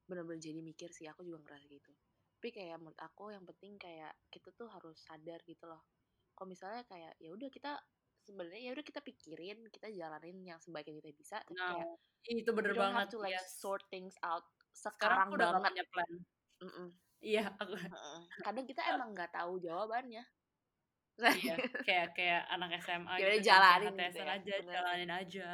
bener-bener 0.09 0.41
jadi 0.41 0.65
mikir 0.65 0.89
sih 0.89 1.05
aku 1.05 1.29
juga 1.29 1.45
ngerasa 1.45 1.69
gitu. 1.69 1.93
Tapi 2.41 2.49
kayak 2.49 2.81
menurut 2.81 3.01
aku 3.05 3.37
yang 3.37 3.45
penting 3.45 3.77
kayak 3.77 4.17
kita 4.33 4.49
tuh 4.57 4.73
harus 4.73 4.97
sadar 5.05 5.45
gitu 5.45 5.69
loh. 5.69 5.85
Kalau 6.33 6.49
misalnya 6.49 6.81
kayak 6.89 7.13
ya 7.21 7.29
udah 7.33 7.49
kita 7.53 7.77
sebenarnya 8.25 8.61
ya 8.61 8.71
udah 8.75 8.85
kita 8.85 9.01
pikirin 9.05 9.59
kita 9.71 9.87
jalanin 9.93 10.39
yang 10.43 10.59
sebaik 10.59 10.91
yang 10.91 10.99
kita 10.99 11.15
bisa 11.15 11.37
tapi 11.47 11.63
nah 11.63 11.79
kayak 12.27 12.43
itu 12.43 12.51
bener 12.51 12.75
banget 12.75 13.07
to 13.07 13.23
like 13.23 13.39
yes. 13.39 13.55
sort 13.63 13.87
things 13.87 14.19
out 14.27 14.43
sekarang 14.75 15.31
sekarang, 15.31 15.39
udah 15.39 15.49
banget. 15.55 15.71
punya 15.71 15.85
plan. 15.95 16.13
Mm-mm. 16.67 16.89
Iya 17.21 17.49
aku 17.57 17.73
kadang 18.45 18.67
kita 18.67 18.83
emang 18.93 19.13
nggak 19.13 19.33
tahu 19.33 19.59
jawabannya 19.59 20.25
iya 21.17 21.55
kayak 21.81 22.13
kayak 22.13 22.43
anak 22.53 22.77
SMA 22.79 23.17
Ya 23.17 23.33
gitu 23.35 23.49
jalanin 23.49 23.95
kayak 23.97 24.13
gitu 24.13 24.21
ya, 24.21 24.35
aja 24.37 24.55
bener. 24.61 24.73
jalanin 24.75 25.11
aja 25.11 25.49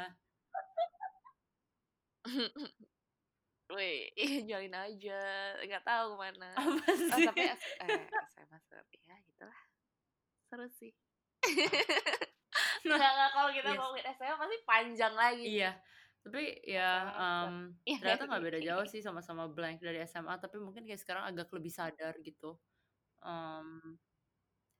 Wih, 3.72 4.12
jalin 4.44 4.74
aja, 4.76 5.20
nggak 5.64 5.80
tahu 5.80 6.12
ke 6.12 6.16
mana. 6.20 6.48
apa 6.52 6.76
Oh, 6.92 6.92
sih 6.92 7.24
tapi 7.24 7.40
S- 7.48 7.72
eh, 7.80 8.04
SMA 8.28 8.58
seru 8.68 8.84
ya 9.00 9.16
gitulah. 9.24 9.60
Seru 10.44 10.66
sih. 10.68 10.92
Nggak, 12.84 12.98
nggak, 13.00 13.30
kalau 13.32 13.48
kita 13.48 13.68
Yes. 13.72 13.78
ngomongin 13.80 14.06
SMA 14.12 14.34
pasti 14.36 14.56
panjang 14.68 15.14
lagi. 15.16 15.44
iya 15.48 15.70
tapi 16.22 16.62
ya 16.64 17.10
um, 17.18 17.54
ternyata 18.02 18.30
nggak 18.30 18.42
beda 18.46 18.58
jauh 18.62 18.86
sih 18.92 19.02
sama-sama 19.02 19.50
blank 19.50 19.82
dari 19.82 20.02
SMA 20.06 20.38
tapi 20.38 20.56
mungkin 20.62 20.86
kayak 20.86 21.00
sekarang 21.02 21.24
agak 21.30 21.50
lebih 21.54 21.72
sadar 21.74 22.14
gitu. 22.22 22.56
Um, 23.22 23.98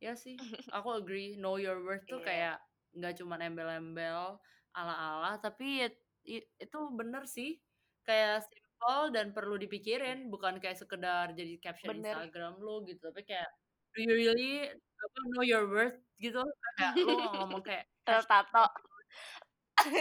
ya 0.03 0.15
sih 0.19 0.35
aku 0.75 0.89
agree 0.99 1.39
know 1.39 1.57
your 1.59 1.79
worth 1.83 2.03
tuh 2.11 2.19
Iya. 2.23 2.27
kayak 2.27 2.57
nggak 2.99 3.15
cuma 3.23 3.39
embel-embel 3.39 4.39
ala-ala 4.75 5.39
tapi 5.43 5.87
it- 6.27 6.51
itu 6.59 6.79
bener 6.95 7.27
sih. 7.27 7.59
Kayak 8.03 8.47
simple 8.51 9.15
dan 9.15 9.31
perlu 9.31 9.55
dipikirin 9.59 10.27
bukan 10.31 10.59
kayak 10.59 10.75
sekedar 10.79 11.31
jadi 11.39 11.55
caption 11.63 12.03
Bener. 12.03 12.19
Instagram 12.19 12.59
lu 12.59 12.83
gitu 12.87 12.99
tapi 13.15 13.23
kayak 13.27 13.47
do 13.95 14.03
you 14.03 14.15
really 14.15 14.67
apa, 14.73 15.19
know 15.35 15.45
your 15.47 15.67
worth? 15.71 15.99
gitu 16.19 16.43
kayak 16.79 16.95
lu 16.99 17.15
ngomong 17.19 17.63
kayak 17.63 17.87
Terus 18.03 18.27
tato, 18.27 18.67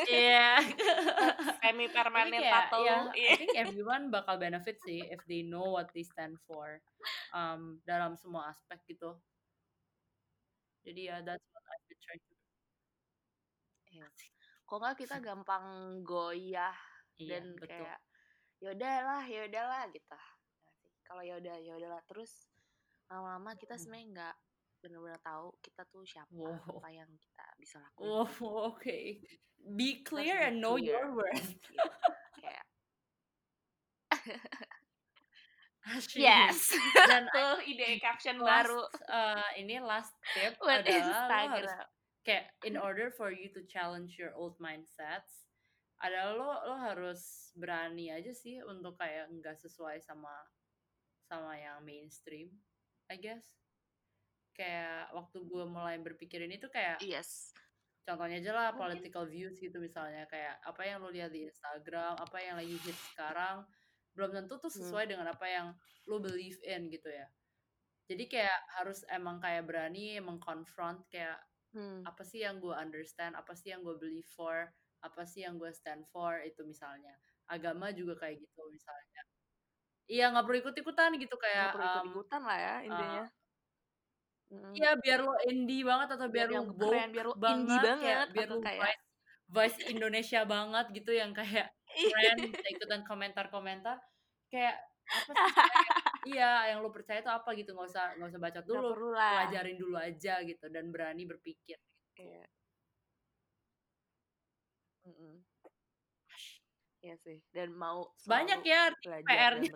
iya 0.08 0.60
semi 1.62 1.86
tapi 1.90 1.96
permanen 1.96 2.42
kayak 2.42 2.54
tato. 2.70 2.78
ya 2.86 2.98
Iya. 3.14 3.32
I 3.34 3.36
think 3.40 3.54
everyone 3.58 4.04
bakal 4.10 4.36
benefit 4.38 4.78
sih 4.84 5.02
if 5.08 5.22
they 5.26 5.42
know 5.42 5.74
what 5.74 5.90
they 5.96 6.04
stand 6.04 6.38
for 6.46 6.80
um, 7.34 7.80
dalam 7.84 8.14
semua 8.18 8.52
aspek 8.52 8.78
gitu 8.88 9.18
jadi 10.82 11.02
ya 11.02 11.16
that's 11.22 11.46
what 11.54 11.64
I've 11.70 11.86
been 11.88 12.02
trying 12.02 12.22
to 12.22 12.30
do 12.32 12.40
Iya. 13.92 14.08
Kok 14.64 14.78
nggak 14.80 14.98
kita 15.04 15.16
gampang 15.28 15.66
goyah 16.02 16.76
iya 17.20 17.38
dan 17.38 17.54
betul 17.60 17.68
kayak 17.68 18.00
ya 18.62 18.70
udahlah, 18.72 19.24
ya 19.26 19.42
udahlah 19.50 19.84
gitu. 19.90 20.06
Sih? 20.06 20.94
Kalau 21.04 21.24
ya 21.26 21.36
udah, 21.42 21.58
ya 21.60 21.74
udahlah 21.76 22.02
terus 22.08 22.48
lama-lama 23.12 23.52
kita 23.60 23.76
sebenarnya 23.76 24.08
nggak 24.16 24.36
benar-benar 24.82 25.22
tahu 25.22 25.54
kita 25.62 25.86
tuh 25.88 26.04
siapa, 26.04 26.34
Wow. 26.34 26.82
apa 26.82 26.90
yang 26.90 27.08
kita 27.16 27.46
bisa 27.56 27.78
lakuin. 27.78 28.10
oh 28.10 28.30
oke 28.74 29.00
be 29.62 30.02
Kita 30.02 30.04
clear 30.04 30.38
be 30.42 30.46
and 30.50 30.58
know 30.58 30.76
clear. 30.76 30.98
your 30.98 31.08
worth 31.14 31.54
Gitu. 31.54 31.74
Kayak 32.38 32.66
yes, 36.14 36.74
dan 37.10 37.26
tuh 37.30 37.58
ide 37.66 37.98
caption 37.98 38.38
last, 38.38 38.70
baru 38.70 38.82
uh, 39.10 39.50
ini 39.58 39.82
last 39.82 40.14
tip 40.34 40.54
buat 40.62 40.86
adalah 40.86 41.26
lo 41.26 41.58
harus 41.58 41.74
kayak 42.22 42.54
in 42.62 42.78
order 42.86 43.10
for 43.10 43.34
you 43.34 43.50
to 43.50 43.66
challenge 43.66 44.14
your 44.18 44.30
old 44.38 44.54
mindsets 44.62 45.50
adalah 45.98 46.34
lo 46.38 46.50
lo 46.70 46.76
harus 46.78 47.50
berani 47.58 48.14
aja 48.14 48.30
sih 48.30 48.62
untuk 48.62 48.94
kayak 48.98 49.30
nggak 49.34 49.58
sesuai 49.58 49.98
sama 50.02 50.30
sama 51.26 51.58
yang 51.58 51.82
mainstream 51.82 52.54
I 53.10 53.18
guess 53.18 53.61
kayak 54.52 55.12
waktu 55.12 55.38
gue 55.42 55.64
mulai 55.64 55.98
berpikirin 55.98 56.50
itu 56.50 56.68
kayak 56.68 57.00
Yes. 57.00 57.52
contohnya 58.02 58.38
aja 58.38 58.52
lah 58.52 58.68
Mungkin- 58.70 58.82
political 59.02 59.26
views 59.26 59.56
gitu 59.56 59.78
misalnya 59.78 60.26
kayak 60.26 60.58
apa 60.62 60.82
yang 60.84 61.00
lo 61.00 61.10
lihat 61.10 61.30
di 61.30 61.46
Instagram 61.46 62.18
apa 62.18 62.38
yang 62.38 62.56
lagi 62.56 62.76
hit 62.78 62.98
sekarang 63.14 63.64
belum 64.12 64.32
tentu 64.34 64.58
tuh 64.58 64.68
Hmm. 64.68 64.80
sesuai 64.82 65.06
dengan 65.08 65.28
apa 65.28 65.46
yang 65.46 65.68
lo 66.06 66.18
believe 66.18 66.60
in 66.64 66.90
gitu 66.90 67.08
ya 67.08 67.30
jadi 68.06 68.24
kayak 68.28 68.60
harus 68.76 69.06
emang 69.08 69.40
kayak 69.40 69.64
berani 69.64 70.20
mengkonfront 70.20 71.08
kayak 71.08 71.40
Hmm. 71.72 72.04
apa 72.04 72.22
sih 72.22 72.44
yang 72.44 72.60
gue 72.60 72.76
understand 72.76 73.32
apa 73.34 73.56
sih 73.56 73.72
yang 73.72 73.80
gue 73.82 73.96
believe 73.96 74.28
for 74.28 74.68
apa 75.00 75.24
sih 75.24 75.42
yang 75.42 75.56
gue 75.56 75.72
stand 75.72 76.04
for 76.12 76.36
itu 76.42 76.60
misalnya 76.62 77.16
agama 77.48 77.90
juga 77.90 78.18
kayak 78.18 78.38
gitu 78.38 78.62
misalnya 78.68 79.22
iya 80.06 80.28
nggak 80.28 80.44
perlu 80.44 80.58
ikut 80.60 80.76
ikutan 80.76 81.16
gitu 81.16 81.32
Nggak 81.32 81.46
kayak 81.48 81.68
perlu 81.72 81.86
um, 81.86 81.92
ikut-ikutan 81.96 82.42
lah 82.44 82.58
ya 82.60 82.76
intinya. 82.84 83.24
Mm. 83.24 83.41
Iya 84.76 84.92
biar 85.00 85.20
lo 85.22 85.34
indie 85.48 85.84
banget 85.84 86.08
atau 86.16 86.28
biar, 86.30 86.48
Biar 86.50 86.64
lo 86.64 86.74
keren, 86.76 87.10
biar 87.12 87.26
lo 87.28 87.34
banget, 87.36 87.58
indie 87.60 87.78
kayak 87.78 87.88
banget, 87.90 88.28
biar 88.32 88.48
atau 88.48 88.56
lo 88.58 88.62
kayak- 88.64 88.82
vice, 88.82 89.04
vice 89.52 89.80
Indonesia 89.92 90.42
banget 90.46 90.86
gitu 90.96 91.12
yang 91.12 91.32
kayak 91.32 91.68
keren 91.92 92.38
bisa 92.48 92.68
ikutan 92.72 93.02
komentar-komentar 93.04 93.98
kayak 94.48 94.76
apa 95.12 95.32
sih 95.34 95.34
kayak, 95.36 95.88
iya 96.38 96.52
yang 96.72 96.80
lo 96.80 96.90
percaya 96.94 97.20
itu 97.20 97.32
apa 97.32 97.50
gitu 97.58 97.76
nggak 97.76 97.90
usah 97.92 98.06
nggak 98.16 98.30
usah 98.32 98.42
baca 98.42 98.60
dulu 98.64 98.88
pelajarin 99.12 99.76
dulu 99.76 99.96
aja 100.00 100.34
gitu 100.44 100.66
dan 100.72 100.86
berani 100.94 101.24
berpikir 101.28 101.76
Iya. 102.16 102.46
Mm-mm. 105.02 105.36
Iya 107.02 107.16
sih. 107.26 107.42
Dan 107.50 107.74
mau 107.74 108.06
banyak 108.30 108.62
ya 108.62 108.94
PR-nya. 109.26 109.74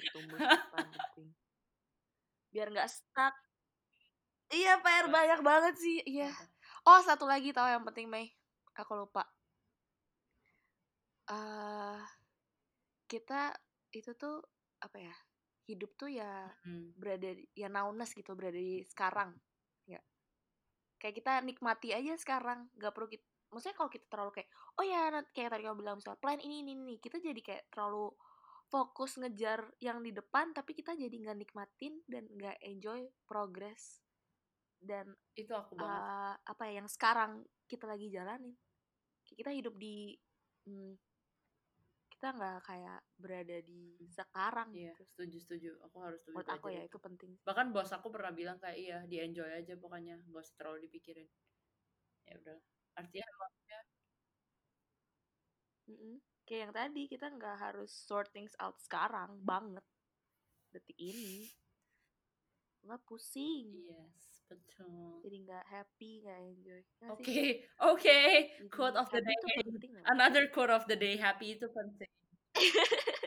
Biar 2.54 2.68
nggak 2.70 2.86
stuck. 2.86 3.34
Iya 4.54 4.78
PR 4.84 5.08
banyak 5.10 5.40
banget 5.42 5.76
sih. 5.78 5.98
Iya. 6.06 6.30
Oh 6.86 7.00
satu 7.02 7.26
lagi 7.26 7.50
tau 7.54 7.66
yang 7.70 7.82
penting 7.88 8.06
Mei. 8.10 8.30
Aku 8.78 8.94
lupa. 8.98 9.26
eh 11.26 12.02
kita 13.10 13.50
itu 13.94 14.14
tuh 14.14 14.42
apa 14.82 14.98
ya? 15.02 15.16
Hidup 15.66 15.98
tuh 15.98 16.10
ya 16.14 16.46
Hmm. 16.62 16.94
berada 16.94 17.34
ya 17.58 17.66
nauness 17.74 18.14
gitu 18.14 18.38
berada 18.38 18.54
di 18.62 18.86
sekarang 18.86 19.34
ya 19.90 19.98
kayak 21.02 21.16
kita 21.18 21.34
nikmati 21.42 21.90
aja 21.98 22.14
sekarang 22.22 22.70
nggak 22.78 22.94
perlu 22.94 23.10
kita 23.10 23.26
maksudnya 23.50 23.74
kalau 23.74 23.90
kita 23.90 24.06
terlalu 24.06 24.32
kayak 24.38 24.50
oh 24.78 24.86
ya 24.86 25.10
kayak 25.34 25.50
tadi 25.58 25.64
kamu 25.66 25.78
bilang 25.82 25.98
misalnya 25.98 26.22
plan 26.22 26.38
ini 26.38 26.62
ini 26.62 26.72
ini 26.78 26.96
kita 27.02 27.18
jadi 27.18 27.42
kayak 27.42 27.64
terlalu 27.74 28.14
fokus 28.70 29.18
ngejar 29.18 29.66
yang 29.82 30.06
di 30.06 30.14
depan 30.14 30.54
tapi 30.54 30.78
kita 30.78 30.94
jadi 30.94 31.14
nggak 31.18 31.38
nikmatin 31.42 32.06
dan 32.06 32.30
nggak 32.30 32.62
enjoy 32.62 33.10
progress 33.26 34.05
dan 34.82 35.06
itu 35.36 35.52
aku 35.52 35.76
banget. 35.76 36.02
eh, 36.02 36.36
apa 36.46 36.64
ya 36.70 36.74
yang 36.84 36.90
sekarang 36.90 37.32
kita 37.66 37.86
lagi 37.90 38.08
jalanin. 38.12 38.56
Kita 39.26 39.50
hidup 39.50 39.74
di 39.76 40.14
hmm, 40.70 40.94
kita 42.16 42.32
nggak 42.32 42.60
kayak 42.64 43.00
berada 43.20 43.58
di 43.66 43.98
sekarang 44.08 44.72
iya 44.72 44.94
gitu. 44.96 45.04
setuju 45.14 45.38
setuju. 45.42 45.70
Aku 45.90 45.98
harus 46.00 46.22
lebih 46.26 46.42
menurut 46.42 46.56
aku 46.56 46.68
ya 46.72 46.82
itu. 46.86 46.90
itu 46.94 46.98
penting. 47.02 47.32
Bahkan 47.44 47.68
bos 47.76 47.92
aku 47.92 48.08
pernah 48.14 48.32
bilang 48.32 48.58
kayak 48.62 48.78
iya 48.78 48.98
di 49.04 49.18
enjoy 49.20 49.50
aja 49.50 49.74
pokoknya. 49.76 50.22
Gak 50.30 50.44
usah 50.46 50.56
terlalu 50.58 50.88
dipikirin. 50.88 51.28
Ya 52.30 52.34
udah. 52.40 52.60
Artinya 52.96 53.26
emang 53.28 53.54
ya 53.66 53.82
Mm-mm. 55.86 56.16
kayak 56.50 56.62
yang 56.66 56.74
tadi 56.74 57.02
kita 57.06 57.30
nggak 57.30 57.58
harus 57.62 57.92
sort 57.94 58.32
things 58.34 58.56
out 58.58 58.78
sekarang 58.82 59.38
banget. 59.44 59.86
Detik 60.72 60.98
ini. 60.98 61.46
Nggak 62.86 63.02
pusing. 63.06 63.70
Yes 63.86 64.35
betul. 64.46 65.22
Jadi 65.22 65.38
nggak 65.42 65.66
happy 65.66 66.12
nggak 66.22 66.40
enjoy. 66.46 66.82
Oke 67.10 67.42
oke. 67.82 68.20
Jadi 68.56 68.70
quote 68.70 68.96
of 68.96 69.08
the 69.10 69.20
happy 69.20 69.34
day. 69.36 69.64
penting 69.64 69.92
loh. 69.94 70.04
another 70.08 70.44
quote 70.50 70.70
of 70.70 70.84
the 70.86 70.96
day. 70.96 71.16
Happy 71.16 71.54
itu 71.54 71.68
penting. 71.68 72.12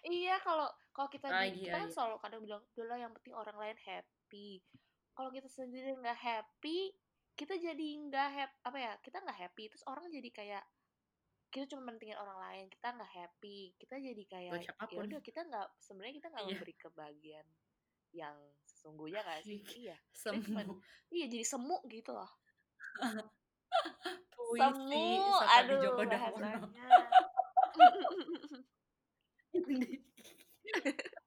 Iya 0.00 0.40
kalau 0.40 0.64
kalau 0.90 1.08
kita 1.10 1.28
Ah, 1.28 1.44
di- 1.44 1.58
iya, 1.60 1.74
kita 1.74 1.76
kan 1.76 1.88
iya. 1.90 1.94
selalu 1.94 2.16
kadang 2.18 2.40
bilang 2.40 2.62
udah 2.72 2.96
yang 2.96 3.12
penting 3.12 3.34
orang 3.34 3.56
lain 3.58 3.76
happy. 3.78 4.62
Kalau 5.12 5.28
kita 5.28 5.48
sendiri 5.50 5.92
nggak 5.94 6.16
happy 6.16 6.94
kita 7.34 7.54
jadi 7.54 7.88
nggak 8.08 8.28
happy 8.32 8.54
apa 8.64 8.78
ya 8.78 8.92
kita 8.98 9.20
nggak 9.20 9.38
happy. 9.38 9.68
Terus 9.68 9.84
orang 9.84 10.08
jadi 10.08 10.30
kayak 10.32 10.64
kita 11.48 11.64
cuma 11.70 11.88
mentingin 11.88 12.16
orang 12.16 12.38
lain 12.40 12.64
kita 12.68 12.88
nggak 12.90 13.12
happy. 13.12 13.74
Kita 13.76 13.94
jadi 13.98 14.22
kayak 14.24 14.52
ya 14.88 14.98
udah 14.98 15.20
kita 15.20 15.40
nggak 15.44 15.66
sebenarnya 15.78 16.14
kita 16.18 16.28
nggak 16.30 16.44
Iya. 16.46 16.50
memberi 16.56 16.74
kebahagiaan 16.74 17.46
yang 18.10 18.36
sesungguhnya 18.64 19.20
gak 19.20 19.42
sih 19.42 19.60
iya 19.76 19.96
semu 20.10 20.40
cuman- 20.42 20.80
iya 21.10 21.26
jadi 21.26 21.44
semu 21.44 21.76
gitu 21.86 22.12
loh 22.12 22.30
puisi 24.32 24.64
semu 24.64 25.08
aduh 25.44 25.78
Joko 25.82 26.02
bahasanya 26.02 26.54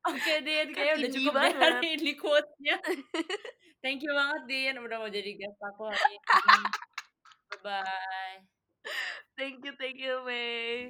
Oke 0.01 0.33
Din, 0.41 0.69
Kan 0.69 0.75
kayaknya 0.75 0.93
udah 0.97 1.09
cukup 1.11 1.33
banget. 1.33 1.57
hari 1.57 1.89
ini 1.93 2.13
quotes-nya. 2.13 2.77
Thank 3.81 4.01
you 4.01 4.13
banget 4.13 4.41
Din, 4.45 4.75
udah 4.77 4.97
mau 4.97 5.09
jadi 5.09 5.31
guest 5.33 5.57
aku 5.59 5.89
hari 5.89 6.13
ini. 6.13 6.21
Bye-bye. 7.51 8.37
thank 9.37 9.61
you 9.61 9.73
thank 9.77 9.97
you 9.97 10.21
Mei 10.25 10.89